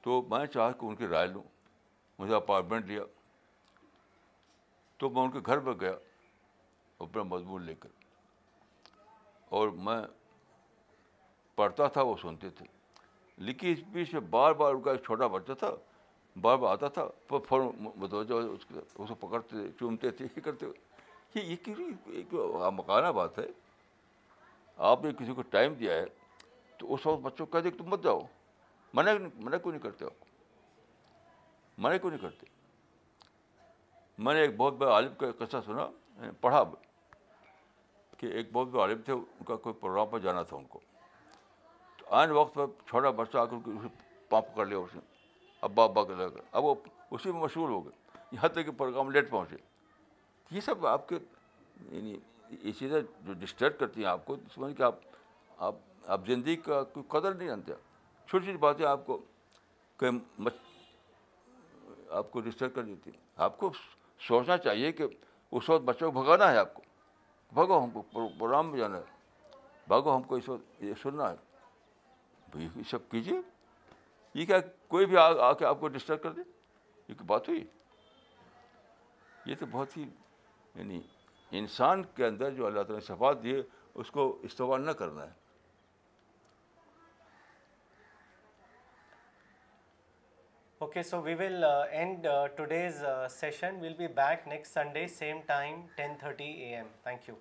تو 0.00 0.22
میں 0.22 0.46
چاہا 0.46 0.72
کہ 0.72 0.86
ان 0.86 0.96
کی 0.96 1.06
رائے 1.06 1.26
لوں، 1.26 1.42
مجھے 2.18 2.34
اپارٹمنٹ 2.34 2.84
لیا۔ 2.84 3.02
تو 4.96 5.10
میں 5.10 5.22
ان 5.22 5.30
کے 5.30 5.38
گھر 5.46 5.58
پہ 5.58 5.70
گیا، 5.80 5.92
اپنا 6.98 7.22
مضمون 7.22 7.62
لے 7.62 7.74
کر۔ 7.74 7.88
اور 9.48 9.68
میں 9.68 10.02
پڑھتا 11.54 11.86
تھا، 11.86 12.02
وہ 12.02 12.16
سنتے 12.22 12.50
تھے۔ 12.50 12.73
لیکن 13.36 13.68
اس 13.68 13.78
بیچ 13.88 14.12
میں 14.12 14.20
بار 14.20 14.52
بار 14.52 14.74
ان 14.74 14.82
کا 14.82 14.92
ایک 14.92 15.02
چھوٹا 15.02 15.26
بچہ 15.26 15.52
تھا، 15.52 15.70
بار 16.40 16.56
بار 16.56 16.72
آتا 16.72 16.88
تھا 16.88 17.08
فوراً 17.48 17.68
متوجہ 17.96 18.34
اس 18.34 18.64
کو 18.92 19.14
پکڑتے 19.14 19.48
تھے 19.48 19.68
چومتے 19.78 20.10
تھے، 20.10 20.26
یہ 20.36 20.40
کرتے 20.40 20.66
یہ 21.34 21.56
یہ 22.06 22.22
مکانہ 22.70 23.08
بات 23.08 23.38
ہے۔ 23.38 23.46
آپ 24.76 25.04
نے 25.04 25.10
کسی 25.12 25.32
کو 25.34 25.42
ٹائم 25.42 25.74
دیا 25.74 25.94
ہے، 25.94 26.04
تو 26.78 26.94
اس 26.94 27.06
وقت 27.06 27.20
بچوں 27.20 27.46
کو 27.46 27.52
کہہ 27.52 27.58
دے 27.58 27.70
کہ 27.70 27.78
تم 27.78 27.84
مت 27.84 28.02
جاؤ۔ 28.02 28.20
منع 28.94 29.12
منع 29.34 29.56
کیوں 29.56 29.72
نہیں 29.72 29.82
کرتے 29.82 30.04
آپ؟ 30.04 30.24
منع 31.78 31.96
کیوں 31.96 32.10
نہیں 32.10 32.22
کرتے؟ 32.22 32.46
میں 34.18 34.34
نے 34.34 34.40
ایک 34.40 34.56
بہت 34.56 34.72
بڑا 34.72 34.90
عالم 34.90 35.14
کا 35.14 35.26
قصہ 35.38 35.56
سنا، 35.66 35.90
پڑھا۔ 36.40 36.64
کہ 38.18 38.26
ایک 38.26 38.48
بہت 38.52 38.66
بڑے 38.66 38.80
عالم 38.80 39.02
تھے، 39.02 39.12
ان 39.12 39.44
کا 39.44 39.56
کوئی 39.56 39.72
پروگرام 39.72 40.06
پر 40.06 40.18
جانا 40.18 40.42
تھا 40.42 40.56
ان 40.56 40.64
کو۔ 40.64 40.80
تو 42.14 42.34
وقت 42.34 42.54
پر 42.54 42.66
چھوٹا 42.86 43.10
بچہ 43.10 43.38
آ 43.38 43.44
کر 43.44 43.56
اسے 43.66 43.88
پمپ 44.28 44.56
کر 44.56 44.66
لیا 44.66 44.78
اس 44.78 44.94
نے۔ 44.94 45.00
ابا 45.60 45.84
ابا 45.84 46.04
کے 46.04 46.14
لگا 46.14 46.42
اب 46.52 46.64
وہ 46.64 46.74
اسی 47.10 47.32
میں 47.32 47.40
مشہور 47.40 47.68
ہو 47.68 47.84
گئے۔ 47.84 48.18
یہاں 48.32 48.48
تک 48.48 48.64
کہ 48.64 48.70
پروگرام 48.70 49.10
لیٹ 49.10 49.30
پہنچے۔ 49.30 49.56
یہ 50.50 50.60
سب 50.60 50.86
آپ 50.86 51.08
کے 51.08 51.18
یعنی 51.92 52.16
یہ 52.50 52.72
چیزیں 52.72 53.02
جو 53.20 53.32
ڈسٹرب 53.32 53.78
کرتی 53.78 54.00
ہیں 54.00 54.08
آپ 54.08 54.24
کو 54.24 54.36
سمجھ 54.54 54.76
کہ 54.76 54.82
آپ 54.82 54.94
آپ 55.58 55.74
آپ 56.06 56.20
زندگی 56.26 56.56
کا 56.56 56.82
کوئی 56.82 57.04
قدر 57.08 57.34
نہیں 57.34 57.48
جانتے۔ 57.48 57.72
چھوٹی 58.28 58.44
چھوٹی 58.44 58.58
باتیں 58.58 58.86
آپ 58.86 59.06
کو 59.06 59.18
کہیں 59.96 60.44
آپ 62.10 62.30
کو 62.30 62.40
ڈسٹرب 62.40 62.74
کر 62.74 62.82
دیتی۔ 62.82 63.10
ہیں 63.10 63.20
آپ 63.36 63.58
کو 63.58 63.72
سوچنا 64.28 64.56
چاہیے 64.56 64.92
کہ 64.92 65.04
اس 65.52 65.70
وقت 65.70 65.82
بچوں 65.82 66.12
کو 66.12 66.22
بھگانا 66.22 66.52
ہے 66.52 66.58
آپ 66.58 66.74
کو۔ 66.74 66.82
بھگو، 67.52 67.84
ہم 67.84 67.90
کو 67.90 68.02
پروگرام 68.02 68.70
میں 68.70 68.78
جانا 68.78 68.98
ہے۔ 68.98 69.02
بھگو، 69.88 70.16
ہم 70.16 70.22
کو 70.22 70.34
اس 70.34 70.48
وقت 70.48 70.82
یہ 70.82 70.94
سننا 71.02 71.30
ہے۔ 71.30 71.53
یہ 72.54 72.82
سب 72.90 73.08
کیجیے 73.10 73.40
یہ 74.34 74.46
کیا 74.46 74.58
کوئی 74.88 75.06
بھی 75.06 75.16
آ 75.16 75.52
کے 75.52 75.64
آپ 75.64 75.80
کو 75.80 75.88
ڈسٹرب 75.88 76.22
کر 76.22 76.32
دے 76.32 76.42
یہ 77.08 77.22
بات 77.26 77.48
ہوئی 77.48 77.64
یہ 79.46 79.54
تو 79.60 79.66
بہت 79.70 79.96
ہی 79.96 80.02
یعنی 80.74 81.00
انسان 81.52 82.02
کے 82.16 82.26
اندر 82.26 82.52
جو 82.54 82.66
اللہ 82.66 82.82
تعالیٰ 82.82 83.00
نے 83.00 83.14
صفات 83.14 83.42
دیے 83.42 83.62
اس 83.94 84.10
کو 84.10 84.26
استعمال 84.42 84.86
نہ 84.86 84.90
کرنا 84.90 85.24
ہے 85.24 85.42
Okay, 90.80 91.02
so 91.02 91.20
we 91.20 91.34
will 91.34 91.64
uh, 91.64 91.86
end 91.90 92.26
uh, 92.26 92.48
today's 92.56 93.00
uh, 93.00 93.26
session. 93.26 93.80
We'll 93.80 93.94
be 93.94 94.06
back 94.08 94.46
next 94.46 94.74
Sunday, 94.74 95.06
same 95.06 95.42
time, 95.48 95.84
10:30 95.98 96.48
a.m. 96.66 96.86
Thank 97.02 97.28
you. 97.28 97.36